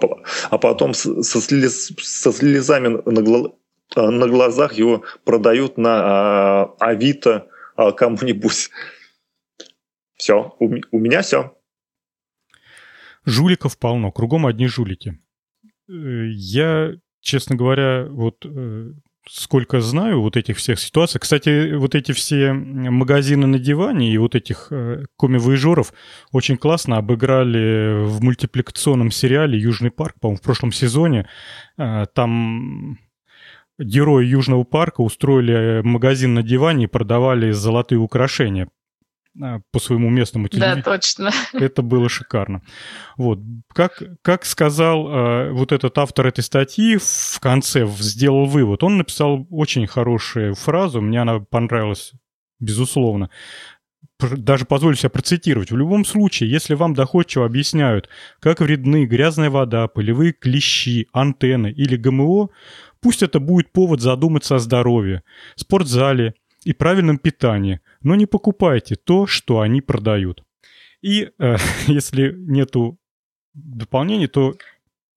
а 0.50 0.58
потом 0.58 0.94
со, 0.94 1.22
слез, 1.22 1.92
со 1.98 2.32
слезами 2.32 3.00
на, 3.06 4.10
на 4.10 4.28
глазах 4.28 4.74
его 4.74 5.04
продают 5.24 5.78
на 5.78 6.00
а, 6.00 6.74
Авито 6.80 7.48
а, 7.76 7.92
кому-нибудь. 7.92 8.70
Все, 10.16 10.56
у, 10.58 10.74
у 10.90 10.98
меня 10.98 11.22
все. 11.22 11.56
Жуликов 13.24 13.78
полно, 13.78 14.10
кругом 14.10 14.46
одни 14.46 14.66
жулики. 14.66 15.18
Э, 15.88 15.92
я, 16.30 16.92
честно 17.20 17.56
говоря, 17.56 18.06
вот 18.08 18.44
э, 18.44 18.92
сколько 19.28 19.80
знаю 19.80 20.20
вот 20.20 20.36
этих 20.36 20.56
всех 20.56 20.78
ситуаций. 20.78 21.20
Кстати, 21.20 21.74
вот 21.74 21.94
эти 21.94 22.12
все 22.12 22.52
магазины 22.52 23.46
на 23.46 23.58
диване 23.58 24.12
и 24.12 24.18
вот 24.18 24.34
этих 24.34 24.68
э, 24.70 25.04
коми-воежоров 25.16 25.92
очень 26.32 26.56
классно 26.56 26.96
обыграли 26.96 28.04
в 28.04 28.22
мультипликационном 28.22 29.10
сериале 29.10 29.58
«Южный 29.58 29.90
парк», 29.90 30.16
по-моему, 30.20 30.38
в 30.38 30.42
прошлом 30.42 30.72
сезоне. 30.72 31.28
Э, 31.76 32.06
там 32.14 32.98
герои 33.78 34.26
Южного 34.26 34.64
парка 34.64 35.02
устроили 35.02 35.82
магазин 35.84 36.34
на 36.34 36.42
диване 36.42 36.84
и 36.84 36.88
продавали 36.88 37.52
золотые 37.52 37.98
украшения 37.98 38.68
по 39.70 39.78
своему 39.78 40.10
местному 40.10 40.48
телевидению. 40.48 40.84
Да, 40.84 40.92
точно. 40.92 41.30
Это 41.52 41.82
было 41.82 42.08
шикарно. 42.08 42.62
Вот. 43.16 43.40
Как, 43.72 44.02
как 44.22 44.44
сказал 44.44 45.08
э, 45.08 45.50
вот 45.52 45.72
этот 45.72 45.96
автор 45.98 46.26
этой 46.26 46.42
статьи 46.42 46.96
в 46.96 47.38
конце, 47.40 47.86
сделал 47.86 48.46
вывод. 48.46 48.82
Он 48.82 48.98
написал 48.98 49.46
очень 49.50 49.86
хорошую 49.86 50.54
фразу, 50.54 51.00
мне 51.00 51.20
она 51.20 51.40
понравилась, 51.40 52.12
безусловно. 52.60 53.30
Даже 54.20 54.64
позволю 54.64 54.96
себя 54.96 55.10
процитировать. 55.10 55.70
В 55.70 55.76
любом 55.76 56.04
случае, 56.04 56.50
если 56.50 56.74
вам 56.74 56.94
доходчиво 56.94 57.46
объясняют, 57.46 58.08
как 58.40 58.60
вредны 58.60 59.04
грязная 59.04 59.50
вода, 59.50 59.86
полевые 59.86 60.32
клещи, 60.32 61.06
антенны 61.12 61.70
или 61.70 61.96
ГМО, 61.96 62.48
пусть 63.00 63.22
это 63.22 63.38
будет 63.38 63.70
повод 63.70 64.00
задуматься 64.00 64.56
о 64.56 64.58
здоровье, 64.58 65.22
спортзале 65.54 66.34
и 66.64 66.72
правильном 66.72 67.18
питании– 67.18 67.80
но 68.02 68.14
не 68.14 68.26
покупайте 68.26 68.96
то, 68.96 69.26
что 69.26 69.60
они 69.60 69.80
продают. 69.80 70.42
И 71.02 71.30
э, 71.38 71.56
если 71.86 72.34
нету 72.36 72.98
дополнений, 73.54 74.28
то... 74.28 74.54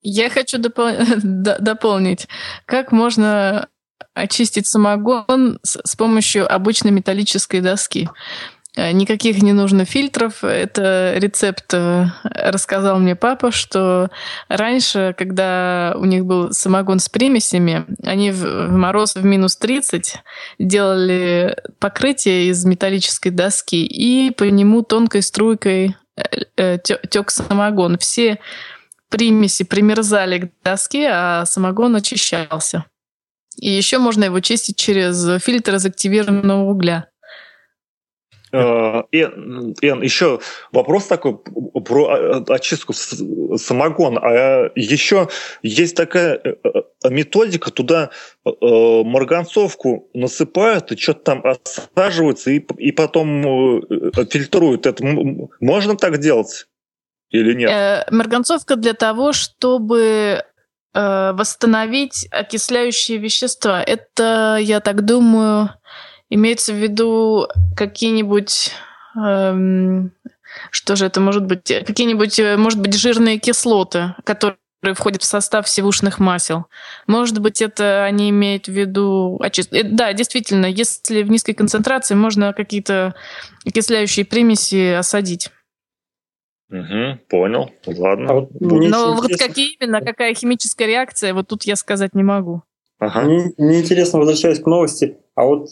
Я 0.01 0.29
хочу 0.29 0.57
допол... 0.57 0.89
дополнить. 1.23 2.27
Как 2.65 2.91
можно 2.91 3.69
очистить 4.13 4.67
самогон 4.67 5.59
с 5.63 5.95
помощью 5.95 6.51
обычной 6.51 6.91
металлической 6.91 7.61
доски? 7.61 8.09
Э, 8.78 8.91
никаких 8.91 9.41
не 9.41 9.51
нужно 9.51 9.84
фильтров. 9.84 10.43
Это 10.43 11.13
рецепт 11.17 11.74
э, 11.74 12.05
рассказал 12.24 12.99
мне 12.99 13.15
папа, 13.15 13.51
что 13.51 14.09
раньше, 14.47 15.13
когда 15.17 15.93
у 15.97 16.05
них 16.05 16.26
был 16.26 16.53
самогон 16.53 16.99
с 16.99 17.09
примесями, 17.09 17.86
они 18.03 18.32
в 18.32 18.69
мороз 18.69 19.15
в 19.15 19.26
минус 19.26 19.57
30 19.57 20.15
делали 20.57 21.57
покрытие 21.80 22.47
из 22.47 22.63
металлической 22.63 23.30
доски 23.30 23.86
и 23.86 24.32
по 24.32 24.45
нему 24.45 24.84
тонкой 24.84 25.22
струйкой 25.22 25.97
э, 26.55 26.78
тек 26.80 27.30
самогон. 27.30 27.97
Все 27.97 28.39
примеси 29.09 29.63
примерзали 29.63 30.39
к 30.39 30.51
доске, 30.63 31.09
а 31.11 31.45
самогон 31.45 31.97
очищался. 31.97 32.86
И 33.57 33.69
еще 33.69 33.97
можно 33.97 34.24
его 34.24 34.39
чистить 34.39 34.78
через 34.78 35.43
фильтр 35.43 35.76
из 35.76 35.86
активированного 35.86 36.69
угля. 36.69 37.11
Эн, 38.52 39.76
Эн, 39.82 40.02
еще 40.02 40.39
вопрос 40.72 41.08
такой 41.08 41.38
про 41.38 42.08
а, 42.08 42.45
очистку 42.49 42.93
самогона. 42.93 44.20
А 44.22 44.72
еще 44.76 45.30
есть 45.62 45.95
такая 45.95 46.39
э, 46.43 46.56
э, 46.64 47.10
методика, 47.10 47.72
туда 47.72 48.10
э, 48.45 48.49
марганцовку 48.62 50.10
насыпают, 50.14 50.91
и 50.91 50.97
что-то 50.97 51.20
там 51.22 51.43
осаживается, 51.45 52.52
и, 52.52 52.60
и 52.78 52.91
потом 52.91 53.82
фильтруют. 54.30 54.86
Это 54.86 55.04
можно 55.60 55.95
так 55.95 56.20
делать 56.20 56.68
или 57.30 57.54
нет? 57.54 58.12
Марганцовка 58.12 58.76
для 58.76 58.93
того, 58.93 59.32
чтобы 59.32 60.43
восстановить 60.93 62.28
окисляющие 62.32 63.18
вещества. 63.18 63.82
Это, 63.82 64.58
я 64.60 64.82
так 64.82 65.06
думаю, 65.06 65.70
Имеется 66.32 66.71
в 66.71 66.77
виду 66.77 67.47
какие-нибудь... 67.75 68.71
Эм, 69.17 70.13
что 70.71 70.95
же 70.95 71.05
это 71.05 71.19
может 71.19 71.45
быть? 71.45 71.67
Какие-нибудь, 71.86 72.39
э, 72.39 72.55
может 72.55 72.79
быть, 72.79 72.95
жирные 72.95 73.38
кислоты, 73.38 74.15
которые 74.23 74.55
входят 74.95 75.23
в 75.23 75.25
состав 75.25 75.67
сивушных 75.67 76.19
масел. 76.19 76.67
Может 77.05 77.39
быть, 77.39 77.61
это 77.61 78.05
они 78.05 78.29
имеют 78.29 78.67
в 78.67 78.71
виду... 78.71 79.39
Очист... 79.41 79.73
Э, 79.73 79.84
да, 79.84 80.13
действительно, 80.13 80.67
если 80.67 81.23
в 81.23 81.29
низкой 81.29 81.51
концентрации, 81.51 82.15
можно 82.15 82.53
какие-то 82.53 83.13
окисляющие 83.65 84.23
примеси 84.23 84.93
осадить. 84.93 85.49
Угу, 86.69 87.19
понял, 87.27 87.71
ладно. 87.86 88.29
А 88.29 88.34
вот 88.36 88.51
Но 88.61 89.15
вот 89.15 89.32
какие 89.38 89.75
именно, 89.77 89.99
какая 89.99 90.34
химическая 90.34 90.88
реакция, 90.88 91.34
вот 91.34 91.49
тут 91.49 91.63
я 91.63 91.75
сказать 91.75 92.15
не 92.15 92.23
могу. 92.23 92.63
Ага. 92.99 93.23
Мне, 93.23 93.51
мне 93.57 93.82
интересно, 93.82 94.19
возвращаясь 94.19 94.61
к 94.61 94.65
новости, 94.65 95.17
а 95.36 95.43
вот 95.43 95.67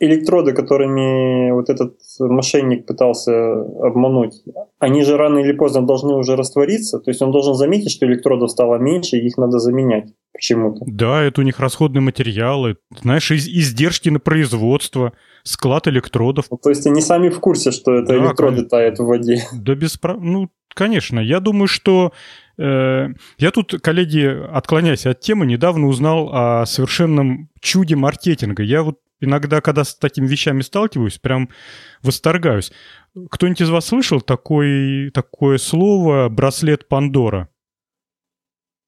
электроды, 0.00 0.52
которыми 0.52 1.50
вот 1.52 1.68
этот 1.68 1.96
мошенник 2.18 2.86
пытался 2.86 3.60
обмануть, 3.60 4.42
они 4.78 5.02
же 5.02 5.16
рано 5.16 5.38
или 5.38 5.52
поздно 5.52 5.86
должны 5.86 6.14
уже 6.14 6.36
раствориться. 6.36 6.98
То 6.98 7.10
есть 7.10 7.20
он 7.22 7.30
должен 7.30 7.54
заметить, 7.54 7.90
что 7.90 8.06
электродов 8.06 8.50
стало 8.50 8.76
меньше, 8.76 9.16
и 9.16 9.26
их 9.26 9.36
надо 9.36 9.58
заменять 9.58 10.12
почему-то. 10.32 10.84
Да, 10.86 11.22
это 11.22 11.40
у 11.40 11.44
них 11.44 11.60
расходные 11.60 12.02
материалы, 12.02 12.76
знаешь, 13.00 13.30
из 13.30 13.48
издержки 13.48 14.08
на 14.08 14.20
производство, 14.20 15.12
склад 15.42 15.88
электродов. 15.88 16.46
Ну, 16.50 16.58
то 16.58 16.70
есть 16.70 16.86
они 16.86 17.00
сами 17.00 17.28
в 17.28 17.40
курсе, 17.40 17.70
что 17.70 17.94
это 17.94 18.08
да, 18.08 18.18
электроды 18.18 18.56
конечно. 18.56 18.68
тают 18.70 18.98
в 18.98 19.04
воде. 19.04 19.42
Да 19.52 19.74
без 19.74 19.96
прав... 19.96 20.18
Ну, 20.20 20.48
конечно. 20.74 21.20
Я 21.20 21.40
думаю, 21.40 21.68
что 21.68 22.12
э, 22.58 23.08
я 23.38 23.50
тут, 23.50 23.74
коллеги, 23.82 24.26
отклоняясь 24.52 25.06
от 25.06 25.20
темы, 25.20 25.46
недавно 25.46 25.86
узнал 25.86 26.30
о 26.32 26.66
совершенном 26.66 27.48
чуде 27.60 27.96
маркетинга. 27.96 28.62
Я 28.62 28.82
вот 28.82 28.98
иногда, 29.20 29.60
когда 29.60 29.84
с 29.84 29.94
такими 29.94 30.26
вещами 30.26 30.62
сталкиваюсь, 30.62 31.18
прям 31.18 31.50
восторгаюсь. 32.02 32.72
Кто-нибудь 33.30 33.62
из 33.62 33.70
вас 33.70 33.86
слышал 33.86 34.20
такой, 34.20 35.10
такое 35.12 35.58
слово 35.58 36.28
«браслет 36.28 36.88
Пандора»? 36.88 37.48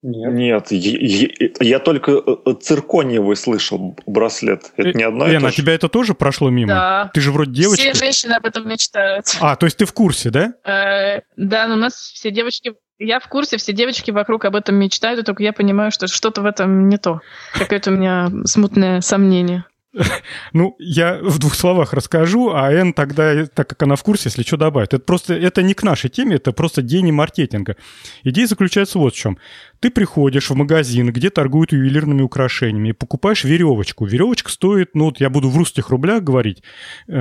Нет, 0.00 0.70
Нет 0.70 0.70
я, 0.70 1.28
я 1.58 1.78
только 1.80 2.12
э, 2.12 2.36
э, 2.46 2.54
циркониевый 2.60 3.34
слышал 3.34 3.96
браслет. 4.06 4.70
Это 4.76 4.96
не 4.96 5.02
одно 5.02 5.26
Лена, 5.26 5.48
а 5.48 5.50
тебя 5.50 5.74
это 5.74 5.88
тоже 5.88 6.14
прошло 6.14 6.50
мимо? 6.50 6.72
Да. 6.72 7.10
Ты 7.12 7.20
же 7.20 7.32
вроде 7.32 7.50
девочка. 7.50 7.82
Все 7.82 7.94
женщины 7.94 8.34
об 8.34 8.46
этом 8.46 8.68
мечтают. 8.68 9.26
А, 9.40 9.56
то 9.56 9.66
есть 9.66 9.76
ты 9.76 9.86
в 9.86 9.92
курсе, 9.92 10.30
да? 10.30 10.54
Э, 10.64 11.22
да, 11.36 11.66
но 11.66 11.74
у 11.74 11.78
нас 11.78 11.94
все 11.94 12.30
девочки... 12.30 12.74
Я 13.00 13.18
в 13.18 13.28
курсе, 13.28 13.56
все 13.56 13.72
девочки 13.72 14.12
вокруг 14.12 14.44
об 14.44 14.54
этом 14.54 14.76
мечтают, 14.76 15.24
только 15.26 15.42
я 15.42 15.52
понимаю, 15.52 15.90
что 15.90 16.06
что-то 16.06 16.42
в 16.42 16.46
этом 16.46 16.88
не 16.88 16.96
то. 16.96 17.20
Какое-то 17.54 17.90
у 17.90 17.94
меня 17.94 18.30
смутное 18.44 19.00
сомнение. 19.00 19.64
Ну, 20.52 20.76
я 20.78 21.18
в 21.20 21.38
двух 21.38 21.54
словах 21.54 21.92
расскажу, 21.92 22.50
а 22.54 22.70
Н 22.72 22.92
тогда, 22.92 23.46
так 23.46 23.68
как 23.68 23.82
она 23.82 23.96
в 23.96 24.02
курсе, 24.02 24.24
если 24.26 24.42
что, 24.42 24.56
добавит. 24.56 24.94
Это 24.94 25.04
просто, 25.04 25.34
это 25.34 25.62
не 25.62 25.74
к 25.74 25.82
нашей 25.82 26.10
теме, 26.10 26.36
это 26.36 26.52
просто 26.52 26.82
гений 26.82 27.12
маркетинга. 27.12 27.76
Идея 28.24 28.46
заключается 28.46 28.98
вот 28.98 29.14
в 29.14 29.16
чем. 29.16 29.38
Ты 29.80 29.90
приходишь 29.90 30.50
в 30.50 30.54
магазин, 30.54 31.12
где 31.12 31.30
торгуют 31.30 31.72
ювелирными 31.72 32.22
украшениями, 32.22 32.88
и 32.88 32.92
покупаешь 32.92 33.44
веревочку. 33.44 34.06
Веревочка 34.06 34.50
стоит, 34.50 34.94
ну 34.94 35.06
вот 35.06 35.20
я 35.20 35.30
буду 35.30 35.48
в 35.48 35.56
русских 35.56 35.90
рублях 35.90 36.22
говорить, 36.22 36.62
э, 37.06 37.12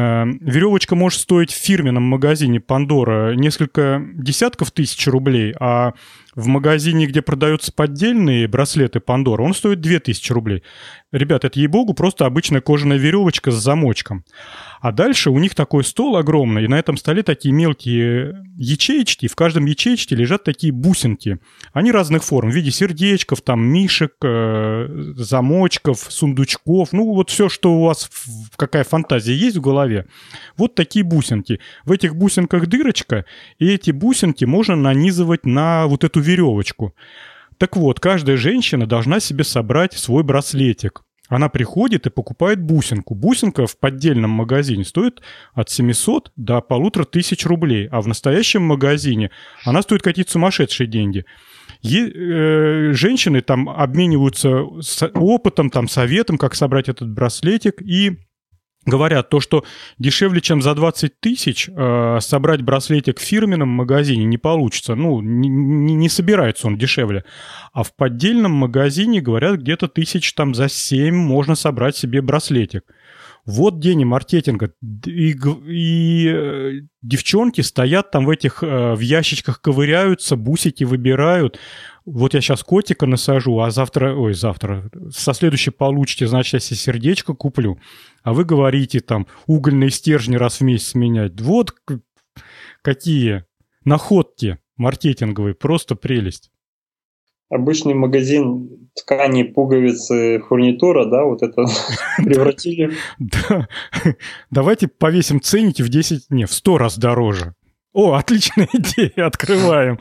веревочка 0.41 0.95
может 0.95 1.20
стоить 1.20 1.51
в 1.51 1.58
фирменном 1.58 2.03
магазине 2.03 2.60
Пандора 2.60 3.36
несколько 3.36 4.03
десятков 4.16 4.72
тысяч 4.72 5.08
рублей, 5.08 5.53
а 5.60 5.93
в 6.38 6.45
магазине, 6.45 7.08
где 7.08 7.24
продаются 7.24 7.72
поддельные 7.72 8.47
браслеты 8.47 8.99
Пандора, 8.99 9.41
он 9.41 9.55
стоит 9.55 9.82
2000 9.82 10.32
рублей. 10.32 10.64
Ребят, 11.12 11.45
это, 11.45 11.60
ей-богу, 11.60 11.95
просто 11.95 12.28
обычная 12.28 12.62
кожаная 12.62 12.97
веревочка 12.97 13.49
с 13.49 13.55
замочком. 13.55 14.24
А 14.80 14.91
дальше 14.91 15.32
у 15.32 15.39
них 15.39 15.55
такой 15.55 15.84
стол 15.84 16.16
огромный, 16.16 16.66
и 16.66 16.68
на 16.68 16.78
этом 16.78 16.95
столе 16.95 17.24
такие 17.24 17.53
мелкие 17.53 18.36
ячеечки, 18.55 19.28
в 19.28 19.36
каждом 19.36 19.66
ячеечке 19.66 20.16
лежат 20.16 20.43
такие 20.43 20.72
бусинки. 20.72 21.39
Они 21.74 21.91
разных 21.91 22.24
форм, 22.24 22.47
в 22.50 22.54
виде 22.54 22.72
сердечков, 22.72 23.41
там, 23.41 23.62
мишек, 23.62 24.14
э, 24.24 24.88
замочков, 25.16 26.06
сундучков, 26.10 26.93
ну 26.93 27.14
вот 27.14 27.30
все, 27.30 27.50
что 27.50 27.74
у 27.74 27.84
вас, 27.84 28.10
какая 28.56 28.84
фантазия 28.84 29.34
есть 29.36 29.58
в 29.58 29.62
голове. 29.62 30.06
Вот 30.58 30.76
такие 30.76 31.04
бусинки. 31.04 31.60
В 31.86 31.91
этих 31.91 32.16
бусинках 32.16 32.68
дырочка, 32.68 33.26
и 33.60 33.70
эти 33.70 33.91
бусинки 33.91 34.45
можно 34.45 34.76
нанизывать 34.76 35.45
на 35.45 35.88
вот 35.88 36.04
эту 36.04 36.20
веревочку. 36.20 36.93
Так 37.58 37.76
вот, 37.76 38.00
каждая 38.00 38.38
женщина 38.38 38.86
должна 38.86 39.20
себе 39.20 39.43
собрать 39.43 39.93
свой 39.93 40.24
браслетик. 40.24 41.04
Она 41.30 41.50
приходит 41.50 42.08
и 42.08 42.10
покупает 42.10 42.62
бусинку. 42.62 43.14
Бусинка 43.14 43.68
в 43.68 43.78
поддельном 43.78 44.32
магазине 44.32 44.86
стоит 44.86 45.22
от 45.54 45.70
700 45.70 46.32
до 46.36 46.62
полутора 46.62 47.04
тысяч 47.04 47.45
рублей, 47.45 47.88
а 47.88 48.02
в 48.02 48.08
настоящем 48.08 48.62
магазине 48.64 49.32
она 49.66 49.82
стоит 49.82 50.02
какие-то 50.02 50.32
сумасшедшие 50.32 50.88
деньги. 50.88 51.26
Е- 51.88 52.11
э- 52.13 52.93
женщины 52.93 53.41
там 53.41 53.69
обмениваются 53.69 54.63
опытом, 55.13 55.69
там, 55.69 55.88
советом, 55.88 56.38
как 56.38 56.55
собрать 56.55 56.89
этот 56.89 57.09
браслетик, 57.09 57.81
и 57.81 58.17
говорят 58.88 59.29
то, 59.29 59.39
что 59.39 59.63
дешевле, 59.99 60.41
чем 60.41 60.61
за 60.61 60.73
20 60.73 61.19
тысяч 61.19 61.69
э, 61.69 62.17
собрать 62.21 62.61
браслетик 62.61 63.19
в 63.19 63.23
фирменном 63.23 63.69
магазине 63.69 64.23
не 64.23 64.38
получится. 64.38 64.95
Ну, 64.95 65.21
не, 65.21 65.49
не, 65.49 66.09
собирается 66.09 66.67
он 66.67 66.77
дешевле. 66.77 67.23
А 67.73 67.83
в 67.83 67.95
поддельном 67.95 68.53
магазине, 68.53 69.21
говорят, 69.21 69.59
где-то 69.59 69.88
тысяч 69.88 70.33
там 70.33 70.55
за 70.55 70.69
7 70.69 71.13
можно 71.13 71.55
собрать 71.55 71.97
себе 71.97 72.21
браслетик. 72.21 72.83
Вот 73.48 73.80
день 73.80 74.04
маркетинга. 74.04 74.74
И, 75.06 75.34
и 75.66 76.28
э, 76.28 76.72
девчонки 77.02 77.62
стоят 77.62 78.12
там 78.12 78.26
в 78.26 78.30
этих, 78.30 78.62
э, 78.62 78.93
в 78.93 79.00
ящичках 79.00 79.62
ковыряются, 79.62 80.36
бусики 80.36 80.84
выбирают. 80.84 81.58
Вот 82.04 82.34
я 82.34 82.41
сейчас 82.41 82.62
котика 82.62 83.06
насажу, 83.06 83.58
а 83.62 83.72
завтра, 83.72 84.14
ой, 84.14 84.34
завтра, 84.34 84.91
со 85.12 85.34
следующей 85.34 85.72
получите, 85.72 86.28
значит, 86.28 86.56
я 86.56 86.60
себе 86.60 86.76
сердечко 86.76 87.34
куплю. 87.34 87.80
А 88.22 88.34
вы 88.34 88.43
говорите 88.43 89.00
там 89.00 89.28
угольные 89.45 89.91
стержни 89.91 90.36
раз 90.36 90.60
в 90.60 90.64
месяц 90.66 90.93
менять. 90.93 91.39
Вот 91.39 91.72
какие 92.82 93.45
находки 93.86 94.58
маркетинговые, 94.76 95.56
просто 95.56 95.95
прелесть 95.95 96.52
обычный 97.50 97.93
магазин 97.93 98.89
ткани, 98.95 99.43
пуговицы, 99.43 100.39
фурнитура, 100.48 101.06
да, 101.06 101.24
вот 101.24 101.43
это 101.43 101.66
превратили. 102.18 102.91
Да. 103.20 103.68
Давайте 104.52 104.88
повесим 104.88 105.41
ценники 105.41 105.82
в 105.82 105.89
10, 105.89 106.30
не, 106.30 106.45
в 106.45 106.54
100 106.54 106.78
раз 106.78 106.98
дороже. 106.98 107.54
О, 107.93 108.14
отличная 108.14 108.68
идея, 108.74 109.28
открываем. 109.28 110.00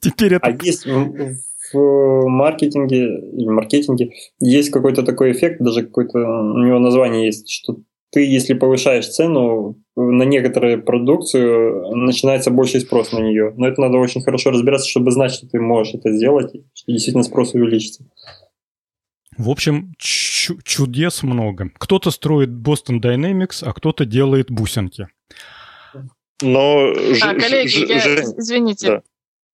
Теперь 0.00 0.34
это... 0.34 0.46
А 0.46 0.56
есть 0.62 0.86
в 0.86 2.28
маркетинге, 2.28 3.18
или 3.32 3.48
маркетинге 3.48 4.10
есть 4.40 4.70
какой-то 4.70 5.02
такой 5.02 5.32
эффект, 5.32 5.60
даже 5.60 5.84
какое-то 5.84 6.18
у 6.18 6.58
него 6.58 6.78
название 6.78 7.26
есть, 7.26 7.50
что 7.50 7.78
ты, 8.10 8.26
если 8.26 8.52
повышаешь 8.52 9.08
цену 9.08 9.81
на 9.96 10.22
некоторую 10.22 10.82
продукцию, 10.82 11.94
начинается 11.96 12.50
больший 12.50 12.80
спрос 12.80 13.12
на 13.12 13.18
нее. 13.18 13.52
Но 13.56 13.68
это 13.68 13.80
надо 13.80 13.98
очень 13.98 14.22
хорошо 14.22 14.50
разбираться, 14.50 14.88
чтобы 14.88 15.10
знать, 15.10 15.32
что 15.32 15.46
ты 15.46 15.60
можешь 15.60 15.94
это 15.94 16.12
сделать, 16.12 16.54
и 16.54 16.64
что 16.74 16.92
действительно 16.92 17.24
спрос 17.24 17.54
увеличится. 17.54 18.04
В 19.36 19.48
общем, 19.48 19.94
чудес 19.98 21.22
много. 21.22 21.70
Кто-то 21.78 22.10
строит 22.10 22.50
Boston 22.50 23.00
Dynamics, 23.00 23.62
а 23.62 23.72
кто-то 23.72 24.04
делает 24.04 24.50
бусинки. 24.50 25.08
Но... 26.42 26.92
А, 27.22 27.34
коллеги, 27.34 27.88
я, 27.88 28.20
извините. 28.38 28.88
Да. 28.88 29.02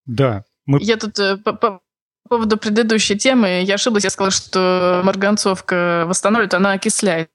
да 0.05 0.45
мы... 0.65 0.79
Я 0.81 0.97
тут 0.97 1.19
э, 1.19 1.37
по, 1.37 1.53
по 1.53 1.81
поводу 2.27 2.57
предыдущей 2.57 3.17
темы, 3.17 3.61
я 3.63 3.75
ошиблась, 3.75 4.03
я 4.03 4.09
сказала, 4.09 4.31
что 4.31 5.01
марганцовка 5.03 6.05
восстанавливает, 6.07 6.53
она 6.53 6.73
окисляет. 6.73 7.29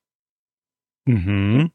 Угу. 1.06 1.70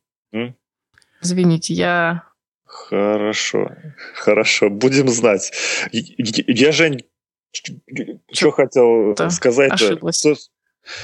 Извините, 1.22 1.74
я... 1.74 2.24
Хорошо, 2.66 3.72
хорошо, 4.16 4.70
будем 4.70 5.10
знать. 5.10 5.52
Я, 5.92 6.72
Жень, 6.72 7.04
что 8.32 8.52
хотел 8.52 9.16
сказать? 9.30 9.72
Ошиблась. 9.74 10.52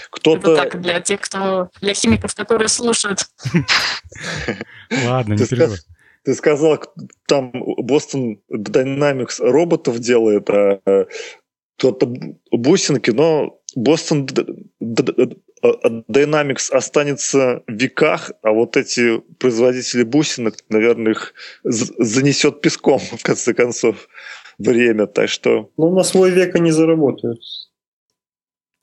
Кто-то... 0.09 0.55
так, 0.55 0.81
для 0.81 0.99
тех, 1.01 1.21
кто... 1.21 1.69
Для 1.81 1.93
химиков, 1.93 2.33
которые 2.35 2.69
слушают. 2.69 3.19
Ладно, 5.05 5.33
не. 5.33 5.77
Ты 6.23 6.33
сказал, 6.33 6.81
там 7.27 7.51
Boston 7.83 8.39
Dynamics 8.51 9.39
роботов 9.39 9.99
делает, 9.99 10.49
а 10.49 11.07
кто-то 11.77 12.11
бусинки, 12.51 13.11
но 13.11 13.59
Boston 13.77 14.25
Dynamics 16.09 16.71
останется 16.71 17.63
в 17.67 17.71
веках, 17.71 18.31
а 18.41 18.51
вот 18.51 18.77
эти 18.77 19.19
производители 19.39 20.03
бусинок, 20.03 20.55
наверное, 20.69 21.13
их 21.13 21.33
занесет 21.63 22.61
песком, 22.61 22.99
в 23.17 23.23
конце 23.23 23.53
концов, 23.53 24.07
время. 24.57 25.07
Так 25.07 25.29
что... 25.29 25.71
Ну, 25.77 25.93
на 25.95 26.03
свой 26.03 26.31
век 26.31 26.55
они 26.55 26.71
заработают. 26.71 27.39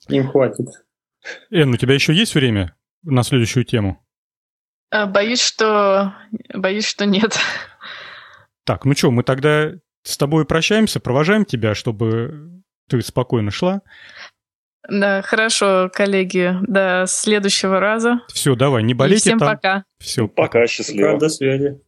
Им 0.08 0.28
хватит. 0.28 0.66
Эн, 1.50 1.72
у 1.72 1.76
тебя 1.76 1.94
еще 1.94 2.12
есть 2.12 2.34
время 2.34 2.76
на 3.02 3.22
следующую 3.22 3.64
тему? 3.64 4.04
А, 4.90 5.06
боюсь, 5.06 5.40
что... 5.40 6.14
Боюсь, 6.52 6.86
что 6.86 7.06
нет. 7.06 7.38
Так, 8.64 8.84
ну 8.84 8.94
что, 8.94 9.10
мы 9.10 9.22
тогда 9.22 9.72
с 10.02 10.16
тобой 10.18 10.44
прощаемся, 10.44 11.00
провожаем 11.00 11.44
тебя, 11.44 11.74
чтобы 11.74 12.62
ты 12.88 13.00
спокойно 13.00 13.50
шла. 13.50 13.82
Да, 14.88 15.22
хорошо, 15.22 15.90
коллеги. 15.92 16.56
До 16.62 17.04
следующего 17.06 17.78
раза. 17.80 18.20
Все, 18.32 18.54
давай, 18.54 18.82
не 18.82 18.94
болейте 18.94 19.18
И 19.18 19.22
всем 19.30 19.38
там. 19.38 19.48
пока. 19.54 19.84
Все, 19.98 20.26
пока, 20.28 20.66
счастливо. 20.66 21.18
До 21.18 21.28
связи. 21.28 21.80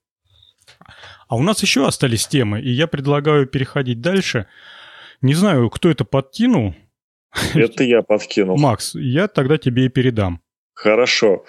А 1.29 1.37
у 1.37 1.43
нас 1.43 1.63
еще 1.63 1.87
остались 1.87 2.27
темы, 2.27 2.61
и 2.61 2.71
я 2.71 2.87
предлагаю 2.87 3.47
переходить 3.47 4.01
дальше. 4.01 4.47
Не 5.23 5.35
знаю, 5.35 5.71
кто 5.71 5.91
это 5.91 6.05
подкинул. 6.05 6.75
Это 7.55 7.83
я 7.83 8.03
подкинул. 8.03 8.57
Макс, 8.59 8.95
я 8.95 9.27
тогда 9.27 9.59
тебе 9.59 9.87
и 9.87 9.89
передам. 9.89 10.41
Хорошо. 10.75 11.45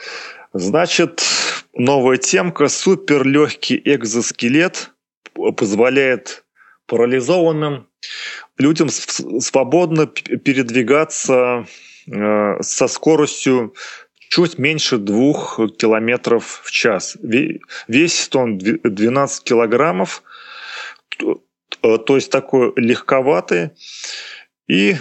Значит, 0.53 1.21
новая 1.73 2.17
темка. 2.17 2.69
Суперлегкий 2.69 3.79
экзоскелет 3.83 4.91
позволяет 5.57 6.44
парализованным 6.87 7.87
людям 8.57 8.89
свободно 8.89 10.07
передвигаться 10.07 11.65
э, 12.07 12.61
со 12.61 12.87
скоростью 12.87 13.73
чуть 14.29 14.57
меньше 14.57 14.97
двух 14.97 15.59
километров 15.77 16.61
в 16.63 16.71
час. 16.71 17.17
Весит 17.87 18.35
он 18.35 18.57
12 18.57 19.43
килограммов, 19.43 20.23
э, 21.21 21.35
то 21.81 22.15
есть 22.15 22.31
такой 22.31 22.73
легковатый. 22.75 23.71
И 24.67 24.95
э, 24.95 24.97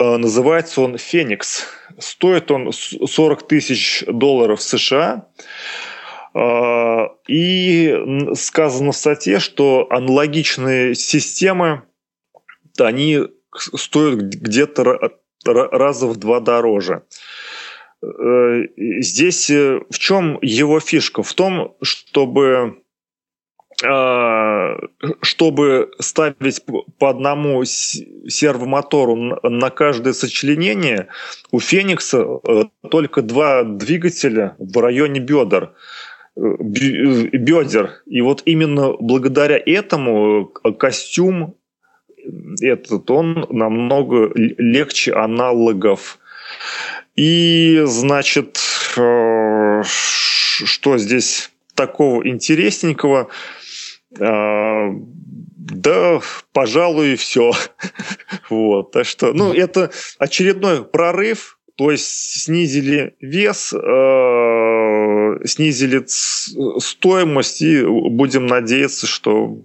называется 0.00 0.80
он 0.80 0.98
«Феникс». 0.98 1.66
Стоит 1.98 2.50
он 2.50 2.72
40 2.72 3.48
тысяч 3.48 4.04
долларов 4.06 4.62
США. 4.62 5.26
И 6.34 7.94
сказано 8.34 8.92
в 8.92 8.96
статье, 8.96 9.38
что 9.38 9.86
аналогичные 9.90 10.94
системы 10.94 11.82
они 12.78 13.20
стоят 13.54 14.20
где-то 14.20 15.10
раза 15.44 16.06
в 16.06 16.16
два 16.16 16.40
дороже. 16.40 17.02
Э, 18.02 18.62
здесь 18.76 19.50
э, 19.50 19.80
в 19.90 19.98
чем 19.98 20.38
его 20.40 20.80
фишка? 20.80 21.22
В 21.22 21.32
том, 21.34 21.76
чтобы 21.82 22.82
э, 23.82 24.76
чтобы 25.22 25.90
ставить 25.98 26.64
по 26.98 27.10
одному 27.10 27.64
сервомотору 27.64 29.40
на 29.42 29.70
каждое 29.70 30.12
сочленение, 30.12 31.08
у 31.50 31.60
Феникса 31.60 32.24
только 32.90 33.22
два 33.22 33.64
двигателя 33.64 34.54
в 34.58 34.78
районе 34.78 35.20
бедер 35.20 35.74
бедер. 36.38 38.02
И 38.06 38.20
вот 38.20 38.42
именно 38.44 38.92
благодаря 38.98 39.60
этому 39.64 40.46
костюм 40.78 41.56
этот, 42.60 43.10
он 43.10 43.46
намного 43.50 44.30
легче 44.34 45.12
аналогов. 45.12 46.18
И, 47.16 47.82
значит, 47.84 48.58
э, 48.96 49.82
что 49.82 50.98
здесь 50.98 51.50
такого 51.74 52.26
интересненького? 52.26 53.28
Э, 54.18 54.90
да, 55.56 56.20
пожалуй, 56.52 57.16
все. 57.16 57.52
вот, 58.50 58.92
так 58.92 59.06
что, 59.06 59.32
ну, 59.32 59.52
это 59.52 59.90
очередной 60.18 60.84
прорыв, 60.84 61.57
то 61.78 61.92
есть 61.92 62.42
снизили 62.42 63.14
вес, 63.20 63.72
э, 63.72 65.38
снизили 65.44 66.02
стоимость, 66.80 67.62
и 67.62 67.84
будем 67.84 68.46
надеяться, 68.46 69.06
что 69.06 69.62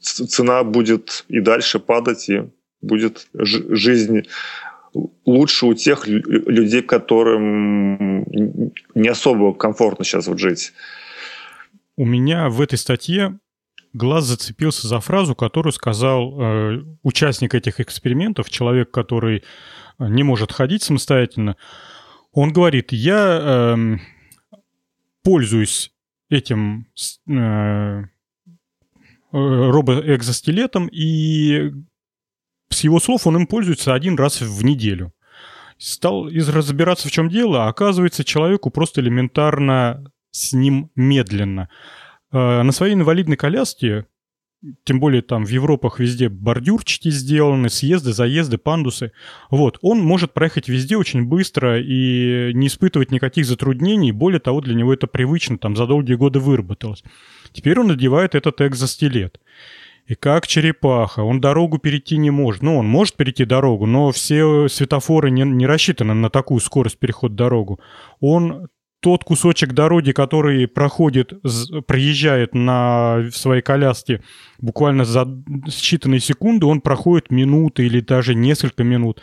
цена 0.00 0.64
будет 0.64 1.24
и 1.28 1.38
дальше 1.38 1.78
падать, 1.78 2.28
и 2.28 2.42
будет 2.82 3.28
жизнь 3.34 4.26
лучше 5.24 5.66
у 5.66 5.74
тех 5.74 6.08
людей, 6.08 6.82
которым 6.82 8.24
не 8.96 9.08
особо 9.08 9.54
комфортно 9.54 10.04
сейчас 10.04 10.26
вот 10.26 10.40
жить. 10.40 10.72
У 11.96 12.04
меня 12.04 12.48
в 12.48 12.60
этой 12.60 12.78
статье 12.78 13.38
глаз 13.98 14.24
зацепился 14.24 14.88
за 14.88 15.00
фразу, 15.00 15.34
которую 15.34 15.72
сказал 15.72 16.40
э, 16.40 16.84
участник 17.02 17.54
этих 17.54 17.80
экспериментов, 17.80 18.48
человек, 18.48 18.90
который 18.90 19.44
не 19.98 20.22
может 20.22 20.52
ходить 20.52 20.82
самостоятельно. 20.82 21.56
Он 22.32 22.52
говорит, 22.52 22.92
я 22.92 23.38
э, 23.40 23.96
пользуюсь 25.22 25.92
этим 26.30 26.86
э, 27.28 28.04
Э, 29.30 29.36
робоэкзоскелетом, 29.36 30.88
и 30.90 31.70
с 32.70 32.80
его 32.80 32.98
слов 32.98 33.26
он 33.26 33.36
им 33.36 33.46
пользуется 33.46 33.92
один 33.92 34.16
раз 34.16 34.40
в 34.40 34.64
неделю. 34.64 35.12
Стал 35.76 36.28
разбираться, 36.28 37.08
в 37.08 37.10
чем 37.10 37.28
дело, 37.28 37.66
а 37.66 37.68
оказывается, 37.68 38.24
человеку 38.24 38.70
просто 38.70 39.02
элементарно 39.02 40.02
с 40.30 40.54
ним 40.54 40.90
медленно. 40.96 41.68
Э, 42.32 42.62
на 42.62 42.72
своей 42.72 42.94
инвалидной 42.94 43.36
коляске 43.36 44.06
тем 44.84 44.98
более 44.98 45.22
там 45.22 45.44
в 45.44 45.48
Европах 45.50 46.00
везде 46.00 46.28
бордюрчики 46.28 47.10
сделаны, 47.10 47.68
съезды, 47.70 48.12
заезды, 48.12 48.58
пандусы. 48.58 49.12
Вот, 49.50 49.78
он 49.82 50.00
может 50.00 50.32
проехать 50.34 50.68
везде 50.68 50.96
очень 50.96 51.24
быстро 51.24 51.80
и 51.80 52.52
не 52.54 52.66
испытывать 52.66 53.12
никаких 53.12 53.46
затруднений. 53.46 54.10
Более 54.10 54.40
того, 54.40 54.60
для 54.60 54.74
него 54.74 54.92
это 54.92 55.06
привычно, 55.06 55.58
там 55.58 55.76
за 55.76 55.86
долгие 55.86 56.14
годы 56.14 56.40
выработалось. 56.40 57.04
Теперь 57.52 57.78
он 57.78 57.86
надевает 57.86 58.34
этот 58.34 58.60
экзостилет. 58.60 59.40
И 60.06 60.14
как 60.14 60.46
черепаха, 60.46 61.20
он 61.20 61.40
дорогу 61.40 61.78
перейти 61.78 62.16
не 62.16 62.30
может. 62.30 62.62
Ну, 62.62 62.78
он 62.78 62.86
может 62.86 63.14
перейти 63.14 63.44
дорогу, 63.44 63.86
но 63.86 64.10
все 64.10 64.66
светофоры 64.68 65.30
не, 65.30 65.42
не 65.42 65.66
рассчитаны 65.66 66.14
на 66.14 66.30
такую 66.30 66.60
скорость 66.60 66.98
перехода 66.98 67.34
дорогу. 67.34 67.78
Он 68.18 68.68
тот 69.00 69.24
кусочек 69.24 69.72
дороги, 69.72 70.12
который 70.12 70.66
проходит, 70.66 71.32
проезжает 71.86 72.54
на 72.54 73.24
своей 73.32 73.62
коляске 73.62 74.22
буквально 74.58 75.04
за 75.04 75.22
считанные 75.66 76.18
секунды, 76.18 76.66
он 76.66 76.80
проходит 76.80 77.30
минуты 77.30 77.86
или 77.86 78.00
даже 78.00 78.34
несколько 78.34 78.82
минут. 78.84 79.20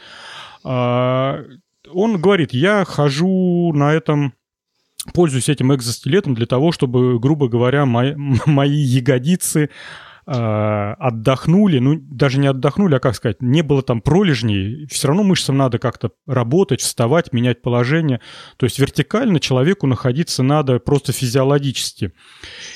А, 0.64 1.44
он 1.92 2.22
говорит, 2.22 2.54
я 2.54 2.86
хожу 2.86 3.74
на 3.74 3.94
этом 3.94 4.34
пользуюсь 5.14 5.50
этим 5.50 5.74
экзостилетом 5.74 6.34
для 6.34 6.46
того, 6.46 6.72
чтобы, 6.72 7.20
грубо 7.20 7.48
говоря, 7.48 7.86
мои, 7.86 8.16
мои 8.46 8.78
ягодицы 8.78 9.70
отдохнули, 10.28 11.78
ну, 11.78 12.00
даже 12.00 12.40
не 12.40 12.48
отдохнули, 12.48 12.96
а 12.96 13.00
как 13.00 13.16
сказать, 13.16 13.42
не 13.42 13.62
было 13.62 13.84
там 13.84 14.02
пролежней, 14.02 14.88
все 14.88 15.08
равно 15.08 15.24
мышцам 15.24 15.56
надо 15.58 15.78
как-то 15.78 16.12
работать, 16.26 16.82
вставать, 16.82 17.32
менять 17.32 17.62
положение. 17.62 18.22
То 18.58 18.66
есть 18.66 18.80
вертикально 18.80 19.40
человеку 19.40 19.86
находиться 19.86 20.42
надо 20.42 20.80
просто 20.80 21.12
физиологически. 21.12 22.14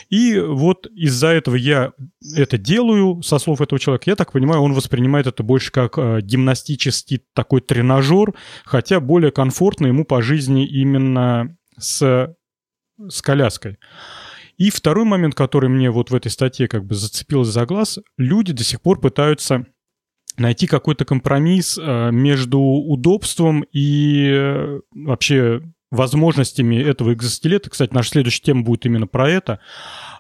И 0.10 0.40
вот 0.40 0.86
из-за 0.88 1.28
этого 1.28 1.56
я 1.56 1.94
это 2.36 2.58
делаю, 2.58 3.22
со 3.24 3.40
слов 3.40 3.62
этого 3.62 3.80
человека, 3.80 4.04
я 4.08 4.16
так 4.16 4.32
понимаю, 4.32 4.62
он 4.62 4.74
воспринимает 4.74 5.26
это 5.26 5.42
больше 5.42 5.72
как 5.72 5.98
э, 5.98 6.20
гимнастический 6.22 7.24
такой 7.34 7.62
тренажер, 7.62 8.34
хотя 8.64 9.00
более 9.00 9.32
комфортно 9.32 9.88
ему 9.88 10.06
по 10.06 10.22
жизни 10.22 10.68
именно 10.68 11.58
с, 11.80 12.36
с 13.08 13.22
коляской. 13.22 13.80
И 14.60 14.72
второй 14.72 15.06
момент, 15.06 15.36
который 15.36 15.70
мне 15.70 15.90
вот 15.90 16.12
в 16.12 16.16
этой 16.16 16.30
статье 16.30 16.68
как 16.68 16.86
бы 16.86 16.94
зацепился 16.94 17.52
за 17.52 17.66
глаз, 17.66 18.00
люди 18.18 18.52
до 18.52 18.66
сих 18.66 18.82
пор 18.82 19.00
пытаются 19.00 19.66
найти 20.38 20.68
какой-то 20.68 21.06
компромисс 21.06 21.80
э, 21.82 22.12
между 22.12 22.60
удобством 22.60 23.66
и 23.72 24.30
э, 24.30 24.82
вообще 24.92 25.62
возможностями 25.92 26.76
этого 26.76 27.14
экзоскелета. 27.14 27.70
Кстати, 27.70 27.94
наша 27.94 28.10
следующая 28.10 28.44
тема 28.44 28.64
будет 28.64 28.86
именно 28.86 29.08
про 29.08 29.30
это. 29.30 29.60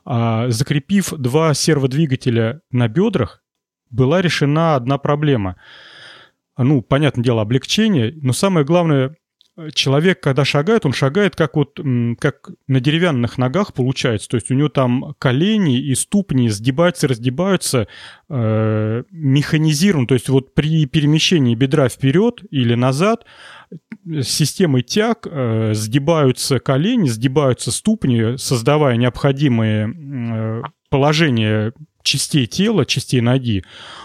А, 0.05 0.49
закрепив 0.49 1.11
два 1.11 1.53
серводвигателя 1.53 2.61
на 2.71 2.87
бедрах, 2.87 3.43
была 3.89 4.21
решена 4.21 4.75
одна 4.75 4.97
проблема. 4.97 5.57
Ну, 6.57 6.81
понятное 6.81 7.23
дело, 7.23 7.41
облегчение, 7.41 8.13
но 8.21 8.33
самое 8.33 8.65
главное, 8.65 9.15
человек, 9.73 10.21
когда 10.21 10.45
шагает, 10.45 10.85
он 10.85 10.93
шагает 10.93 11.35
как 11.35 11.55
вот 11.55 11.79
как 12.19 12.49
на 12.67 12.79
деревянных 12.79 13.37
ногах 13.37 13.73
получается. 13.73 14.29
То 14.29 14.35
есть 14.35 14.51
у 14.51 14.53
него 14.53 14.69
там 14.69 15.15
колени 15.19 15.79
и 15.79 15.95
ступни 15.95 16.49
сгибаются, 16.49 17.07
раздебаются 17.07 17.87
э, 18.29 19.03
механизирован. 19.11 20.07
То 20.07 20.13
есть 20.13 20.29
вот 20.29 20.53
при 20.53 20.85
перемещении 20.85 21.55
бедра 21.55 21.89
вперед 21.89 22.41
или 22.51 22.75
назад 22.75 23.25
с 24.05 24.27
системой 24.27 24.81
тяг 24.81 25.27
э, 25.29 25.73
сгибаются 25.73 26.59
колени, 26.59 27.07
сгибаются 27.07 27.71
ступни, 27.71 28.37
создавая 28.37 28.95
необходимые 28.95 29.87
э, 29.87 30.61
положения 30.89 31.73
частей 32.09 32.47
тела, 32.47 32.85
частей 32.85 33.21
ноги. 33.21 33.63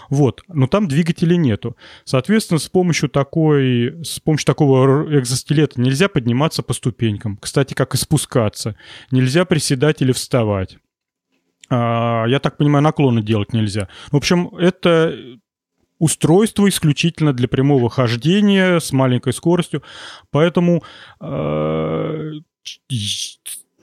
Вот. 0.09 0.43
Но 0.47 0.67
там 0.67 0.87
двигателя 0.87 1.35
нету. 1.35 1.75
Соответственно, 2.03 2.59
с 2.59 2.69
помощью 2.69 3.09
такой, 3.09 4.03
с 4.03 4.19
помощью 4.19 4.45
такого 4.45 5.19
экзоскелета 5.19 5.81
нельзя 5.81 6.07
подниматься 6.07 6.61
по 6.61 6.73
ступенькам. 6.73 7.37
Кстати, 7.37 7.73
как 7.73 7.95
и 7.95 7.97
спускаться. 7.97 8.75
Нельзя 9.11 9.45
приседать 9.45 10.01
или 10.01 10.11
вставать. 10.11 10.77
А, 11.69 12.25
я 12.27 12.39
так 12.39 12.57
понимаю, 12.57 12.83
наклоны 12.83 13.23
делать 13.23 13.53
нельзя. 13.53 13.89
В 14.11 14.17
общем, 14.17 14.49
это 14.55 15.17
устройство 15.97 16.69
исключительно 16.69 17.33
для 17.33 17.47
прямого 17.47 17.89
хождения 17.89 18.79
с 18.79 18.91
маленькой 18.91 19.33
скоростью. 19.33 19.81
Поэтому 20.29 20.83
э, 21.19 22.31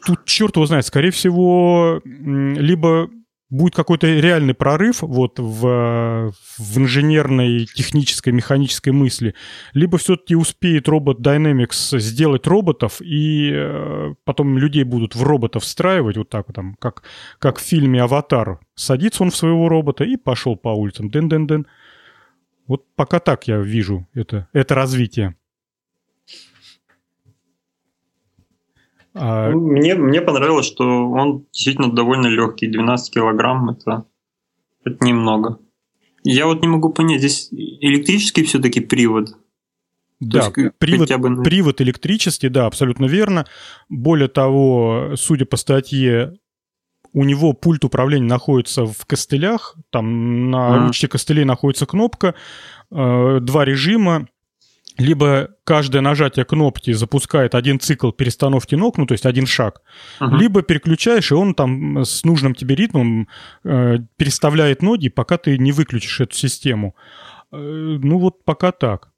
тут 0.07 0.25
черт 0.27 0.55
его 0.55 0.66
знает, 0.66 0.87
скорее 0.87 1.11
всего, 1.11 2.01
либо 2.05 3.11
будет 3.53 3.75
какой-то 3.75 4.07
реальный 4.07 4.55
прорыв 4.55 5.03
вот 5.03 5.39
в, 5.39 6.33
в 6.59 6.79
инженерной, 6.79 7.67
технической, 7.67 8.33
механической 8.33 8.91
мысли, 8.91 9.35
либо 9.75 9.99
все-таки 9.99 10.35
успеет 10.35 10.89
робот 10.89 11.21
Dynamics 11.21 11.99
сделать 11.99 12.47
роботов, 12.47 13.03
и 13.03 13.51
э, 13.53 14.15
потом 14.25 14.57
людей 14.57 14.85
будут 14.85 15.15
в 15.15 15.23
роботов 15.23 15.65
встраивать, 15.65 16.17
вот 16.17 16.31
так 16.31 16.49
вот, 16.49 16.57
там, 16.57 16.77
как, 16.81 17.03
как 17.39 17.59
в 17.59 17.63
фильме 17.63 18.03
«Аватар». 18.03 18.59
Садится 18.75 19.23
он 19.23 19.31
в 19.31 19.37
своего 19.37 19.69
робота 19.69 20.05
и 20.05 20.17
пошел 20.17 20.57
по 20.57 20.71
улицам. 20.71 21.11
Дын-дын-дын. 21.11 21.67
Вот 22.67 22.87
пока 22.97 23.21
так 23.21 23.49
я 23.49 23.59
вижу 23.59 24.09
это, 24.15 24.49
это 24.55 24.75
развитие. 24.75 25.37
А... 29.15 29.51
Мне, 29.51 29.95
мне 29.95 30.21
понравилось, 30.21 30.67
что 30.67 31.11
он 31.11 31.47
действительно 31.53 31.93
довольно 31.93 32.29
легкий. 32.29 32.67
12 32.67 33.13
килограмм 33.13 33.71
это, 33.71 34.05
это 34.85 35.05
немного. 35.05 35.59
Я 36.25 36.47
вот 36.47 36.63
не 36.63 36.69
могу 36.69 36.91
понять, 36.91 37.19
здесь 37.19 37.49
электрический 37.51 38.45
все-таки 38.45 38.81
привод. 38.81 39.37
Да, 40.21 40.53
привод, 40.79 41.11
бы... 41.19 41.43
привод 41.43 41.81
электрический, 41.81 42.49
да, 42.49 42.67
абсолютно 42.67 43.07
верно. 43.07 43.45
Более 43.89 44.29
того, 44.29 45.15
судя 45.17 45.47
по 45.47 45.57
статье, 45.57 46.39
у 47.13 47.25
него 47.25 47.53
пульт 47.55 47.85
управления 47.85 48.27
находится 48.27 48.87
в 48.87 49.05
костылях, 49.05 49.77
там 49.91 50.51
на 50.51 50.75
а. 50.75 50.87
ручке 50.87 51.09
костылей 51.09 51.45
находится 51.45 51.87
кнопка, 51.87 52.35
э, 52.93 53.39
два 53.41 53.65
режима, 53.65 54.29
либо 54.99 55.49
каждое 55.64 56.03
нажатие 56.03 56.45
кнопки 56.45 56.93
запускает 56.93 57.55
один 57.55 57.80
цикл 57.80 58.11
перестановки 58.11 58.74
ног, 58.74 58.99
ну 58.99 59.07
то 59.07 59.12
есть 59.12 59.26
один 59.26 59.47
шаг, 59.47 59.82
uh-huh. 60.20 60.36
либо 60.36 60.62
переключаешь, 60.62 61.30
и 61.30 61.34
он 61.34 61.55
там 61.55 62.05
с 62.05 62.24
нужным 62.24 62.55
тебе 62.55 62.74
ритмом 62.74 63.28
э, 63.64 63.99
переставляет 64.16 64.82
ноги, 64.82 65.09
пока 65.09 65.38
ты 65.38 65.57
не 65.59 65.72
выключишь 65.72 66.20
эту 66.20 66.34
систему. 66.34 66.95
Э, 67.53 67.57
ну 67.57 68.18
вот 68.18 68.45
пока 68.45 68.72
так. 68.72 69.11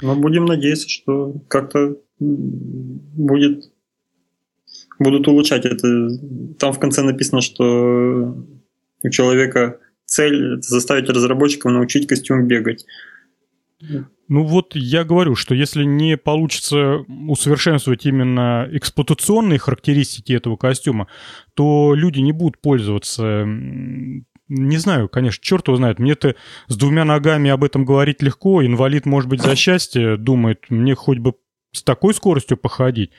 Но 0.00 0.16
будем 0.16 0.44
надеяться, 0.46 0.88
что 0.88 1.34
как-то 1.48 1.96
будет 2.18 3.70
будут 4.98 5.28
улучшать 5.28 5.64
это. 5.64 6.08
Там 6.58 6.72
в 6.72 6.78
конце 6.78 7.02
написано, 7.02 7.40
что 7.40 8.36
у 9.02 9.08
человека 9.10 9.78
цель 10.06 10.60
заставить 10.62 11.08
разработчиков 11.08 11.72
научить 11.72 12.06
костюм 12.06 12.46
бегать. 12.46 12.86
Ну 14.28 14.44
вот 14.44 14.74
я 14.74 15.04
говорю, 15.04 15.34
что 15.34 15.54
если 15.54 15.84
не 15.84 16.16
получится 16.16 17.04
усовершенствовать 17.28 18.06
именно 18.06 18.66
эксплуатационные 18.72 19.58
характеристики 19.58 20.32
этого 20.32 20.56
костюма, 20.56 21.08
то 21.54 21.94
люди 21.94 22.20
не 22.20 22.32
будут 22.32 22.60
пользоваться 22.60 23.44
не 24.48 24.76
знаю, 24.76 25.08
конечно, 25.08 25.42
черт 25.42 25.68
его 25.68 25.76
знает. 25.76 25.98
Мне-то 25.98 26.36
с 26.68 26.76
двумя 26.76 27.04
ногами 27.04 27.50
об 27.50 27.64
этом 27.64 27.84
говорить 27.84 28.22
легко. 28.22 28.64
Инвалид, 28.64 29.06
может 29.06 29.28
быть, 29.28 29.40
за 29.40 29.56
счастье 29.56 30.16
думает, 30.16 30.66
мне 30.68 30.94
хоть 30.94 31.18
бы 31.18 31.34
с 31.72 31.82
такой 31.82 32.14
скоростью 32.14 32.56
походить. 32.56 33.10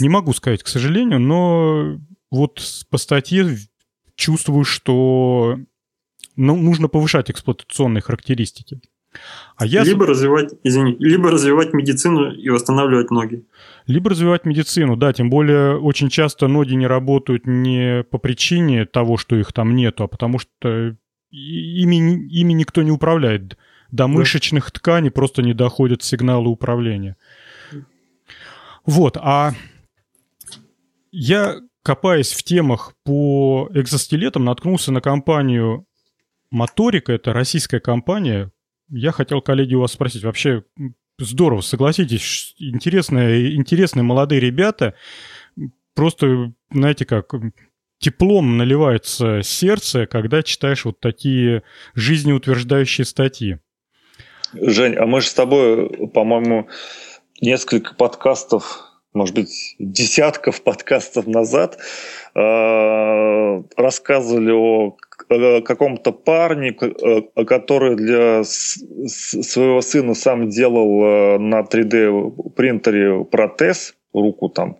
Не 0.00 0.08
могу 0.08 0.32
сказать, 0.32 0.62
к 0.62 0.68
сожалению, 0.68 1.18
но 1.18 1.98
вот 2.30 2.62
по 2.90 2.98
статье 2.98 3.56
чувствую, 4.14 4.64
что 4.64 5.58
ну, 6.36 6.56
нужно 6.56 6.88
повышать 6.88 7.30
эксплуатационные 7.30 8.02
характеристики. 8.02 8.80
А 9.56 9.64
я... 9.64 9.82
Либо 9.84 10.06
развивать, 10.06 10.52
извини, 10.64 10.96
либо 10.98 11.30
развивать 11.30 11.72
медицину 11.72 12.30
и 12.30 12.50
восстанавливать 12.50 13.10
ноги. 13.10 13.44
Либо 13.86 14.10
развивать 14.10 14.44
медицину, 14.44 14.96
да, 14.96 15.12
тем 15.12 15.30
более 15.30 15.78
очень 15.78 16.10
часто 16.10 16.46
ноги 16.46 16.74
не 16.74 16.86
работают 16.86 17.46
не 17.46 18.04
по 18.04 18.18
причине 18.18 18.84
того, 18.84 19.16
что 19.16 19.36
их 19.36 19.52
там 19.52 19.74
нету, 19.74 20.04
а 20.04 20.08
потому 20.08 20.38
что 20.38 20.96
ими, 21.30 22.26
ими 22.28 22.52
никто 22.52 22.82
не 22.82 22.90
управляет. 22.90 23.56
До 23.90 24.08
мышечных 24.08 24.70
тканей 24.72 25.10
просто 25.10 25.42
не 25.42 25.54
доходят 25.54 26.02
сигналы 26.02 26.48
управления. 26.48 27.16
Вот, 28.84 29.16
а 29.16 29.52
я, 31.12 31.56
копаясь 31.82 32.32
в 32.32 32.42
темах 32.42 32.92
по 33.04 33.70
экзоскелетам, 33.72 34.44
наткнулся 34.44 34.92
на 34.92 35.00
компанию 35.00 35.86
Моторика, 36.50 37.12
это 37.12 37.32
российская 37.32 37.80
компания, 37.80 38.50
я 38.88 39.12
хотел, 39.12 39.40
коллеги, 39.40 39.74
у 39.74 39.80
вас 39.80 39.92
спросить, 39.92 40.24
вообще 40.24 40.64
здорово, 41.18 41.60
согласитесь, 41.60 42.54
интересные, 42.58 43.54
интересные 43.56 44.02
молодые 44.02 44.40
ребята, 44.40 44.94
просто, 45.94 46.52
знаете 46.70 47.04
как, 47.04 47.34
теплом 47.98 48.58
наливается 48.58 49.42
сердце, 49.42 50.06
когда 50.06 50.42
читаешь 50.42 50.84
вот 50.84 51.00
такие 51.00 51.62
жизнеутверждающие 51.94 53.04
статьи. 53.04 53.58
Жень, 54.52 54.94
а 54.94 55.06
мы 55.06 55.20
же 55.20 55.28
с 55.28 55.34
тобой, 55.34 56.08
по-моему, 56.08 56.68
несколько 57.40 57.94
подкастов, 57.94 58.85
может 59.16 59.34
быть, 59.34 59.74
десятков 59.78 60.62
подкастов 60.62 61.26
назад 61.26 61.78
э, 62.34 63.62
рассказывали 63.76 64.52
о 64.52 64.96
каком-то 65.62 66.12
парне, 66.12 66.76
э, 66.78 67.44
который 67.44 67.96
для 67.96 68.44
своего 68.44 69.80
сына 69.80 70.14
сам 70.14 70.48
делал 70.48 71.04
э, 71.04 71.38
на 71.38 71.62
3D 71.62 72.52
принтере 72.52 73.24
протез, 73.24 73.94
руку 74.12 74.48
там. 74.48 74.76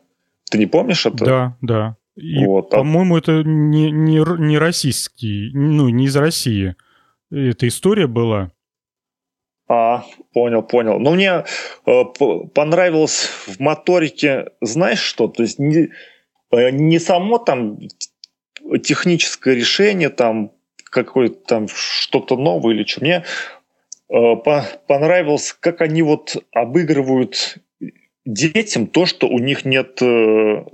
Ты 0.51 0.59
не 0.59 0.67
помнишь 0.67 1.07
это? 1.07 1.25
Да, 1.25 1.57
да. 1.61 1.97
И, 2.15 2.45
вот, 2.45 2.73
а 2.73 2.79
по-моему, 2.79 3.19
это 3.19 3.43
не, 3.45 3.91
не, 3.91 4.23
не 4.39 4.59
российский, 4.59 5.51
ну, 5.53 5.89
не 5.89 6.07
из 6.07 6.17
России. 6.17 6.77
Эта 7.31 7.67
история 7.69 8.07
была. 8.07 8.53
А, 9.69 10.05
понял, 10.33 10.63
понял. 10.63 10.99
Но 11.01 11.13
мне 11.13 11.45
э, 11.87 12.05
понравилось 12.55 13.29
в 13.47 13.59
моторике, 13.59 14.51
знаешь 14.61 15.01
что? 15.01 15.27
То 15.27 15.43
есть 15.43 15.59
не, 15.59 15.91
э, 16.53 16.71
не 16.71 17.01
само 17.01 17.39
там 17.39 17.79
техническое 18.83 19.57
решение, 19.57 20.09
там 20.09 20.53
какое-то 20.85 21.37
там 21.47 21.69
что-то 21.69 22.37
новое 22.37 22.75
или 22.75 22.85
что. 22.85 23.01
Мне 23.01 23.25
э, 24.09 24.37
по 24.37 24.65
понравилось, 24.87 25.57
как 25.59 25.81
они 25.81 26.03
вот 26.03 26.37
обыгрывают 26.53 27.59
детям 28.25 28.87
то, 28.87 29.05
что 29.05 29.27
у 29.29 29.41
них 29.41 29.65
нет 29.65 30.01
э, 30.01 30.65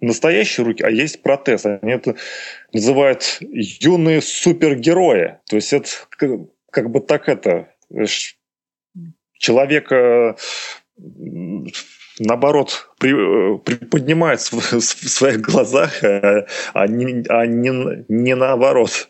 настоящие 0.00 0.66
руки, 0.66 0.82
а 0.82 0.90
есть 0.90 1.22
протез. 1.22 1.64
Они 1.64 1.92
это 1.92 2.16
называют 2.74 3.38
юные 3.40 4.20
супергерои. 4.20 5.38
То 5.48 5.56
есть 5.56 5.72
это 5.72 5.88
как 6.70 6.90
бы 6.90 7.00
так 7.00 7.30
это 7.30 7.70
человека 9.38 10.36
наоборот 12.18 12.90
при, 12.98 13.58
приподнимает 13.58 14.40
в, 14.40 14.52
в 14.52 14.80
своих 14.80 15.40
глазах, 15.40 16.02
а, 16.02 16.46
а, 16.72 16.86
не, 16.86 17.24
а 17.28 17.46
не, 17.46 18.04
не 18.08 18.34
наоборот. 18.34 19.08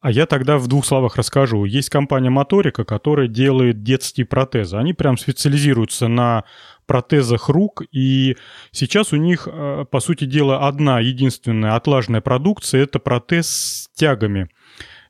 А 0.00 0.10
я 0.10 0.26
тогда 0.26 0.58
в 0.58 0.68
двух 0.68 0.86
словах 0.86 1.16
расскажу. 1.16 1.64
Есть 1.64 1.90
компания 1.90 2.30
Моторика, 2.30 2.84
которая 2.84 3.26
делает 3.26 3.82
детские 3.82 4.24
протезы. 4.24 4.76
Они 4.76 4.92
прям 4.92 5.16
специализируются 5.16 6.06
на 6.06 6.44
протезах 6.86 7.48
рук, 7.48 7.82
и 7.90 8.36
сейчас 8.70 9.12
у 9.12 9.16
них, 9.16 9.48
э, 9.50 9.84
по 9.90 9.98
сути 9.98 10.24
дела, 10.24 10.68
одна 10.68 11.00
единственная 11.00 11.74
отлаженная 11.74 12.20
продукция– 12.20 12.82
это 12.84 13.00
протез 13.00 13.48
с 13.48 13.88
тягами. 13.96 14.48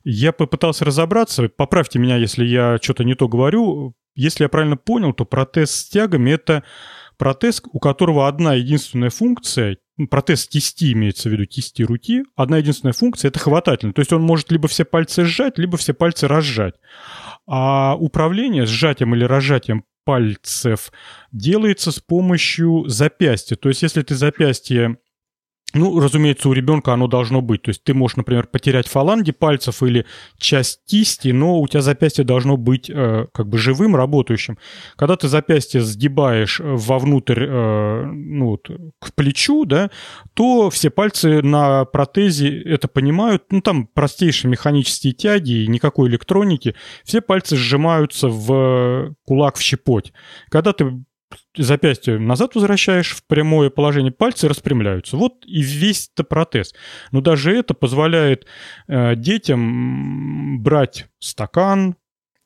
Я 0.09 0.31
попытался 0.31 0.85
разобраться, 0.85 1.49
поправьте 1.49 1.99
меня, 1.99 2.15
если 2.15 2.45
я 2.45 2.77
что-то 2.81 3.03
не 3.03 3.13
то 3.13 3.27
говорю. 3.27 3.93
Если 4.15 4.43
я 4.43 4.49
правильно 4.49 4.77
понял, 4.77 5.11
то 5.11 5.25
протез 5.25 5.71
с 5.71 5.89
тягами– 5.89 6.31
это 6.31 6.63
протез, 7.17 7.61
у 7.73 7.79
которого 7.79 8.29
одна 8.29 8.53
единственная 8.53 9.09
функция, 9.09 9.79
протез 10.09 10.47
кисти 10.47 10.93
имеется 10.93 11.27
в 11.27 11.33
виду, 11.33 11.45
кисти 11.45 11.81
руки, 11.81 12.23
одна 12.37 12.59
единственная 12.59 12.93
функция– 12.93 13.27
это 13.29 13.39
хватательный. 13.39 13.91
То 13.91 13.99
есть 13.99 14.13
он 14.13 14.21
может 14.21 14.49
либо 14.49 14.69
все 14.69 14.85
пальцы 14.85 15.25
сжать, 15.25 15.57
либо 15.57 15.75
все 15.75 15.93
пальцы 15.93 16.29
разжать. 16.29 16.75
А 17.45 17.97
управление 17.99 18.65
сжатием 18.65 19.13
или 19.13 19.25
разжатием 19.25 19.83
пальцев 20.05 20.93
делается 21.33 21.91
с 21.91 21.99
помощью 21.99 22.85
запястья. 22.87 23.57
То 23.57 23.67
есть 23.67 23.81
если 23.81 24.03
ты 24.03 24.15
запястье 24.15 24.99
ну, 25.73 25.99
разумеется, 25.99 26.47
у 26.47 26.53
ребенка 26.53 26.93
оно 26.93 27.07
должно 27.07 27.41
быть. 27.41 27.63
То 27.63 27.69
есть 27.69 27.83
ты 27.83 27.93
можешь, 27.93 28.15
например, 28.15 28.47
потерять 28.47 28.87
фаланги 28.87 29.31
пальцев 29.31 29.83
или 29.83 30.05
часть 30.37 30.79
кисти, 30.85 31.29
но 31.29 31.59
у 31.59 31.67
тебя 31.67 31.81
запястье 31.81 32.23
должно 32.23 32.55
быть 32.55 32.89
э, 32.89 33.27
как 33.33 33.47
бы 33.47 33.57
живым, 33.57 33.95
работающим. 33.95 34.57
Когда 34.95 35.17
ты 35.17 35.27
запястье 35.27 35.81
сгибаешь 35.81 36.61
э, 36.61 36.63
вовнутрь, 36.63 37.43
э, 37.45 38.05
ну, 38.05 38.47
вот, 38.51 38.69
к 38.99 39.13
плечу, 39.13 39.65
да, 39.65 39.91
то 40.35 40.69
все 40.69 40.89
пальцы 40.89 41.41
на 41.41 41.83
протезе 41.83 42.61
это 42.61 42.87
понимают. 42.87 43.43
Ну, 43.51 43.59
там 43.59 43.87
простейшие 43.87 44.49
механические 44.49 45.11
тяги, 45.13 45.65
никакой 45.67 46.07
электроники. 46.09 46.75
Все 47.03 47.19
пальцы 47.19 47.57
сжимаются 47.57 48.29
в 48.29 49.15
кулак 49.25 49.57
в 49.57 49.61
щепоть. 49.61 50.13
Когда 50.49 50.71
ты 50.71 51.03
запястье 51.55 52.19
назад 52.19 52.55
возвращаешь 52.55 53.15
в 53.15 53.25
прямое 53.25 53.69
положение, 53.69 54.11
пальцы 54.11 54.47
распрямляются. 54.47 55.17
Вот 55.17 55.45
и 55.45 55.61
весь 55.61 56.09
это 56.13 56.23
протез. 56.23 56.73
Но 57.11 57.21
даже 57.21 57.55
это 57.55 57.73
позволяет 57.73 58.45
э, 58.87 59.15
детям 59.15 60.61
брать 60.61 61.07
стакан, 61.19 61.95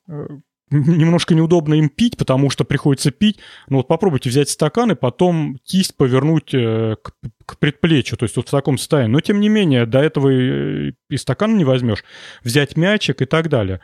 э, 0.08 0.26
немножко 0.72 1.34
неудобно 1.34 1.74
им 1.74 1.88
пить, 1.88 2.16
потому 2.16 2.50
что 2.50 2.64
приходится 2.64 3.10
пить. 3.10 3.38
Но 3.68 3.78
вот 3.78 3.88
попробуйте 3.88 4.30
взять 4.30 4.48
стакан 4.48 4.92
и 4.92 4.94
потом 4.94 5.58
кисть 5.64 5.96
повернуть 5.96 6.54
э, 6.54 6.96
к, 7.02 7.12
к 7.46 7.58
предплечью, 7.58 8.16
то 8.18 8.24
есть 8.24 8.36
вот 8.36 8.48
в 8.48 8.50
таком 8.50 8.78
состоянии. 8.78 9.12
Но 9.12 9.20
тем 9.20 9.40
не 9.40 9.48
менее, 9.48 9.86
до 9.86 10.00
этого 10.00 10.28
и, 10.30 10.94
и 11.08 11.16
стакан 11.16 11.56
не 11.56 11.64
возьмешь. 11.64 12.04
Взять 12.42 12.76
мячик 12.76 13.22
и 13.22 13.26
так 13.26 13.48
далее. 13.48 13.80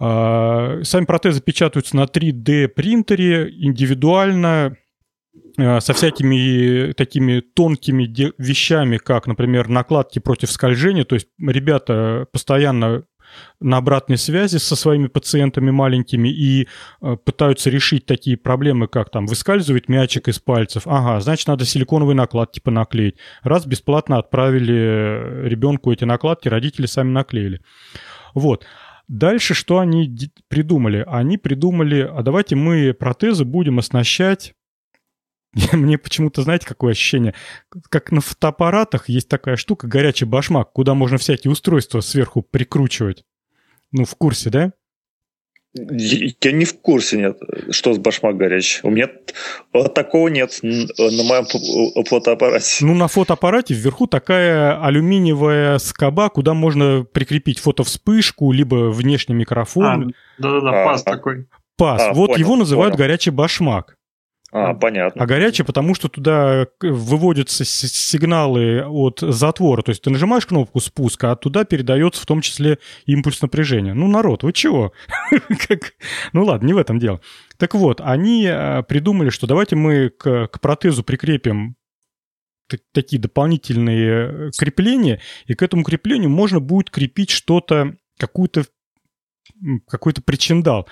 А, 0.00 0.80
сами 0.82 1.04
протезы 1.04 1.42
печатаются 1.42 1.94
на 1.94 2.04
3D 2.04 2.68
принтере 2.68 3.50
индивидуально, 3.50 4.76
а, 5.58 5.80
со 5.80 5.92
всякими 5.92 6.92
такими 6.92 7.40
тонкими 7.40 8.04
вещами, 8.38 8.96
как, 8.96 9.26
например, 9.26 9.68
накладки 9.68 10.18
против 10.18 10.50
скольжения. 10.50 11.04
То 11.04 11.16
есть 11.16 11.28
ребята 11.38 12.26
постоянно 12.32 13.04
на 13.60 13.76
обратной 13.76 14.16
связи 14.16 14.56
со 14.56 14.74
своими 14.74 15.06
пациентами 15.06 15.70
маленькими 15.70 16.28
и 16.28 16.66
э, 17.00 17.16
пытаются 17.16 17.70
решить 17.70 18.04
такие 18.04 18.36
проблемы, 18.36 18.88
как 18.88 19.10
там 19.10 19.26
выскальзывает 19.26 19.88
мячик 19.88 20.26
из 20.26 20.40
пальцев. 20.40 20.82
Ага, 20.86 21.20
значит, 21.20 21.46
надо 21.46 21.64
силиконовые 21.64 22.16
накладки 22.16 22.58
понаклеить. 22.58 23.18
Раз 23.44 23.66
бесплатно 23.66 24.18
отправили 24.18 25.46
ребенку 25.46 25.92
эти 25.92 26.02
накладки, 26.02 26.48
родители 26.48 26.86
сами 26.86 27.10
наклеили. 27.10 27.60
Вот. 28.34 28.66
Дальше 29.10 29.54
что 29.54 29.80
они 29.80 30.16
придумали? 30.46 31.04
Они 31.04 31.36
придумали, 31.36 32.08
а 32.08 32.22
давайте 32.22 32.54
мы 32.54 32.94
протезы 32.94 33.44
будем 33.44 33.80
оснащать 33.80 34.54
мне 35.72 35.98
почему-то, 35.98 36.42
знаете, 36.42 36.64
какое 36.64 36.92
ощущение? 36.92 37.34
Как 37.88 38.12
на 38.12 38.20
фотоаппаратах 38.20 39.08
есть 39.08 39.28
такая 39.28 39.56
штука, 39.56 39.88
горячий 39.88 40.26
башмак, 40.26 40.72
куда 40.72 40.94
можно 40.94 41.18
всякие 41.18 41.50
устройства 41.50 42.00
сверху 42.00 42.40
прикручивать. 42.42 43.24
Ну, 43.90 44.04
в 44.04 44.14
курсе, 44.14 44.48
да? 44.50 44.72
Я 45.72 46.52
не 46.52 46.64
в 46.64 46.80
курсе, 46.80 47.16
нет, 47.16 47.38
что 47.70 47.94
с 47.94 47.98
башмак 47.98 48.36
горячий. 48.36 48.80
У 48.82 48.90
меня 48.90 49.08
такого 49.94 50.26
нет 50.26 50.58
на 50.62 51.22
моем 51.22 52.04
фотоаппарате. 52.04 52.84
Ну, 52.84 52.94
на 52.94 53.06
фотоаппарате 53.06 53.74
вверху 53.74 54.08
такая 54.08 54.82
алюминиевая 54.82 55.78
скоба, 55.78 56.28
куда 56.28 56.54
можно 56.54 57.04
прикрепить 57.04 57.60
фотовспышку, 57.60 58.50
либо 58.50 58.90
внешний 58.90 59.36
микрофон. 59.36 60.12
А, 60.38 60.42
да-да-да, 60.42 60.82
а, 60.82 60.84
паз 60.86 61.02
а, 61.06 61.10
такой. 61.12 61.46
Паз. 61.76 62.02
А, 62.02 62.12
вот 62.14 62.30
понял, 62.30 62.40
его 62.40 62.56
называют 62.56 62.94
понял. 62.94 63.04
горячий 63.04 63.30
башмак. 63.30 63.96
А, 64.52 64.74
понятно. 64.74 65.22
А 65.22 65.26
горячий, 65.26 65.62
потому 65.62 65.94
что 65.94 66.08
туда 66.08 66.66
выводятся 66.80 67.64
сигналы 67.64 68.84
от 68.84 69.20
затвора. 69.20 69.82
То 69.82 69.90
есть 69.90 70.02
ты 70.02 70.10
нажимаешь 70.10 70.46
кнопку 70.46 70.80
спуска, 70.80 71.30
а 71.30 71.36
туда 71.36 71.64
передается 71.64 72.20
в 72.22 72.26
том 72.26 72.40
числе 72.40 72.78
импульс 73.06 73.40
напряжения. 73.42 73.94
Ну, 73.94 74.08
народ, 74.08 74.42
вы 74.42 74.52
чего? 74.52 74.92
Ну 76.32 76.44
ладно, 76.44 76.66
не 76.66 76.72
в 76.72 76.78
этом 76.78 76.98
дело. 76.98 77.20
Так 77.56 77.74
вот, 77.74 78.00
они 78.00 78.46
э, 78.46 78.82
придумали, 78.82 79.30
что 79.30 79.46
давайте 79.46 79.76
мы 79.76 80.10
к, 80.10 80.48
к 80.48 80.60
протезу 80.60 81.02
прикрепим 81.02 81.76
такие 82.92 83.20
дополнительные 83.20 84.48
э, 84.48 84.50
крепления, 84.58 85.20
и 85.46 85.54
к 85.54 85.62
этому 85.62 85.84
креплению 85.84 86.30
можно 86.30 86.60
будет 86.60 86.90
крепить 86.90 87.30
что-то, 87.30 87.96
какую-то 88.18 88.64
какой-то 89.86 90.22
причиндал. 90.22 90.88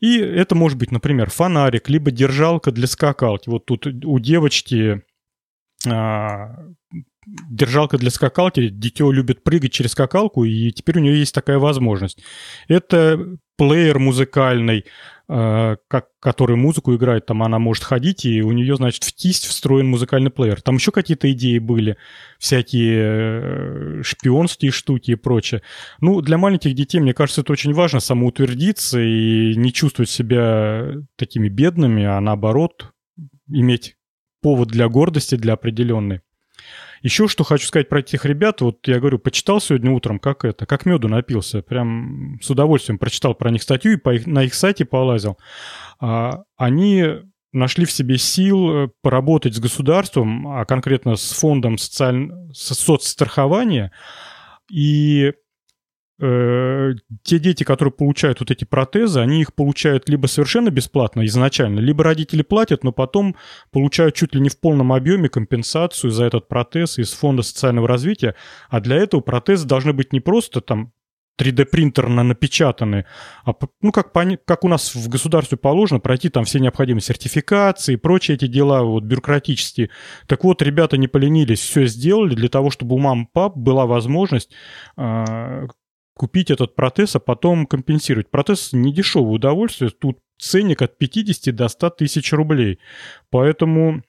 И 0.00 0.18
это 0.18 0.54
может 0.54 0.78
быть, 0.78 0.90
например, 0.90 1.30
фонарик, 1.30 1.88
либо 1.88 2.10
держалка 2.10 2.70
для 2.70 2.86
скакалки. 2.86 3.48
Вот 3.48 3.66
тут 3.66 3.86
у 3.86 4.18
девочки 4.18 5.02
а, 5.86 6.56
держалка 7.50 7.98
для 7.98 8.10
скакалки, 8.10 8.68
дитё 8.68 9.10
любит 9.10 9.42
прыгать 9.42 9.72
через 9.72 9.92
скакалку, 9.92 10.44
и 10.44 10.70
теперь 10.72 10.98
у 10.98 11.00
нее 11.00 11.18
есть 11.18 11.34
такая 11.34 11.58
возможность. 11.58 12.22
Это 12.68 13.36
плеер 13.56 13.98
музыкальный, 13.98 14.84
э, 15.28 15.76
как, 15.88 16.06
который 16.20 16.56
музыку 16.56 16.94
играет, 16.94 17.26
там 17.26 17.42
она 17.42 17.58
может 17.58 17.84
ходить, 17.84 18.24
и 18.24 18.40
у 18.40 18.52
нее, 18.52 18.76
значит, 18.76 19.02
в 19.02 19.12
кисть 19.14 19.46
встроен 19.46 19.88
музыкальный 19.88 20.30
плеер. 20.30 20.62
Там 20.62 20.76
еще 20.76 20.92
какие-то 20.92 21.30
идеи 21.32 21.58
были, 21.58 21.96
всякие 22.38 23.00
э, 23.00 24.02
шпионские 24.02 24.70
штуки 24.70 25.10
и 25.10 25.16
прочее. 25.16 25.62
Ну, 26.00 26.20
для 26.20 26.38
маленьких 26.38 26.74
детей, 26.74 27.00
мне 27.00 27.14
кажется, 27.14 27.40
это 27.40 27.52
очень 27.52 27.74
важно 27.74 28.00
самоутвердиться 28.00 29.00
и 29.00 29.54
не 29.56 29.72
чувствовать 29.72 30.10
себя 30.10 30.92
такими 31.16 31.48
бедными, 31.48 32.04
а 32.04 32.20
наоборот, 32.20 32.92
иметь 33.48 33.96
повод 34.40 34.68
для 34.68 34.88
гордости, 34.88 35.34
для 35.34 35.54
определенной. 35.54 36.20
Еще 37.02 37.28
что 37.28 37.44
хочу 37.44 37.66
сказать 37.66 37.88
про 37.88 38.00
этих 38.00 38.24
ребят, 38.24 38.60
вот 38.60 38.86
я 38.86 38.98
говорю, 38.98 39.18
почитал 39.18 39.60
сегодня 39.60 39.90
утром, 39.90 40.18
как 40.18 40.44
это, 40.44 40.66
как 40.66 40.86
меду 40.86 41.08
напился, 41.08 41.62
прям 41.62 42.38
с 42.42 42.50
удовольствием 42.50 42.98
прочитал 42.98 43.34
про 43.34 43.50
них 43.50 43.62
статью 43.62 43.92
и 43.92 43.96
по 43.96 44.14
их, 44.14 44.26
на 44.26 44.44
их 44.44 44.54
сайте 44.54 44.84
полазил. 44.84 45.38
А, 46.00 46.42
они 46.56 47.04
нашли 47.52 47.84
в 47.84 47.92
себе 47.92 48.18
сил 48.18 48.70
э, 48.70 48.88
поработать 49.02 49.54
с 49.54 49.60
государством, 49.60 50.48
а 50.48 50.64
конкретно 50.64 51.16
с 51.16 51.32
фондом 51.32 51.78
социаль... 51.78 52.30
соцстрахования, 52.52 53.92
и 54.70 55.32
э, 56.20 56.94
те 57.22 57.38
дети, 57.38 57.64
которые 57.64 57.92
получают 57.92 58.40
вот 58.40 58.50
эти 58.50 58.64
протезы, 58.64 59.20
они 59.20 59.40
их 59.40 59.54
получают 59.54 60.08
либо 60.08 60.26
совершенно 60.26 60.70
бесплатно 60.70 61.24
изначально, 61.26 61.80
либо 61.80 62.04
родители 62.04 62.42
платят, 62.42 62.84
но 62.84 62.92
потом 62.92 63.36
получают 63.70 64.14
чуть 64.14 64.34
ли 64.34 64.40
не 64.40 64.48
в 64.48 64.58
полном 64.60 64.92
объеме 64.92 65.28
компенсацию 65.28 66.10
за 66.10 66.24
этот 66.24 66.48
протез 66.48 66.98
из 66.98 67.12
Фонда 67.12 67.42
социального 67.42 67.88
развития. 67.88 68.34
А 68.68 68.80
для 68.80 68.96
этого 68.96 69.20
протезы 69.20 69.66
должны 69.66 69.92
быть 69.92 70.12
не 70.12 70.20
просто 70.20 70.60
там 70.60 70.92
3D-принтерно 71.38 72.22
напечатаны, 72.22 73.06
а, 73.44 73.54
ну, 73.80 73.92
как, 73.92 74.12
как 74.44 74.64
у 74.64 74.68
нас 74.68 74.94
в 74.94 75.08
государстве 75.08 75.56
положено, 75.56 76.00
пройти 76.00 76.28
там 76.28 76.44
все 76.44 76.58
необходимые 76.58 77.02
сертификации 77.02 77.94
и 77.94 77.96
прочие 77.96 78.36
эти 78.36 78.46
дела 78.46 78.82
вот 78.82 79.04
бюрократические. 79.04 79.90
Так 80.26 80.44
вот, 80.44 80.60
ребята 80.62 80.96
не 80.96 81.06
поленились, 81.06 81.60
все 81.60 81.86
сделали 81.86 82.34
для 82.34 82.48
того, 82.48 82.70
чтобы 82.70 82.96
у 82.96 82.98
мам 82.98 83.26
пап 83.26 83.56
была 83.56 83.86
возможность 83.86 84.50
э, 84.96 85.68
купить 86.18 86.50
этот 86.50 86.74
протез, 86.74 87.16
а 87.16 87.20
потом 87.20 87.66
компенсировать. 87.66 88.30
Протез 88.30 88.72
не 88.72 88.92
дешевое 88.92 89.36
удовольствие, 89.36 89.90
тут 89.90 90.18
ценник 90.38 90.82
от 90.82 90.98
50 90.98 91.54
до 91.54 91.68
100 91.68 91.90
тысяч 91.90 92.32
рублей. 92.32 92.78
Поэтому 93.30 94.02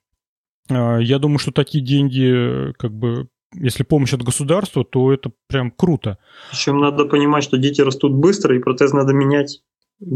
э, 0.68 0.98
я 1.00 1.18
думаю, 1.18 1.38
что 1.38 1.52
такие 1.52 1.82
деньги, 1.82 2.72
как 2.78 2.92
бы, 2.92 3.28
если 3.54 3.84
помощь 3.84 4.12
от 4.12 4.22
государства, 4.22 4.84
то 4.84 5.12
это 5.12 5.32
прям 5.48 5.70
круто. 5.70 6.18
Причем 6.50 6.78
надо 6.80 7.06
понимать, 7.06 7.44
что 7.44 7.56
дети 7.56 7.80
растут 7.80 8.12
быстро, 8.12 8.54
и 8.54 8.58
протез 8.58 8.92
надо 8.92 9.12
менять 9.14 9.62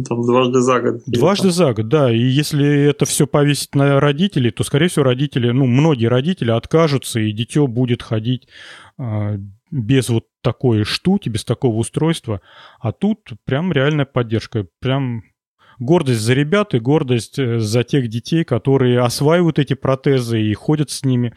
там, 0.09 0.23
дважды 0.23 0.61
за 0.61 0.81
год. 0.81 1.03
Дважды 1.07 1.51
за 1.51 1.75
год, 1.75 1.89
да. 1.89 2.13
И 2.13 2.19
если 2.19 2.89
это 2.89 3.05
все 3.05 3.27
повесить 3.27 3.75
на 3.75 4.01
родителей, 4.01 4.51
то, 4.51 4.65
скорее 4.65 4.89
всего, 4.89 5.05
родители, 5.05 5.51
ну, 5.51 5.67
многие 5.67 6.07
родители 6.07 6.51
откажутся, 6.51 7.21
и 7.21 7.33
дитё 7.33 7.67
будет 7.67 8.03
ходить 8.03 8.49
э, 8.99 9.39
без 9.75 10.09
вот 10.09 10.27
такой 10.41 10.85
штуки, 10.85 11.29
без 11.29 11.45
такого 11.45 11.77
устройства. 11.77 12.41
А 12.79 12.93
тут 12.93 13.33
прям 13.45 13.73
реальная 13.73 14.05
поддержка. 14.05 14.67
Прям 14.81 15.25
гордость 15.81 16.21
за 16.21 16.35
ребят 16.35 16.75
и 16.75 16.79
гордость 16.79 17.39
э, 17.39 17.59
за 17.59 17.83
тех 17.83 18.09
детей, 18.09 18.45
которые 18.45 19.01
осваивают 19.01 19.59
эти 19.59 19.75
протезы 19.75 20.41
и 20.41 20.55
ходят 20.55 20.91
с 20.91 21.05
ними. 21.05 21.35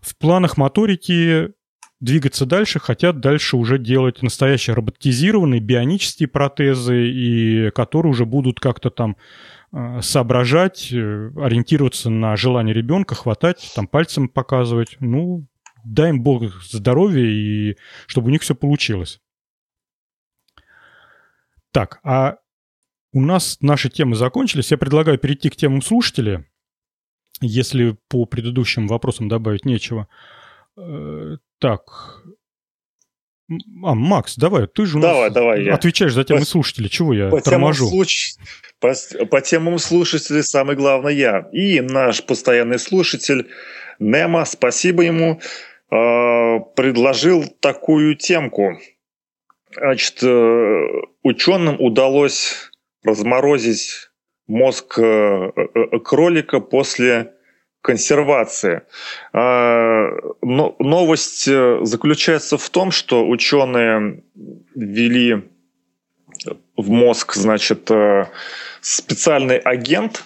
В 0.00 0.16
планах 0.16 0.56
моторики 0.56 1.52
двигаться 1.98 2.46
дальше, 2.46 2.78
хотят 2.78 3.18
дальше 3.18 3.56
уже 3.56 3.78
делать 3.78 4.22
настоящие 4.22 4.74
роботизированные 4.74 5.60
бионические 5.60 6.28
протезы, 6.28 7.08
и 7.08 7.70
которые 7.70 8.10
уже 8.10 8.26
будут 8.26 8.60
как-то 8.60 8.90
там 8.90 9.16
э, 9.72 10.00
соображать, 10.02 10.92
э, 10.92 11.32
ориентироваться 11.36 12.10
на 12.10 12.36
желание 12.36 12.74
ребенка, 12.74 13.16
хватать, 13.16 13.72
там 13.74 13.88
пальцем 13.88 14.28
показывать. 14.28 14.98
Ну, 15.00 15.48
дай 15.86 16.10
им 16.10 16.22
Бог 16.22 16.44
здоровья 16.64 17.24
и 17.24 17.76
чтобы 18.06 18.28
у 18.28 18.30
них 18.30 18.42
все 18.42 18.54
получилось. 18.54 19.20
Так, 21.70 22.00
а 22.02 22.38
у 23.12 23.20
нас 23.20 23.58
наши 23.60 23.88
темы 23.88 24.16
закончились. 24.16 24.70
Я 24.70 24.78
предлагаю 24.78 25.18
перейти 25.18 25.48
к 25.50 25.56
темам 25.56 25.82
слушателей, 25.82 26.44
если 27.40 27.96
по 28.08 28.24
предыдущим 28.24 28.88
вопросам 28.88 29.28
добавить 29.28 29.64
нечего. 29.64 30.08
Э, 30.76 31.36
так. 31.58 32.22
А, 33.84 33.94
Макс, 33.94 34.36
давай, 34.36 34.66
ты 34.66 34.86
же 34.86 34.98
у 34.98 35.00
давай, 35.00 35.24
нас 35.24 35.32
давай, 35.32 35.68
отвечаешь 35.68 36.14
за 36.14 36.24
темы 36.24 36.40
по, 36.40 36.46
слушателей. 36.46 36.88
Чего 36.88 37.14
я 37.14 37.28
по 37.28 37.40
торможу? 37.40 37.84
Темам 37.84 37.92
случ... 37.92 38.34
по, 38.80 38.92
по 39.26 39.40
темам 39.40 39.78
слушателей 39.78 40.42
самый 40.42 40.74
главный 40.74 41.14
я. 41.14 41.48
И 41.52 41.80
наш 41.80 42.24
постоянный 42.24 42.80
слушатель 42.80 43.48
Нема, 43.98 44.44
спасибо 44.44 45.02
ему. 45.02 45.40
Э, 45.90 46.58
предложил 46.74 47.44
такую 47.60 48.16
темку. 48.16 48.78
Значит, 49.70 50.22
э, 50.22 50.86
ученым 51.22 51.80
удалось 51.80 52.72
разморозить 53.04 54.10
мозг 54.48 54.98
э, 54.98 55.52
кролика 56.04 56.58
после 56.60 57.32
консервации. 57.82 58.82
Новость 60.42 61.44
заключается 61.44 62.58
в 62.58 62.68
том, 62.68 62.90
что 62.90 63.24
ученые 63.28 64.24
ввели 64.74 65.48
в 66.76 66.90
мозг, 66.90 67.34
значит, 67.34 67.88
специальный 68.80 69.58
агент, 69.58 70.24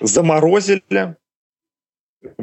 заморозили, 0.00 1.16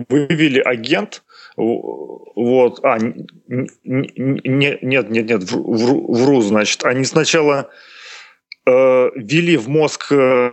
вывели 0.10 0.60
агент, 0.60 1.24
вот, 1.58 2.80
а, 2.84 2.98
нет, 3.00 3.74
нет, 3.84 4.82
нет, 4.84 5.10
нет, 5.10 5.44
вру, 5.44 6.14
вру 6.14 6.42
значит, 6.42 6.84
они 6.84 7.06
сначала 7.06 7.70
э, 8.66 8.72
ввели 9.16 9.58
в 9.58 9.70
мозг 9.70 10.12
э, 10.12 10.52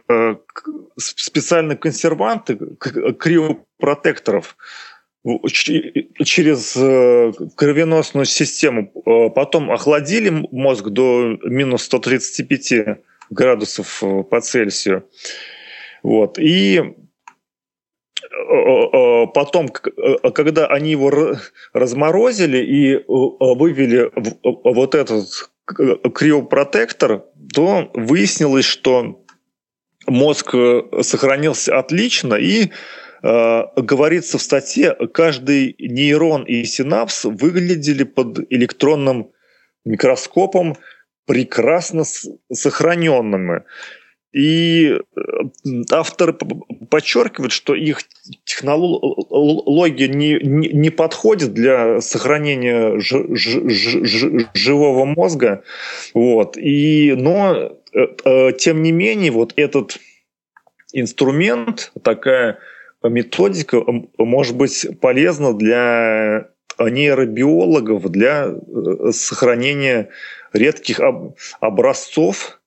специальные 0.96 1.76
консерванты, 1.76 2.56
криопротекторов, 2.78 4.56
через 6.24 6.76
э, 6.76 7.32
кровеносную 7.56 8.26
систему, 8.26 8.92
э, 8.94 9.30
потом 9.30 9.70
охладили 9.70 10.30
мозг 10.50 10.88
до 10.88 11.38
минус 11.44 11.84
135 11.84 12.98
градусов 13.30 14.02
э, 14.02 14.22
по 14.24 14.40
Цельсию. 14.40 15.08
Вот. 16.02 16.38
И 16.38 16.94
потом, 19.34 19.68
э, 19.68 20.30
когда 20.30 20.66
они 20.66 20.90
его 20.90 21.36
разморозили 21.72 22.58
и 22.58 23.04
вывели 23.06 24.10
вот 24.42 24.94
этот 24.94 25.50
криопротектор, 26.14 27.24
то 27.54 27.90
выяснилось, 27.94 28.64
что 28.64 29.24
мозг 30.06 30.54
сохранился 31.02 31.78
отлично 31.78 32.34
и 32.34 32.70
говорится 33.22 34.36
в 34.38 34.42
статье, 34.42 34.96
каждый 35.14 35.76
нейрон 35.78 36.42
и 36.42 36.64
синапс 36.64 37.24
выглядели 37.24 38.02
под 38.02 38.40
электронным 38.50 39.30
микроскопом 39.84 40.76
прекрасно 41.26 42.02
сохраненными. 42.52 43.62
И 44.32 44.86
э, 44.88 45.20
авторы 45.90 46.32
подчеркивают, 46.88 47.52
что 47.52 47.74
их 47.74 48.02
технология 48.44 50.08
не, 50.08 50.38
не, 50.40 50.68
не 50.68 50.90
подходит 50.90 51.52
для 51.52 52.00
сохранения 52.00 52.98
ж, 52.98 53.36
ж, 53.36 53.68
ж, 53.68 54.46
живого 54.54 55.04
мозга. 55.04 55.64
Вот. 56.14 56.56
И, 56.56 57.14
но, 57.14 57.76
э, 57.92 58.06
э, 58.24 58.52
тем 58.52 58.82
не 58.82 58.90
менее, 58.90 59.32
вот 59.32 59.52
этот 59.56 59.98
инструмент, 60.94 61.92
такая 62.02 62.58
методика 63.02 63.82
может 64.16 64.56
быть 64.56 64.86
полезна 65.00 65.52
для 65.52 66.48
нейробиологов, 66.78 68.10
для 68.10 68.54
сохранения 69.12 70.08
редких 70.54 71.00
образцов 71.60 72.61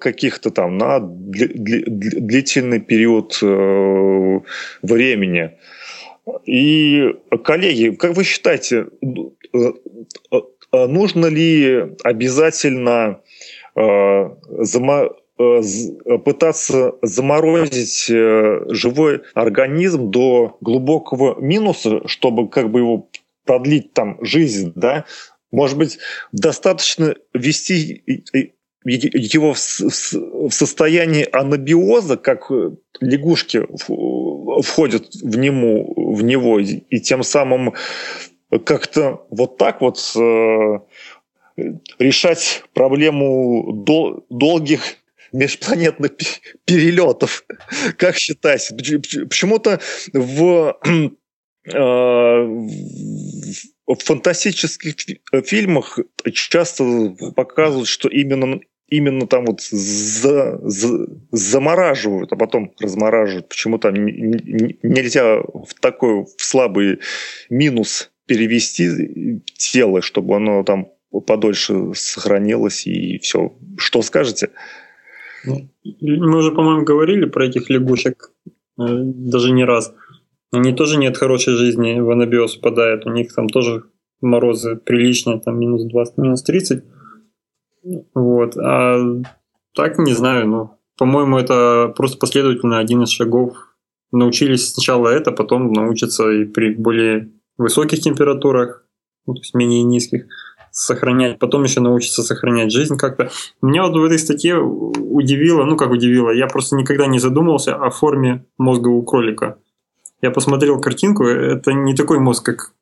каких-то 0.00 0.50
там 0.50 0.78
на 0.78 0.98
длительный 1.00 2.80
период 2.80 3.38
э, 3.42 4.40
времени. 4.82 5.52
И, 6.44 7.14
коллеги, 7.44 7.90
как 7.94 8.16
вы 8.16 8.24
считаете, 8.24 8.86
э, 9.52 9.72
нужно 10.72 11.26
ли 11.26 11.94
обязательно 12.02 13.20
пытаться 16.24 16.94
заморозить 17.02 18.06
живой 18.08 19.22
организм 19.34 20.10
до 20.10 20.58
глубокого 20.60 21.40
минуса, 21.40 22.06
чтобы 22.06 22.48
как 22.48 22.70
бы 22.70 22.80
его 22.80 23.08
продлить 23.44 23.92
там 23.92 24.18
жизнь, 24.20 24.72
да, 24.74 25.04
может 25.52 25.78
быть, 25.78 25.98
достаточно 26.32 27.14
ввести 27.32 28.02
его 28.84 29.54
в 29.54 30.50
состояние 30.54 31.26
анабиоза, 31.26 32.16
как 32.16 32.50
лягушки 33.00 33.66
входят 34.62 35.14
в, 35.14 35.36
нему, 35.36 36.14
в 36.14 36.22
него, 36.22 36.60
и 36.60 37.00
тем 37.00 37.22
самым 37.22 37.74
как-то 38.64 39.26
вот 39.30 39.58
так 39.58 39.80
вот 39.80 39.98
э, 40.16 40.78
решать 41.98 42.64
проблему 42.74 43.72
дол 43.84 44.26
долгих 44.28 44.80
межпланетных 45.32 46.12
перелетов. 46.64 47.44
Как 47.96 48.16
считаете? 48.16 48.74
Почему-то 48.74 49.80
в, 50.12 50.76
э, 50.84 51.78
в 53.86 53.96
фантастических 54.04 54.94
фильмах 55.44 55.98
часто 56.32 57.14
показывают, 57.36 57.88
что 57.88 58.08
именно 58.08 58.60
именно 58.90 59.26
там 59.26 59.46
вот 59.46 59.62
за, 59.62 60.58
за, 60.62 61.06
замораживают, 61.30 62.32
а 62.32 62.36
потом 62.36 62.72
размораживают. 62.80 63.48
Почему 63.48 63.78
там 63.78 63.94
нельзя 63.94 65.38
в 65.40 65.72
такой 65.80 66.24
в 66.24 66.42
слабый 66.42 66.98
минус 67.48 68.10
перевести 68.26 69.42
тело, 69.56 70.02
чтобы 70.02 70.36
оно 70.36 70.62
там 70.64 70.88
подольше 71.26 71.92
сохранилось 71.94 72.86
и 72.86 73.18
все. 73.18 73.52
Что 73.76 74.02
скажете? 74.02 74.50
Ну, 75.44 75.68
мы 76.00 76.38
уже, 76.38 76.52
по-моему, 76.52 76.84
говорили 76.84 77.24
про 77.24 77.46
этих 77.46 77.70
лягушек 77.70 78.32
э, 78.46 78.52
даже 78.78 79.52
не 79.52 79.64
раз. 79.64 79.94
Они 80.52 80.72
тоже 80.72 80.98
нет 80.98 81.16
хорошей 81.16 81.54
жизни, 81.54 81.98
в 81.98 82.10
анабиоз 82.10 82.56
впадают. 82.56 83.06
У 83.06 83.10
них 83.10 83.34
там 83.34 83.48
тоже 83.48 83.84
морозы 84.20 84.76
приличные, 84.76 85.40
там 85.40 85.58
минус 85.58 85.84
20, 85.84 86.18
минус 86.18 86.42
30. 86.42 86.84
Вот. 88.14 88.56
А 88.56 88.98
так 89.74 89.98
не 89.98 90.12
знаю, 90.12 90.48
ну, 90.48 90.70
по-моему, 90.96 91.38
это 91.38 91.92
просто 91.96 92.18
последовательно 92.18 92.78
один 92.78 93.02
из 93.02 93.10
шагов. 93.10 93.56
Научились 94.12 94.72
сначала 94.72 95.08
это, 95.08 95.32
потом 95.32 95.72
научатся 95.72 96.30
и 96.30 96.44
при 96.44 96.74
более 96.74 97.30
высоких 97.58 98.00
температурах, 98.00 98.84
ну, 99.26 99.34
то 99.34 99.40
есть 99.40 99.54
менее 99.54 99.82
низких, 99.82 100.26
сохранять, 100.72 101.38
потом 101.38 101.64
еще 101.64 101.80
научиться 101.80 102.22
сохранять 102.22 102.72
жизнь 102.72 102.96
как-то. 102.96 103.30
Меня 103.62 103.86
вот 103.86 103.96
в 103.96 104.04
этой 104.04 104.18
статье 104.18 104.58
удивило, 104.58 105.64
ну 105.64 105.76
как 105.76 105.90
удивило, 105.90 106.30
я 106.30 106.46
просто 106.46 106.76
никогда 106.76 107.06
не 107.06 107.18
задумывался 107.18 107.76
о 107.76 107.90
форме 107.90 108.44
мозга 108.58 108.88
у 108.88 109.02
кролика. 109.02 109.58
Я 110.22 110.30
посмотрел 110.30 110.80
картинку, 110.80 111.24
это 111.24 111.72
не 111.72 111.94
такой 111.94 112.18
мозг, 112.18 112.44
как, 112.44 112.72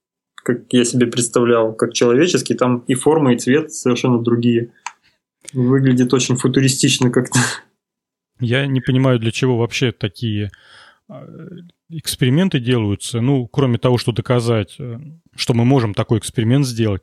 как 0.42 0.72
я 0.72 0.84
себе 0.84 1.06
представлял, 1.06 1.72
как 1.72 1.92
человеческий, 1.92 2.54
там 2.54 2.84
и 2.88 2.94
форма, 2.94 3.34
и 3.34 3.38
цвет 3.38 3.72
совершенно 3.72 4.18
другие. 4.18 4.72
Выглядит 5.52 6.12
очень 6.12 6.36
футуристично 6.36 7.10
как-то. 7.10 7.38
Я 8.40 8.66
не 8.66 8.80
понимаю, 8.80 9.18
для 9.18 9.30
чего 9.30 9.58
вообще 9.58 9.92
такие 9.92 10.50
а, 11.08 11.26
эксперименты 11.88 12.60
делаются. 12.60 13.20
Ну, 13.20 13.46
кроме 13.48 13.78
того, 13.78 13.98
что 13.98 14.12
доказать, 14.12 14.76
э, 14.78 14.98
что 15.34 15.54
мы 15.54 15.64
можем 15.64 15.94
такой 15.94 16.18
эксперимент 16.18 16.66
сделать. 16.66 17.02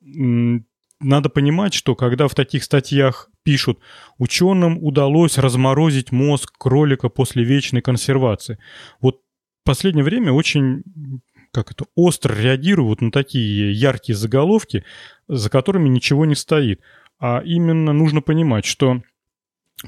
Надо 0.00 1.28
понимать, 1.28 1.74
что 1.74 1.94
когда 1.94 2.26
в 2.26 2.34
таких 2.34 2.64
статьях 2.64 3.28
пишут, 3.42 3.78
ученым 4.18 4.82
удалось 4.82 5.36
разморозить 5.36 6.10
мозг 6.10 6.52
кролика 6.58 7.08
после 7.10 7.44
вечной 7.44 7.82
консервации. 7.82 8.58
Вот 9.00 9.20
в 9.62 9.66
последнее 9.66 10.04
время 10.04 10.32
очень 10.32 10.82
как 11.52 11.70
это, 11.70 11.86
остро 11.94 12.34
реагируют 12.34 13.00
на 13.00 13.10
такие 13.10 13.72
яркие 13.72 14.14
заголовки, 14.14 14.84
за 15.26 15.48
которыми 15.48 15.88
ничего 15.88 16.26
не 16.26 16.34
стоит. 16.34 16.82
А 17.18 17.40
именно 17.44 17.92
нужно 17.92 18.20
понимать, 18.20 18.64
что 18.64 19.02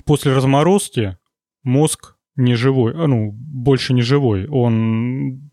после 0.04 0.34
разморозки 0.34 1.18
мозг 1.62 2.16
не 2.36 2.54
живой, 2.54 2.92
а 2.94 3.06
ну, 3.06 3.32
больше 3.32 3.92
не 3.92 4.02
живой. 4.02 4.46
Он 4.46 5.50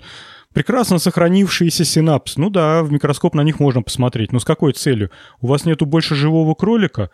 прекрасно 0.54 1.00
сохранившиеся 1.00 1.84
синапсы. 1.84 2.40
Ну 2.40 2.50
да, 2.50 2.84
в 2.84 2.92
микроскоп 2.92 3.34
на 3.34 3.42
них 3.42 3.60
можно 3.60 3.82
посмотреть. 3.82 4.32
Но 4.32 4.40
с 4.40 4.46
какой 4.46 4.74
целью? 4.74 5.12
У 5.42 5.48
вас 5.48 5.66
нету 5.66 5.86
больше 5.86 6.16
живого 6.16 6.54
кролика? 6.54 7.10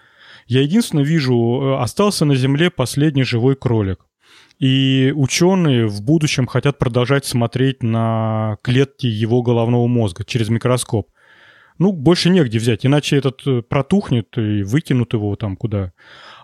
Я 0.45 0.61
единственное 0.61 1.05
вижу, 1.05 1.35
э, 1.35 1.81
остался 1.81 2.25
на 2.25 2.35
Земле 2.35 2.69
последний 2.69 3.23
живой 3.23 3.55
кролик. 3.55 4.05
И 4.59 5.11
ученые 5.15 5.87
в 5.87 6.03
будущем 6.03 6.45
хотят 6.45 6.77
продолжать 6.77 7.25
смотреть 7.25 7.81
на 7.81 8.57
клетки 8.61 9.07
его 9.07 9.41
головного 9.41 9.87
мозга 9.87 10.23
через 10.23 10.49
микроскоп. 10.49 11.09
Ну, 11.81 11.93
больше 11.93 12.29
негде 12.29 12.59
взять, 12.59 12.85
иначе 12.85 13.17
этот 13.17 13.41
э, 13.47 13.63
протухнет 13.63 14.37
и 14.37 14.61
выкинут 14.61 15.13
его 15.13 15.35
там 15.35 15.55
куда. 15.55 15.93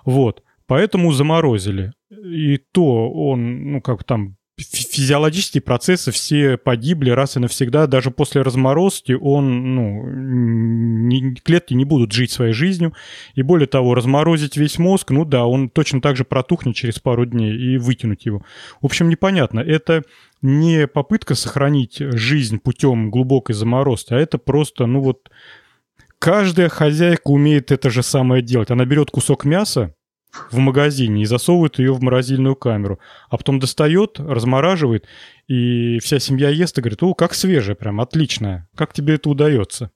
Вот. 0.04 0.42
Поэтому 0.66 1.12
заморозили. 1.12 1.94
И 2.10 2.58
то 2.58 3.12
он, 3.12 3.72
ну, 3.74 3.82
как 3.82 4.04
там, 4.04 4.37
физиологические 4.58 5.62
процессы 5.62 6.12
все 6.12 6.58
погибли 6.58 7.12
раз 7.12 7.38
и 7.38 7.40
навсегда. 7.40 7.86
Даже 7.86 8.10
после 8.10 8.42
разморозки 8.42 9.12
он, 9.12 9.76
ну, 9.76 10.04
не, 10.08 11.36
клетки 11.36 11.76
не 11.76 11.86
будут 11.86 12.12
жить 12.12 12.32
своей 12.32 12.54
жизнью. 12.54 12.94
И 13.36 13.44
более 13.44 13.68
того, 13.68 13.94
разморозить 13.94 14.58
весь 14.58 14.80
мозг, 14.80 15.12
ну 15.12 15.26
да, 15.26 15.46
он 15.46 15.70
точно 15.70 16.02
так 16.02 16.18
же 16.18 16.24
протухнет 16.24 16.76
через 16.76 17.00
пару 17.00 17.26
дней 17.26 17.56
и 17.56 17.78
выкинуть 17.78 18.26
его. 18.26 18.44
В 18.82 18.86
общем, 18.88 19.10
непонятно. 19.10 19.60
Это 19.60 20.04
не 20.42 20.88
попытка 20.88 21.36
сохранить 21.36 21.98
жизнь 22.00 22.60
путем 22.60 23.12
глубокой 23.12 23.54
заморозки, 23.54 24.14
а 24.14 24.18
это 24.18 24.40
просто, 24.40 24.88
ну 24.88 25.02
вот, 25.02 25.30
каждая 26.18 26.70
хозяйка 26.70 27.28
умеет 27.28 27.72
это 27.72 27.92
же 27.92 28.02
самое 28.02 28.42
делать. 28.42 28.72
Она 28.72 28.86
берет 28.86 29.12
кусок 29.12 29.46
мяса, 29.46 29.94
в 30.52 30.58
магазине 30.58 31.24
и 31.24 31.26
засовывает 31.26 31.80
ее 31.80 31.94
в 31.94 32.02
морозильную 32.02 32.56
камеру, 32.56 33.00
а 33.30 33.38
потом 33.38 33.60
достает, 33.60 34.20
размораживает, 34.20 35.06
и 35.48 36.00
вся 36.00 36.20
семья 36.20 36.50
ест 36.50 36.78
и 36.78 36.82
говорит, 36.82 37.04
о, 37.04 37.14
как 37.14 37.34
свежее, 37.34 37.76
прям 37.76 38.02
отличное. 38.02 38.68
Как 38.76 38.94
тебе 38.94 39.16
это 39.16 39.30
удается? 39.30 39.92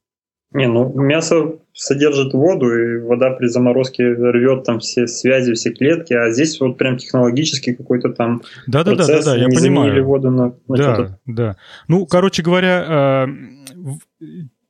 Не, 0.54 0.68
ну 0.68 0.92
мясо 0.94 1.60
содержит 1.74 2.34
воду, 2.34 2.68
и 2.68 3.00
вода 3.00 3.32
при 3.32 3.48
заморозке 3.48 4.04
рвет 4.04 4.66
там 4.66 4.80
все 4.80 5.08
связи, 5.08 5.54
все 5.54 5.72
клетки, 5.72 6.14
а 6.14 6.30
здесь 6.32 6.60
вот 6.60 6.78
прям 6.78 6.98
технологически 6.98 7.74
какой-то 7.74 8.10
там 8.10 8.42
да, 8.68 8.84
да, 8.84 8.96
процесс, 8.96 9.24
да, 9.24 9.32
да, 9.32 9.38
да, 9.38 9.44
я 9.44 9.48
не 9.48 9.56
понимаю. 9.56 10.04
воду 10.04 10.30
на, 10.30 10.54
на 10.68 10.78
да, 10.78 11.20
да. 11.26 11.58
Ну, 11.88 12.06
короче 12.06 12.44
говоря, 12.44 13.30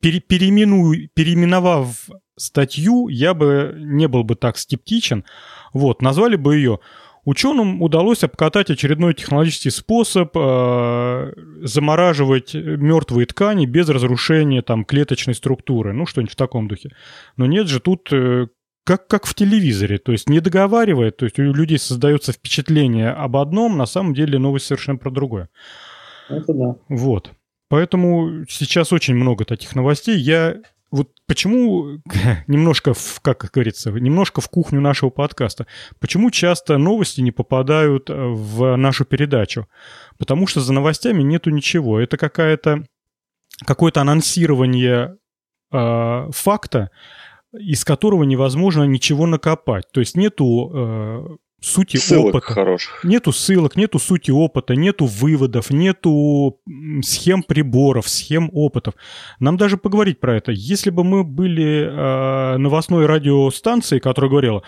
э, 0.03 1.07
переименовав 1.13 2.09
статью, 2.37 3.07
я 3.07 3.33
бы 3.33 3.75
не 3.77 4.07
был 4.07 4.23
бы 4.23 4.35
так 4.35 4.57
скептичен. 4.57 5.25
Вот, 5.73 6.01
назвали 6.01 6.35
бы 6.35 6.55
ее 6.55 6.79
Ученым 7.23 7.83
удалось 7.83 8.23
обкатать 8.23 8.71
очередной 8.71 9.13
технологический 9.13 9.69
способ 9.69 10.35
э, 10.35 11.33
замораживать 11.61 12.55
мертвые 12.55 13.27
ткани 13.27 13.67
без 13.67 13.89
разрушения 13.89 14.63
там, 14.63 14.83
клеточной 14.83 15.35
структуры, 15.35 15.93
ну 15.93 16.07
что-нибудь 16.07 16.33
в 16.33 16.35
таком 16.35 16.67
духе. 16.67 16.89
Но 17.37 17.45
нет 17.45 17.67
же, 17.67 17.79
тут 17.79 18.11
э, 18.11 18.47
как, 18.85 19.07
как 19.07 19.27
в 19.27 19.35
телевизоре, 19.35 19.99
то 19.99 20.11
есть 20.11 20.29
не 20.29 20.39
договаривает, 20.39 21.17
то 21.17 21.25
есть 21.25 21.37
у 21.37 21.43
людей 21.43 21.77
создается 21.77 22.31
впечатление 22.31 23.11
об 23.11 23.37
одном, 23.37 23.77
на 23.77 23.85
самом 23.85 24.15
деле 24.15 24.39
новость 24.39 24.65
совершенно 24.65 24.97
про 24.97 25.11
другое. 25.11 25.49
Это 26.27 26.53
да. 26.53 26.75
Вот. 26.89 27.33
Поэтому 27.71 28.45
сейчас 28.49 28.91
очень 28.91 29.15
много 29.15 29.45
таких 29.45 29.75
новостей. 29.75 30.17
Я 30.17 30.57
вот 30.91 31.07
почему 31.25 32.01
немножко, 32.47 32.93
в, 32.93 33.21
как 33.21 33.49
говорится, 33.49 33.91
немножко 33.91 34.41
в 34.41 34.49
кухню 34.49 34.81
нашего 34.81 35.09
подкаста, 35.09 35.67
почему 36.01 36.31
часто 36.31 36.77
новости 36.77 37.21
не 37.21 37.31
попадают 37.31 38.09
э, 38.09 38.13
в 38.13 38.75
нашу 38.75 39.05
передачу? 39.05 39.67
Потому 40.17 40.47
что 40.47 40.59
за 40.59 40.73
новостями 40.73 41.23
нету 41.23 41.49
ничего. 41.49 42.01
Это 42.01 42.17
какая-то 42.17 42.83
какое-то 43.65 44.01
анонсирование 44.01 45.15
э, 45.71 46.27
факта, 46.29 46.89
из 47.53 47.85
которого 47.85 48.23
невозможно 48.23 48.83
ничего 48.83 49.27
накопать. 49.27 49.85
То 49.93 50.01
есть 50.01 50.17
нету 50.17 50.71
э, 50.73 51.37
сути 51.61 51.97
ссылок 51.97 52.35
опыта. 52.35 52.53
хороших. 52.53 53.03
Нету 53.03 53.31
ссылок, 53.31 53.75
нету 53.75 53.99
сути 53.99 54.31
опыта, 54.31 54.75
нету 54.75 55.05
выводов, 55.05 55.69
нету 55.69 56.59
схем 57.03 57.43
приборов, 57.43 58.09
схем 58.09 58.49
опытов. 58.51 58.95
Нам 59.39 59.57
даже 59.57 59.77
поговорить 59.77 60.19
про 60.19 60.35
это. 60.35 60.51
Если 60.51 60.89
бы 60.89 61.03
мы 61.03 61.23
были 61.23 61.85
э, 61.85 62.57
новостной 62.57 63.05
радиостанцией, 63.05 64.01
которая 64.01 64.29
говорила, 64.29 64.63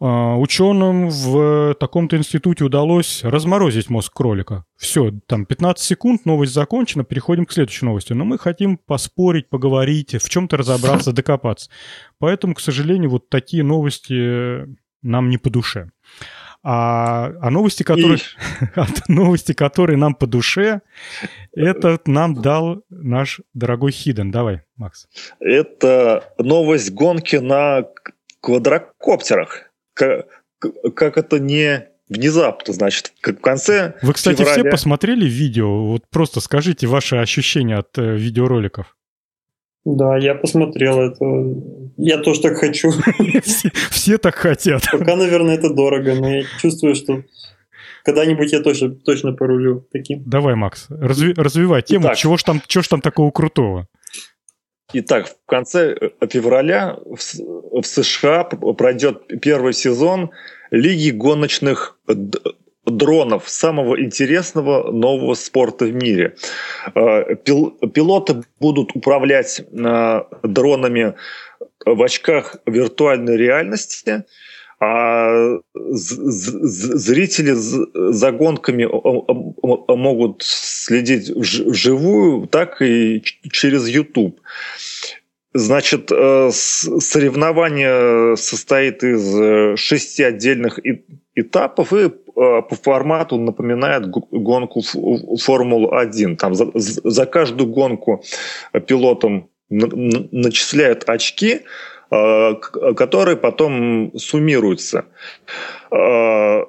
э, 0.00 0.04
ученым 0.06 1.10
в 1.10 1.74
таком-то 1.78 2.16
институте 2.16 2.64
удалось 2.64 3.22
разморозить 3.22 3.90
мозг 3.90 4.14
кролика. 4.14 4.64
Все, 4.78 5.12
там 5.26 5.44
15 5.44 5.84
секунд, 5.84 6.24
новость 6.24 6.54
закончена, 6.54 7.04
переходим 7.04 7.44
к 7.44 7.52
следующей 7.52 7.84
новости. 7.84 8.14
Но 8.14 8.24
мы 8.24 8.38
хотим 8.38 8.78
поспорить, 8.78 9.50
поговорить, 9.50 10.14
в 10.14 10.28
чем-то 10.30 10.56
разобраться, 10.56 11.12
докопаться. 11.12 11.70
Поэтому, 12.18 12.54
к 12.54 12.60
сожалению, 12.60 13.10
вот 13.10 13.28
такие 13.28 13.62
новости 13.62 14.66
нам 15.02 15.28
не 15.28 15.38
по 15.38 15.50
душе. 15.50 15.90
А, 16.64 17.32
а 17.40 17.50
новости, 17.50 17.82
которые, 17.82 18.18
новости, 19.08 19.52
которые 19.52 19.96
нам 19.96 20.14
по 20.14 20.26
душе, 20.26 20.82
это 21.52 21.98
нам 22.06 22.34
дал 22.34 22.84
наш 22.88 23.40
дорогой 23.52 23.90
Хиден. 23.90 24.30
Давай, 24.30 24.62
Макс. 24.76 25.08
Это 25.40 26.32
новость 26.38 26.92
гонки 26.92 27.36
на 27.36 27.86
квадрокоптерах. 28.40 29.70
Как, 29.94 30.26
как 30.94 31.18
это 31.18 31.40
не 31.40 31.88
внезапно, 32.08 32.72
значит, 32.72 33.12
как 33.20 33.38
в 33.38 33.40
конце 33.40 33.94
Вы, 34.02 34.12
кстати, 34.12 34.38
февраля... 34.38 34.60
все 34.62 34.70
посмотрели 34.70 35.24
видео? 35.24 35.86
Вот 35.86 36.04
просто 36.10 36.40
скажите 36.40 36.86
ваши 36.86 37.16
ощущения 37.16 37.78
от 37.78 37.98
э, 37.98 38.16
видеороликов. 38.16 38.96
Да, 39.84 40.16
я 40.16 40.34
посмотрел 40.34 41.00
это. 41.00 41.24
Я 41.96 42.18
тоже 42.18 42.40
так 42.40 42.56
хочу. 42.56 42.90
Все, 43.42 43.70
все 43.90 44.18
так 44.18 44.34
хотят. 44.34 44.82
Пока, 44.90 45.16
наверное, 45.16 45.56
это 45.56 45.74
дорого, 45.74 46.14
но 46.14 46.36
я 46.36 46.44
чувствую, 46.60 46.94
что 46.94 47.22
когда-нибудь 48.04 48.52
я 48.52 48.60
точно, 48.60 48.94
точно 48.94 49.32
порулю 49.32 49.86
таким. 49.92 50.22
Давай, 50.24 50.54
Макс, 50.54 50.86
разви, 50.88 51.34
развивай 51.36 51.82
тему. 51.82 52.06
Итак, 52.06 52.16
чего 52.16 52.36
ж 52.36 52.42
там, 52.44 52.62
чего 52.66 52.82
ж 52.82 52.88
там 52.88 53.00
такого 53.00 53.30
крутого? 53.30 53.88
Итак, 54.92 55.28
в 55.28 55.36
конце 55.46 55.96
э, 55.98 56.26
февраля 56.28 56.96
в, 57.04 57.18
в 57.82 57.86
США 57.86 58.44
пройдет 58.44 59.26
первый 59.40 59.72
сезон 59.72 60.30
Лиги 60.70 61.10
гоночных 61.10 61.98
дронов, 62.84 63.48
самого 63.48 64.00
интересного 64.00 64.90
нового 64.90 65.34
спорта 65.34 65.84
в 65.84 65.94
мире. 65.94 66.34
Э, 66.94 67.36
пилоты 67.36 68.42
будут 68.60 68.96
управлять 68.96 69.60
э, 69.60 70.20
дронами 70.42 71.14
в 71.84 72.02
очках 72.02 72.56
виртуальной 72.66 73.36
реальности, 73.36 74.24
а 74.80 75.58
зрители 75.74 77.52
за 77.52 78.32
гонками 78.32 78.84
могут 79.94 80.42
следить 80.42 81.30
вживую, 81.30 82.48
так 82.48 82.82
и 82.82 83.22
через 83.52 83.86
YouTube. 83.86 84.40
Значит, 85.54 86.10
э, 86.10 86.50
соревнование 86.50 88.36
состоит 88.36 89.04
из 89.04 89.78
шести 89.78 90.24
отдельных 90.24 90.80
этапов 91.36 91.92
и 91.92 92.10
по 92.34 92.74
формату 92.82 93.38
напоминает 93.38 94.08
гонку 94.08 94.82
Формулу-1. 94.82 96.36
Там 96.36 96.54
за, 96.54 96.70
за 96.74 97.26
каждую 97.26 97.70
гонку 97.70 98.22
пилотам 98.86 99.48
начисляют 99.72 101.08
очки, 101.08 101.60
э, 102.10 102.54
которые 102.96 103.36
потом 103.36 104.12
суммируются. 104.16 105.06
Э, 105.90 106.64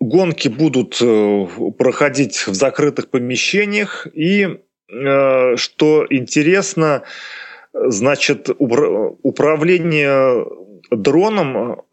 гонки 0.00 0.48
будут 0.48 0.98
э, 1.00 1.46
проходить 1.78 2.46
в 2.46 2.54
закрытых 2.54 3.10
помещениях 3.10 4.06
и, 4.12 4.58
что 5.56 6.06
интересно, 6.10 7.02
значит, 7.72 8.50
управление 8.58 10.44
дроном 10.90 11.84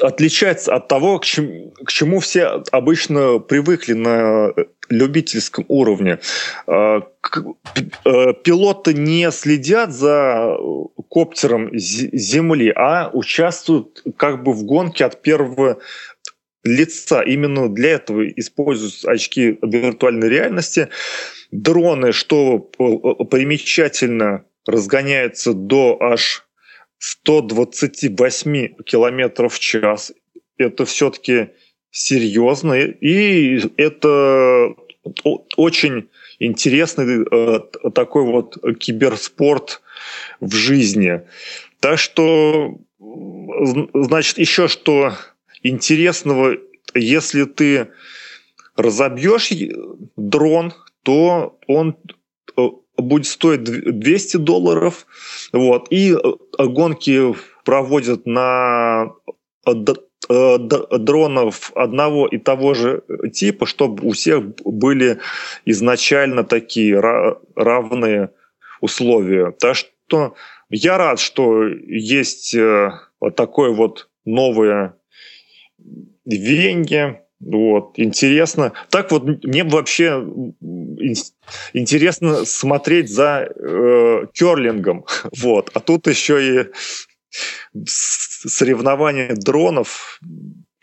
отличается 0.00 0.74
от 0.74 0.88
того, 0.88 1.18
к 1.18 1.24
чему, 1.24 1.72
к 1.84 1.90
чему 1.90 2.20
все 2.20 2.62
обычно 2.70 3.38
привыкли 3.38 3.94
на 3.94 4.52
любительском 4.88 5.64
уровне. 5.68 6.18
А, 6.66 7.02
э, 8.04 8.32
пилоты 8.44 8.94
не 8.94 9.30
следят 9.30 9.92
за 9.92 10.56
коптером 11.08 11.70
Земли, 11.74 12.72
а 12.74 13.10
участвуют 13.12 14.02
как 14.16 14.42
бы 14.42 14.52
в 14.52 14.64
гонке 14.64 15.04
от 15.04 15.22
первого 15.22 15.78
лица. 16.64 17.22
Именно 17.22 17.68
для 17.68 17.92
этого 17.92 18.26
используются 18.28 19.10
очки 19.10 19.58
виртуальной 19.62 20.28
реальности. 20.28 20.88
Дроны, 21.50 22.12
что 22.12 22.58
примечательно, 22.58 24.44
разгоняются 24.66 25.54
до 25.54 25.96
аж 26.00 26.47
128 26.98 28.82
километров 28.84 29.54
в 29.54 29.58
час. 29.58 30.12
Это 30.56 30.84
все-таки 30.84 31.50
серьезно, 31.90 32.74
и 32.74 33.60
это 33.76 34.74
очень 35.56 36.08
интересный 36.38 37.24
э, 37.24 37.60
такой 37.90 38.24
вот 38.24 38.56
киберспорт 38.78 39.80
в 40.40 40.54
жизни. 40.54 41.22
Так 41.80 41.98
что, 41.98 42.78
значит, 42.98 44.38
еще 44.38 44.68
что 44.68 45.14
интересного, 45.62 46.56
если 46.94 47.44
ты 47.44 47.88
разобьешь 48.76 49.50
дрон, 50.16 50.72
то 51.02 51.58
он 51.66 51.96
будет 52.98 53.26
стоить 53.26 53.64
200 53.64 54.36
долларов. 54.38 55.06
Вот. 55.52 55.86
И 55.90 56.12
э, 56.12 56.64
гонки 56.66 57.34
проводят 57.64 58.26
на 58.26 59.12
э, 59.66 59.72
э, 60.28 60.58
дронов 60.58 61.72
одного 61.74 62.26
и 62.26 62.38
того 62.38 62.74
же 62.74 63.02
типа, 63.32 63.66
чтобы 63.66 64.06
у 64.06 64.12
всех 64.12 64.42
были 64.64 65.18
изначально 65.64 66.44
такие 66.44 67.00
равные 67.54 68.30
условия. 68.80 69.52
Так 69.52 69.76
что 69.76 70.34
я 70.70 70.98
рад, 70.98 71.18
что 71.18 71.66
есть 71.66 72.54
вот 73.20 73.36
такое 73.36 73.70
вот 73.70 74.08
новое 74.24 74.94
веяние, 76.26 77.22
вот, 77.40 77.92
интересно. 77.98 78.72
Так 78.90 79.12
вот, 79.12 79.44
мне 79.44 79.62
вообще 79.62 80.24
интересно 81.72 82.44
смотреть 82.44 83.10
за 83.10 83.48
э, 83.48 84.26
керлингом. 84.32 85.04
Вот. 85.40 85.70
А 85.74 85.80
тут 85.80 86.08
еще 86.08 86.62
и 86.62 86.66
соревнования 87.86 89.34
дронов 89.34 90.20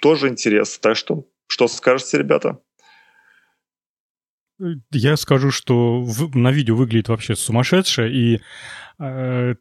тоже 0.02 0.30
интересно. 0.30 0.82
Так 0.82 0.98
что, 0.98 1.26
что 1.48 1.68
скажете, 1.68 2.20
ребята? 2.20 2.60
Я 4.92 5.18
скажу, 5.18 5.52
что 5.52 6.02
в, 6.02 6.36
на 6.38 6.52
видео 6.52 6.76
выглядит 6.76 7.10
вообще 7.10 7.36
сумасшедше, 7.36 8.10
и 8.10 8.40
э, 9.00 9.56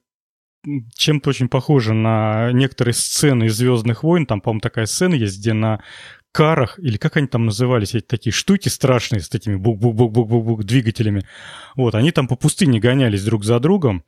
чем-то 0.95 1.31
очень 1.31 1.49
похоже 1.49 1.95
на 1.95 2.53
некоторые 2.53 2.95
сцены 2.95 3.45
из 3.45 3.57
«Звездных 3.57 4.05
войн». 4.05 4.27
Там, 4.27 4.41
по-моему, 4.41 4.61
такая 4.61 4.87
сцена 4.87 5.15
есть, 5.15 5.41
где 5.41 5.53
на 5.53 5.83
карах, 6.35 6.79
или 6.81 6.97
как 6.97 7.17
они 7.17 7.29
там 7.29 7.47
назывались, 7.47 7.95
эти 7.95 8.05
такие 8.05 8.33
штуки 8.33 8.69
страшные 8.69 9.21
с 9.21 9.29
такими 9.29 9.55
бук-бук-бук-бук-бук 9.55 10.65
двигателями. 10.65 11.25
Вот, 11.77 11.95
они 11.95 12.11
там 12.11 12.27
по 12.27 12.37
пустыне 12.37 12.81
гонялись 12.81 13.25
друг 13.25 13.45
за 13.45 13.61
другом. 13.61 14.05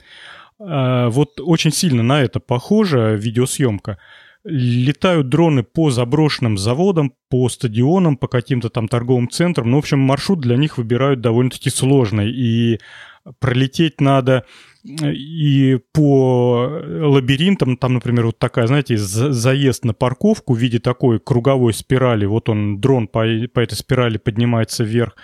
А, 0.58 1.08
вот 1.08 1.40
очень 1.40 1.72
сильно 1.72 2.02
на 2.02 2.20
это 2.20 2.40
похожа 2.40 3.14
видеосъемка. 3.14 3.98
Летают 4.44 5.28
дроны 5.28 5.62
по 5.62 5.90
заброшенным 5.90 6.58
заводам, 6.58 7.12
по 7.30 7.48
стадионам, 7.48 8.16
по 8.16 8.28
каким-то 8.28 8.70
там 8.70 8.88
торговым 8.88 9.30
центрам. 9.30 9.70
Ну, 9.70 9.76
в 9.76 9.80
общем, 9.80 10.00
маршрут 10.00 10.40
для 10.40 10.56
них 10.56 10.78
выбирают 10.78 11.20
довольно-таки 11.20 11.70
сложный. 11.70 12.30
И 12.30 12.80
пролететь 13.38 14.00
надо 14.00 14.44
и 15.02 15.78
по 15.92 16.80
лабиринтам, 16.84 17.76
там, 17.76 17.94
например, 17.94 18.26
вот 18.26 18.38
такая, 18.38 18.66
знаете, 18.66 18.96
заезд 18.96 19.84
на 19.84 19.94
парковку 19.94 20.54
в 20.54 20.58
виде 20.58 20.78
такой 20.78 21.18
круговой 21.18 21.74
спирали, 21.74 22.24
вот 22.24 22.48
он, 22.48 22.80
дрон 22.80 23.08
по, 23.08 23.24
по 23.52 23.60
этой 23.60 23.74
спирали 23.74 24.18
поднимается 24.18 24.84
вверх, 24.84 25.16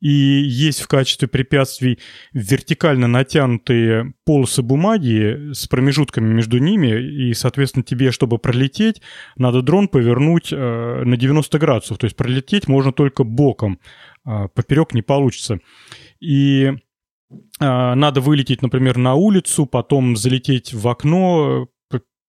и 0.00 0.10
есть 0.10 0.80
в 0.80 0.88
качестве 0.88 1.28
препятствий 1.28 2.00
вертикально 2.32 3.06
натянутые 3.06 4.14
полосы 4.24 4.62
бумаги 4.62 5.52
с 5.52 5.68
промежутками 5.68 6.32
между 6.32 6.58
ними, 6.58 7.00
и, 7.00 7.34
соответственно, 7.34 7.84
тебе, 7.84 8.10
чтобы 8.10 8.38
пролететь, 8.38 9.00
надо 9.36 9.62
дрон 9.62 9.88
повернуть 9.88 10.52
э, 10.52 11.02
на 11.04 11.16
90 11.16 11.58
градусов, 11.58 11.98
то 11.98 12.06
есть 12.06 12.16
пролететь 12.16 12.66
можно 12.66 12.92
только 12.92 13.22
боком, 13.22 13.78
э, 14.26 14.48
поперек 14.54 14.92
не 14.92 15.02
получится. 15.02 15.60
И 16.20 16.72
надо 17.58 18.20
вылететь, 18.20 18.62
например, 18.62 18.96
на 18.96 19.14
улицу, 19.14 19.66
потом 19.66 20.16
залететь 20.16 20.74
в 20.74 20.86
окно, 20.86 21.68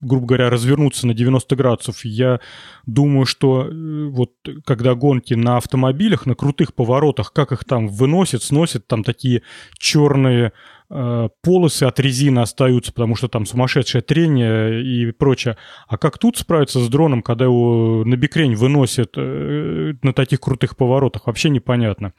грубо 0.05 0.27
говоря, 0.27 0.49
развернуться 0.49 1.07
на 1.07 1.13
90 1.13 1.55
градусов. 1.55 2.05
Я 2.05 2.39
думаю, 2.85 3.25
что 3.25 3.65
э, 3.65 4.05
вот 4.09 4.31
когда 4.65 4.93
гонки 4.95 5.33
на 5.33 5.57
автомобилях, 5.57 6.25
на 6.25 6.35
крутых 6.35 6.73
поворотах, 6.73 7.33
как 7.33 7.51
их 7.51 7.63
там 7.65 7.87
выносят, 7.87 8.43
сносят, 8.43 8.87
там 8.87 9.03
такие 9.03 9.41
черные 9.77 10.53
э, 10.89 11.29
полосы 11.41 11.83
от 11.83 11.99
резины 11.99 12.39
остаются, 12.39 12.93
потому 12.93 13.15
что 13.15 13.27
там 13.27 13.45
сумасшедшее 13.45 14.01
трение 14.01 14.83
и 14.83 15.11
прочее. 15.11 15.57
А 15.87 15.97
как 15.97 16.17
тут 16.17 16.37
справиться 16.37 16.79
с 16.79 16.87
дроном, 16.87 17.21
когда 17.21 17.45
его 17.45 18.03
на 18.05 18.15
бикрень 18.15 18.55
выносят 18.55 19.13
э, 19.17 19.93
на 20.01 20.13
таких 20.13 20.39
крутых 20.39 20.77
поворотах, 20.77 21.27
вообще 21.27 21.49
непонятно. 21.49 22.13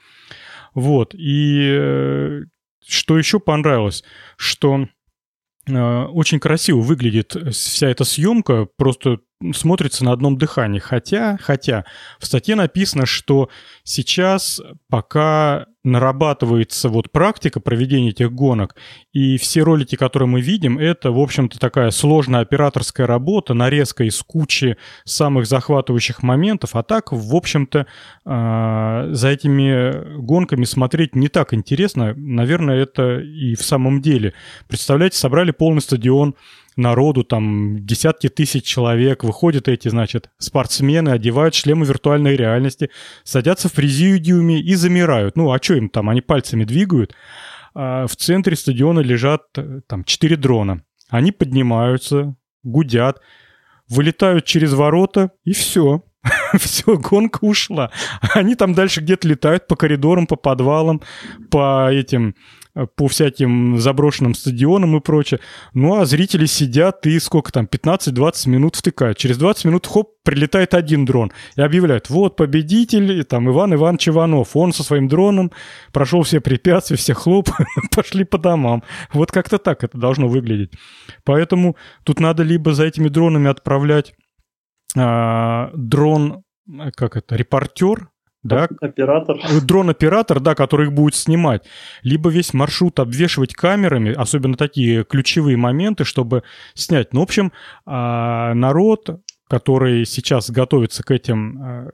Вот, 0.74 1.14
и 1.14 1.70
э, 1.72 2.42
что 2.86 3.18
еще 3.18 3.40
понравилось, 3.40 4.04
что 4.36 4.88
э, 5.66 6.04
очень 6.04 6.40
красиво 6.40 6.80
выглядит 6.80 7.36
вся 7.52 7.88
эта 7.88 8.04
съемка, 8.04 8.66
просто 8.76 9.18
смотрится 9.52 10.04
на 10.04 10.12
одном 10.12 10.38
дыхании. 10.38 10.78
Хотя, 10.78 11.38
хотя 11.40 11.84
в 12.18 12.26
статье 12.26 12.54
написано, 12.54 13.06
что 13.06 13.50
сейчас 13.84 14.60
пока 14.88 15.66
нарабатывается 15.84 16.88
вот 16.88 17.12
практика 17.12 17.60
проведения 17.60 18.10
этих 18.10 18.32
гонок, 18.32 18.74
и 19.12 19.36
все 19.36 19.62
ролики, 19.62 19.94
которые 19.94 20.28
мы 20.28 20.40
видим, 20.40 20.78
это, 20.78 21.12
в 21.12 21.18
общем-то, 21.18 21.60
такая 21.60 21.90
сложная 21.92 22.40
операторская 22.40 23.06
работа, 23.06 23.54
нарезка 23.54 24.02
из 24.04 24.20
кучи 24.22 24.78
самых 25.04 25.46
захватывающих 25.46 26.24
моментов, 26.24 26.74
а 26.74 26.82
так, 26.82 27.12
в 27.12 27.36
общем-то, 27.36 27.86
а, 28.24 29.08
за 29.12 29.28
этими 29.28 30.18
гонками 30.18 30.64
смотреть 30.64 31.14
не 31.14 31.28
так 31.28 31.54
интересно. 31.54 32.14
Наверное, 32.16 32.82
это 32.82 33.20
и 33.20 33.54
в 33.54 33.62
самом 33.62 34.00
деле. 34.02 34.32
Представляете, 34.66 35.18
собрали 35.18 35.52
полный 35.52 35.82
стадион 35.82 36.34
народу, 36.76 37.24
там 37.24 37.84
десятки 37.84 38.28
тысяч 38.28 38.64
человек, 38.64 39.24
выходят 39.24 39.68
эти, 39.68 39.88
значит, 39.88 40.30
спортсмены, 40.38 41.10
одевают 41.10 41.54
шлемы 41.54 41.86
виртуальной 41.86 42.36
реальности, 42.36 42.90
садятся 43.24 43.68
в 43.68 43.72
президиуме 43.72 44.60
и 44.60 44.74
замирают. 44.74 45.36
Ну, 45.36 45.50
а 45.52 45.58
что 45.62 45.74
им 45.74 45.88
там, 45.88 46.08
они 46.10 46.20
пальцами 46.20 46.64
двигают. 46.64 47.14
А 47.74 48.06
в 48.06 48.16
центре 48.16 48.56
стадиона 48.56 49.00
лежат 49.00 49.42
там 49.86 50.04
четыре 50.04 50.36
дрона. 50.36 50.82
Они 51.08 51.32
поднимаются, 51.32 52.36
гудят, 52.62 53.20
вылетают 53.88 54.44
через 54.44 54.72
ворота, 54.72 55.30
и 55.44 55.52
все. 55.52 56.02
все, 56.58 56.96
гонка 56.96 57.38
ушла. 57.42 57.90
Они 58.34 58.54
там 58.54 58.74
дальше 58.74 59.00
где-то 59.00 59.28
летают 59.28 59.66
по 59.66 59.76
коридорам, 59.76 60.26
по 60.26 60.36
подвалам, 60.36 61.02
по 61.50 61.90
этим 61.92 62.34
по 62.94 63.08
всяким 63.08 63.78
заброшенным 63.78 64.34
стадионам 64.34 64.96
и 64.96 65.00
прочее. 65.00 65.40
Ну, 65.72 65.98
а 65.98 66.04
зрители 66.04 66.46
сидят 66.46 67.06
и 67.06 67.18
сколько 67.18 67.52
там, 67.52 67.64
15-20 67.64 68.48
минут 68.48 68.76
втыкают. 68.76 69.16
Через 69.16 69.38
20 69.38 69.64
минут, 69.64 69.86
хоп, 69.86 70.10
прилетает 70.22 70.74
один 70.74 71.04
дрон 71.04 71.32
и 71.56 71.62
объявляют, 71.62 72.10
вот 72.10 72.36
победитель, 72.36 73.24
там 73.24 73.48
Иван 73.48 73.74
Иванович 73.74 74.08
Иванов, 74.08 74.56
он 74.56 74.72
со 74.72 74.82
своим 74.82 75.08
дроном 75.08 75.52
прошел 75.92 76.22
все 76.22 76.40
препятствия, 76.40 76.96
все 76.96 77.14
хлоп, 77.14 77.48
пошли 77.94 78.24
по 78.24 78.36
домам. 78.36 78.82
Вот 79.12 79.30
как-то 79.30 79.58
так 79.58 79.84
это 79.84 79.96
должно 79.96 80.28
выглядеть. 80.28 80.72
Поэтому 81.24 81.76
тут 82.04 82.20
надо 82.20 82.42
либо 82.42 82.74
за 82.74 82.84
этими 82.84 83.08
дронами 83.08 83.48
отправлять 83.48 84.14
а, 84.96 85.70
дрон, 85.74 86.42
как 86.94 87.16
это, 87.16 87.36
репортер, 87.36 88.08
да, 88.46 88.68
оператор. 88.80 89.36
Дрон-оператор, 89.62 90.40
да, 90.40 90.54
который 90.54 90.86
их 90.86 90.92
будет 90.92 91.14
снимать. 91.14 91.64
Либо 92.02 92.30
весь 92.30 92.54
маршрут 92.54 92.98
обвешивать 93.00 93.54
камерами, 93.54 94.12
особенно 94.12 94.56
такие 94.56 95.04
ключевые 95.04 95.56
моменты, 95.56 96.04
чтобы 96.04 96.42
снять. 96.74 97.12
Ну, 97.12 97.20
в 97.20 97.24
общем, 97.24 97.52
а, 97.84 98.54
народ, 98.54 99.20
который 99.48 100.04
сейчас 100.04 100.50
готовится 100.50 101.02
к 101.02 101.10
этим 101.10 101.62
а, 101.62 101.88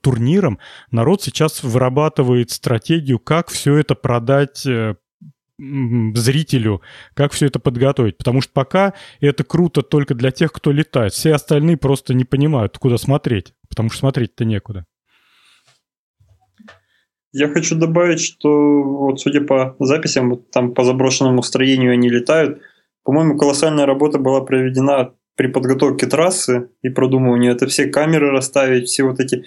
турнирам, 0.00 0.58
народ 0.90 1.22
сейчас 1.22 1.62
вырабатывает 1.62 2.50
стратегию, 2.50 3.18
как 3.18 3.48
все 3.48 3.76
это 3.76 3.94
продать 3.94 4.66
э, 4.66 4.96
зрителю, 5.58 6.82
как 7.14 7.32
все 7.32 7.46
это 7.46 7.58
подготовить. 7.58 8.18
Потому 8.18 8.40
что 8.40 8.52
пока 8.52 8.94
это 9.20 9.44
круто 9.44 9.82
только 9.82 10.14
для 10.14 10.30
тех, 10.30 10.52
кто 10.52 10.72
летает. 10.72 11.12
Все 11.12 11.34
остальные 11.34 11.76
просто 11.76 12.14
не 12.14 12.24
понимают, 12.24 12.78
куда 12.78 12.98
смотреть, 12.98 13.54
потому 13.68 13.90
что 13.90 14.00
смотреть-то 14.00 14.44
некуда. 14.44 14.86
Я 17.32 17.48
хочу 17.48 17.76
добавить, 17.76 18.20
что 18.20 18.82
вот 18.82 19.20
судя 19.20 19.40
по 19.40 19.74
записям, 19.78 20.30
вот 20.30 20.50
там 20.50 20.74
по 20.74 20.84
заброшенному 20.84 21.42
строению 21.42 21.92
они 21.92 22.10
летают. 22.10 22.60
По-моему, 23.04 23.38
колоссальная 23.38 23.86
работа 23.86 24.18
была 24.18 24.42
проведена 24.42 25.14
при 25.34 25.46
подготовке 25.46 26.06
трассы 26.06 26.68
и 26.82 26.90
продумывании. 26.90 27.50
Это 27.50 27.66
все 27.66 27.86
камеры 27.86 28.30
расставить, 28.30 28.88
все 28.88 29.04
вот 29.04 29.18
эти... 29.18 29.44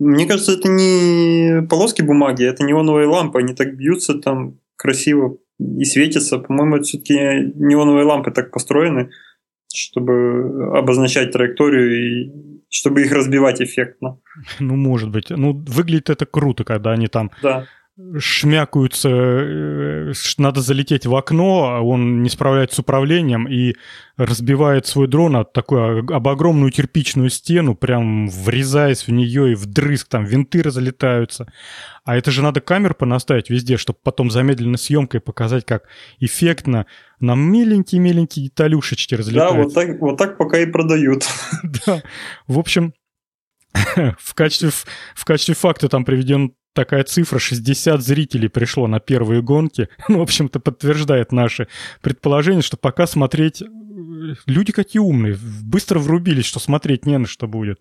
Мне 0.00 0.26
кажется, 0.26 0.52
это 0.52 0.68
не 0.68 1.62
полоски 1.68 2.02
бумаги, 2.02 2.44
это 2.44 2.64
неоновые 2.64 3.06
лампы. 3.06 3.38
Они 3.38 3.54
так 3.54 3.76
бьются 3.76 4.14
там 4.14 4.58
красиво 4.76 5.36
и 5.58 5.84
светятся. 5.84 6.38
По-моему, 6.38 6.76
это 6.76 6.84
все-таки 6.84 7.14
неоновые 7.54 8.04
лампы 8.04 8.32
так 8.32 8.50
построены, 8.50 9.10
чтобы 9.72 10.76
обозначать 10.76 11.32
траекторию 11.32 11.92
и 11.92 12.59
чтобы 12.70 13.02
их 13.02 13.12
разбивать 13.12 13.60
эффектно. 13.60 14.18
Ну, 14.60 14.76
может 14.76 15.10
быть. 15.10 15.30
Ну, 15.30 15.52
выглядит 15.52 16.08
это 16.08 16.24
круто, 16.24 16.64
когда 16.64 16.92
они 16.92 17.08
там 17.08 17.30
да. 17.42 17.66
Шмякаются, 18.18 19.08
э, 19.08 20.12
надо 20.38 20.60
залететь 20.60 21.06
в 21.06 21.14
окно, 21.14 21.70
а 21.70 21.80
он 21.80 22.22
не 22.22 22.28
справляется 22.28 22.76
с 22.76 22.78
управлением 22.80 23.46
и 23.48 23.74
разбивает 24.16 24.86
свой 24.86 25.06
дрон 25.06 25.36
от 25.36 25.52
такой, 25.52 26.00
об 26.00 26.28
огромную 26.28 26.72
кирпичную 26.72 27.30
стену, 27.30 27.74
прям 27.74 28.28
врезаясь 28.28 29.06
в 29.06 29.12
нее 29.12 29.52
и 29.52 29.54
вдрызг, 29.54 30.08
там 30.08 30.24
винты 30.24 30.62
разлетаются. 30.62 31.46
А 32.04 32.16
это 32.16 32.30
же 32.30 32.42
надо 32.42 32.60
камер 32.60 32.94
понаставить 32.94 33.50
везде, 33.50 33.76
чтобы 33.76 33.98
потом 34.02 34.30
замедленной 34.30 34.78
съемкой 34.78 35.20
показать, 35.20 35.64
как 35.64 35.84
эффектно 36.18 36.86
на 37.20 37.34
миленькие-миленькие 37.34 38.46
деталюшечки 38.46 39.14
разлетаются. 39.14 39.56
Да, 39.56 39.62
вот 39.62 39.74
так, 39.74 40.00
вот 40.00 40.16
так 40.16 40.36
пока 40.36 40.58
и 40.58 40.66
продают. 40.66 41.24
Да. 41.86 42.02
В 42.46 42.58
общем, 42.58 42.92
в 44.18 44.34
качестве, 44.34 44.70
в 45.14 45.24
качестве 45.24 45.54
факта 45.54 45.88
там 45.88 46.04
приведен 46.04 46.54
такая 46.72 47.04
цифра, 47.04 47.38
60 47.38 48.00
зрителей 48.02 48.48
пришло 48.48 48.86
на 48.86 49.00
первые 49.00 49.42
гонки. 49.42 49.88
Ну, 50.08 50.18
в 50.18 50.22
общем-то, 50.22 50.60
подтверждает 50.60 51.32
наши 51.32 51.68
предположения, 52.02 52.62
что 52.62 52.76
пока 52.76 53.06
смотреть... 53.06 53.62
Э, 53.62 53.66
люди 54.46 54.72
какие 54.72 55.00
умные, 55.00 55.36
быстро 55.62 55.98
врубились, 55.98 56.44
что 56.44 56.58
смотреть 56.58 57.06
не 57.06 57.18
на 57.18 57.26
что 57.26 57.46
будет. 57.46 57.80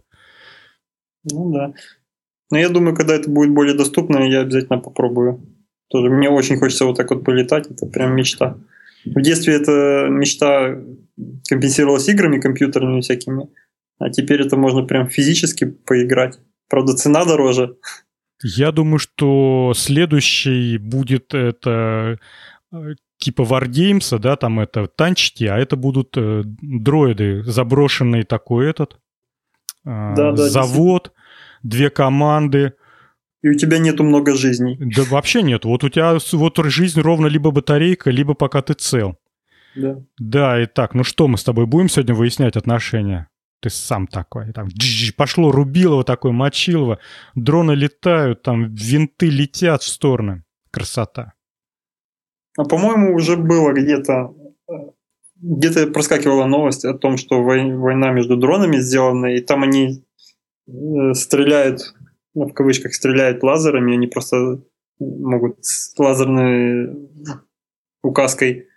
Ну 1.24 1.52
да. 1.52 1.74
Но 2.52 2.58
я 2.58 2.70
думаю, 2.70 2.96
когда 2.96 3.16
это 3.16 3.30
будет 3.30 3.52
более 3.52 3.76
доступно, 3.76 4.20
я 4.20 4.42
обязательно 4.42 4.80
попробую. 4.80 5.42
Тоже 5.90 6.10
мне 6.10 6.30
очень 6.30 6.58
хочется 6.58 6.86
вот 6.86 6.98
так 6.98 7.10
вот 7.10 7.24
полетать, 7.24 7.70
это 7.70 7.86
прям 7.86 8.16
мечта. 8.16 8.58
В 9.06 9.22
детстве 9.22 9.56
эта 9.56 10.08
мечта 10.10 10.78
компенсировалась 11.48 12.08
играми 12.10 12.40
компьютерными 12.40 13.02
всякими, 13.02 13.50
а 13.98 14.10
теперь 14.10 14.42
это 14.42 14.56
можно 14.56 14.84
прям 14.84 15.10
физически 15.10 15.66
поиграть. 15.66 16.40
Правда, 16.70 16.96
цена 16.96 17.26
дороже. 17.26 17.78
Я 18.42 18.72
думаю, 18.72 19.00
что 19.00 19.74
следующий 19.76 20.78
будет 20.78 21.34
это 21.34 22.20
э, 22.72 22.94
типа 23.18 23.42
Wargames, 23.42 24.18
да, 24.18 24.36
там 24.36 24.60
это 24.60 24.88
танчики, 24.88 25.44
а 25.44 25.58
это 25.58 25.76
будут 25.76 26.16
э, 26.16 26.44
дроиды, 26.46 27.44
заброшенный 27.44 28.24
такой 28.24 28.70
этот 28.70 28.98
э, 29.86 30.14
да, 30.16 30.32
да, 30.32 30.50
завод, 30.50 31.12
две 31.64 31.90
команды. 31.90 32.74
И 33.42 33.50
у 33.50 33.54
тебя 33.54 33.78
нету 33.78 34.04
много 34.04 34.36
жизней. 34.36 34.78
Да 34.80 35.04
вообще 35.04 35.42
нет. 35.42 35.66
Вот 35.66 35.84
у 35.84 35.90
тебя 35.90 36.18
вот 36.34 36.58
жизнь 36.66 37.00
ровно 37.00 37.28
либо 37.28 37.52
батарейка, 37.52 38.10
либо 38.10 38.34
пока 38.34 38.62
ты 38.62 38.74
цел. 38.74 39.18
Да. 39.76 39.98
Да, 40.18 40.62
и 40.62 40.66
так, 40.66 40.94
ну 40.94 41.04
что, 41.04 41.28
мы 41.28 41.38
с 41.38 41.44
тобой 41.44 41.66
будем 41.66 41.90
сегодня 41.90 42.16
выяснять 42.16 42.58
отношения? 42.58 43.30
Ты 43.62 43.70
сам 43.70 44.08
такой. 44.08 44.52
Там 44.54 44.70
пошло 45.18 45.52
Рубилово 45.52 46.04
такое, 46.04 46.32
Мочилово. 46.32 47.00
Дроны 47.36 47.74
летают, 47.74 48.42
там 48.42 48.74
винты 48.74 49.30
летят 49.30 49.84
в 49.84 49.88
стороны. 49.88 50.44
Красота. 50.72 51.34
А 52.58 52.64
по-моему, 52.64 53.16
уже 53.16 53.38
было 53.38 53.74
где-то 53.74 54.34
где-то 55.42 55.88
проскакивала 55.88 56.46
новость 56.46 56.86
о 56.86 56.94
том, 56.94 57.18
что 57.18 57.42
война 57.42 58.12
между 58.12 58.36
дронами 58.36 58.78
сделана, 58.78 59.28
и 59.28 59.42
там 59.42 59.64
они 59.64 60.04
э, 60.68 61.14
стреляют, 61.14 61.96
ну, 62.34 62.48
в 62.48 62.54
кавычках, 62.54 62.94
стреляют 62.94 63.42
лазерами, 63.42 63.94
они 63.94 64.08
просто 64.08 64.62
могут 65.00 65.64
с 65.66 65.98
лазерной 65.98 67.10
указкой 68.04 68.68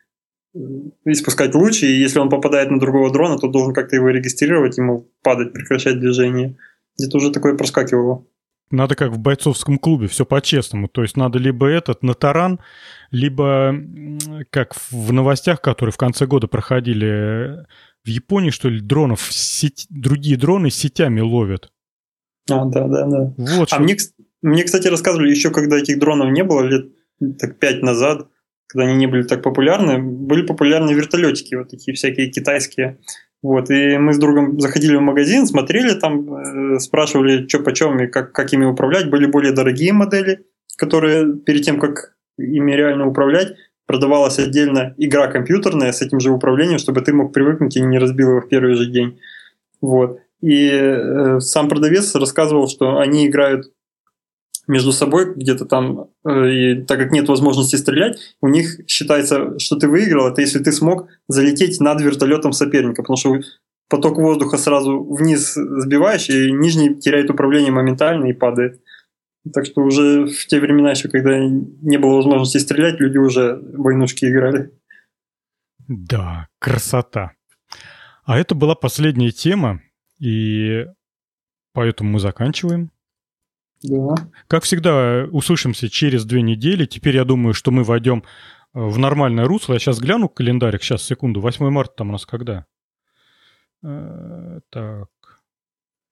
испускать 1.05 1.55
луч, 1.55 1.83
и 1.83 1.87
если 1.87 2.19
он 2.19 2.29
попадает 2.29 2.71
на 2.71 2.79
другого 2.79 3.11
дрона, 3.11 3.39
то 3.39 3.49
должен 3.49 3.73
как-то 3.75 3.97
его 3.97 4.11
регистрировать, 4.11 4.79
ему 4.79 5.09
падать, 5.23 5.53
прекращать 5.53 5.99
движение. 5.99 6.57
Где-то 6.99 7.17
уже 7.17 7.31
такое 7.31 7.57
проскакивало. 7.57 8.27
Надо 8.71 8.95
как 8.95 9.13
в 9.13 9.19
бойцовском 9.19 9.79
клубе, 9.79 10.09
все 10.09 10.25
по-честному. 10.25 10.89
То 10.89 11.03
есть 11.03 11.17
надо 11.17 11.39
либо 11.39 11.67
этот 11.67 12.03
на 12.03 12.15
таран, 12.15 12.59
либо 13.11 13.75
как 14.51 14.75
в 14.91 15.13
новостях, 15.13 15.61
которые 15.61 15.93
в 15.93 15.99
конце 15.99 16.27
года 16.27 16.49
проходили 16.49 17.67
в 18.05 18.09
Японии, 18.09 18.51
что 18.51 18.69
ли, 18.69 18.81
дронов, 18.81 19.29
сеть, 19.31 19.87
другие 19.91 20.37
дроны 20.39 20.71
сетями 20.71 21.21
ловят. 21.21 21.71
А, 22.51 22.65
да, 22.65 22.89
да, 22.89 23.07
да. 23.07 23.35
Вот 23.37 23.69
а 23.71 23.75
что... 23.75 23.81
мне, 23.81 23.97
мне, 24.41 24.65
кстати, 24.65 24.89
рассказывали 24.89 25.31
еще, 25.31 25.51
когда 25.51 25.77
этих 25.77 25.99
дронов 25.99 26.31
не 26.31 26.43
было, 26.43 26.63
лет 26.63 26.87
так 27.39 27.59
пять 27.59 27.83
назад, 27.83 28.29
когда 28.73 28.89
они 28.89 28.97
не 28.97 29.07
были 29.07 29.23
так 29.23 29.43
популярны, 29.43 29.99
были 29.99 30.47
популярны 30.47 30.93
вертолетики, 30.93 31.55
вот 31.55 31.69
такие 31.69 31.95
всякие 31.95 32.31
китайские. 32.31 32.99
Вот, 33.43 33.71
и 33.71 33.99
мы 33.99 34.15
с 34.15 34.19
другом 34.19 34.59
заходили 34.61 34.97
в 34.97 35.01
магазин, 35.01 35.47
смотрели 35.47 35.95
там, 35.95 36.35
э, 36.35 36.79
спрашивали, 36.79 37.47
что 37.49 37.59
почем 37.59 38.01
и 38.01 38.07
как, 38.07 38.33
как 38.33 38.53
ими 38.53 38.65
управлять. 38.65 39.11
Были 39.11 39.27
более 39.27 39.53
дорогие 39.53 39.93
модели, 39.93 40.47
которые 40.77 41.37
перед 41.39 41.65
тем, 41.65 41.79
как 41.79 42.15
ими 42.39 42.73
реально 42.73 43.09
управлять, 43.09 43.57
продавалась 43.87 44.39
отдельно 44.39 44.95
игра 44.97 45.27
компьютерная 45.27 45.93
с 45.93 46.01
этим 46.01 46.21
же 46.21 46.31
управлением, 46.31 46.79
чтобы 46.79 47.01
ты 47.01 47.13
мог 47.13 47.33
привыкнуть 47.33 47.77
и 47.77 47.83
не 47.83 47.99
разбил 47.99 48.31
его 48.31 48.41
в 48.41 48.49
первый 48.49 48.75
же 48.75 48.87
день. 48.87 49.19
Вот. 49.81 50.21
И 50.41 50.71
э, 50.71 51.41
сам 51.41 51.69
продавец 51.69 52.15
рассказывал, 52.15 52.69
что 52.69 52.99
они 52.99 53.27
играют 53.27 53.73
между 54.73 54.93
собой 54.93 55.35
где-то 55.35 55.67
там, 55.67 56.09
э, 56.25 56.51
и 56.51 56.83
так 56.83 56.99
как 56.99 57.13
нет 57.13 57.29
возможности 57.29 57.77
стрелять, 57.77 58.19
у 58.41 58.49
них 58.49 58.81
считается, 58.89 59.59
что 59.59 59.77
ты 59.77 59.87
выиграл, 59.87 60.29
это 60.29 60.41
если 60.41 60.59
ты 60.59 60.73
смог 60.73 61.09
залететь 61.29 61.79
над 61.81 62.01
вертолетом 62.01 62.53
соперника, 62.53 63.03
потому 63.03 63.17
что 63.17 63.41
поток 63.89 64.17
воздуха 64.17 64.57
сразу 64.57 65.05
вниз 65.05 65.53
сбиваешь, 65.55 66.31
и 66.31 66.51
нижний 66.51 66.99
теряет 66.99 67.31
управление 67.31 67.71
моментально 67.71 68.27
и 68.27 68.33
падает. 68.33 68.81
Так 69.53 69.67
что 69.67 69.83
уже 69.83 70.25
в 70.27 70.47
те 70.47 70.59
времена 70.59 70.93
еще, 70.93 71.09
когда 71.09 71.39
не 71.39 71.99
было 71.99 72.17
возможности 72.17 72.59
стрелять, 72.59 72.99
люди 72.99 73.19
уже 73.19 73.61
войнушки 73.75 74.25
играли. 74.25 74.71
Да, 75.87 76.49
красота. 76.59 77.33
А 78.25 78.39
это 78.39 78.55
была 78.55 78.75
последняя 78.75 79.33
тема, 79.33 79.83
и 80.19 80.87
поэтому 81.75 82.13
мы 82.13 82.21
заканчиваем. 82.21 82.91
Да. 83.83 84.15
Как 84.49 84.63
всегда, 84.63 85.27
услышимся 85.31 85.89
через 85.89 86.25
две 86.25 86.43
недели. 86.43 86.87
Теперь 86.87 87.17
я 87.17 87.25
думаю, 87.25 87.55
что 87.55 87.71
мы 87.71 87.83
войдем 87.83 88.23
э, 88.75 88.81
в 88.81 88.99
нормальное 88.99 89.45
русло. 89.45 89.75
Я 89.75 89.79
сейчас 89.79 90.01
гляну 90.01 90.29
календарик. 90.29 90.83
Сейчас, 90.83 91.03
секунду. 91.03 91.41
8 91.41 91.69
марта 91.71 91.95
там 91.97 92.11
у 92.11 92.13
нас 92.13 92.25
когда? 92.25 92.67
Э, 93.85 94.61
так. 94.71 95.09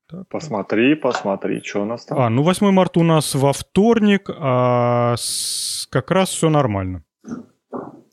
так 0.09 0.29
посмотри, 0.29 0.95
так. 0.95 1.03
посмотри, 1.03 1.63
что 1.63 1.83
у 1.83 1.85
нас 1.85 2.05
там. 2.05 2.19
А, 2.19 2.29
ну 2.29 2.43
8 2.43 2.71
марта 2.71 3.01
у 3.01 3.05
нас 3.05 3.35
во 3.35 3.53
вторник, 3.53 4.29
а 4.29 5.15
с... 5.17 5.87
как 5.91 6.11
раз 6.11 6.31
все 6.31 6.51
нормально. 6.51 7.05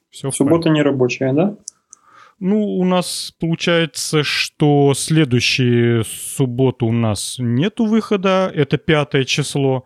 Все 0.09 0.31
Суббота 0.31 0.69
не 0.69 0.81
рабочая, 0.81 1.33
да? 1.33 1.55
Ну, 2.39 2.61
у 2.61 2.85
нас 2.85 3.33
получается, 3.39 4.23
что 4.23 4.93
следующие 4.93 6.03
субботу 6.03 6.85
у 6.85 6.91
нас 6.91 7.37
нету 7.39 7.85
выхода, 7.85 8.51
это 8.53 8.77
пятое 8.77 9.23
число. 9.23 9.85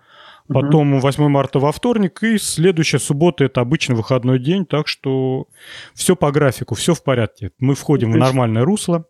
Потом 0.53 0.99
8 0.99 1.30
марта 1.30 1.60
во 1.60 1.72
вторник, 1.72 2.23
и 2.23 2.38
следующая 2.38 2.99
суббота 2.99 3.45
это 3.45 3.61
обычный 3.61 3.95
выходной 3.95 4.38
день, 4.38 4.65
так 4.65 4.90
что 4.90 5.48
все 5.94 6.18
по 6.18 6.30
графику, 6.32 6.76
все 6.76 6.94
в 6.94 7.03
порядке. 7.03 7.52
Мы 7.57 7.73
входим 7.73 8.10
Отлично. 8.10 8.26
в 8.26 8.28
нормальное 8.28 8.65
русло. 8.65 9.06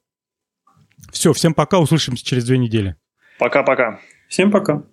Все, 1.11 1.33
всем 1.33 1.55
пока, 1.55 1.79
услышимся 1.79 2.23
через 2.23 2.45
две 2.45 2.59
недели. 2.59 2.95
Пока-пока. 3.39 3.99
Всем 4.27 4.51
пока. 4.51 4.83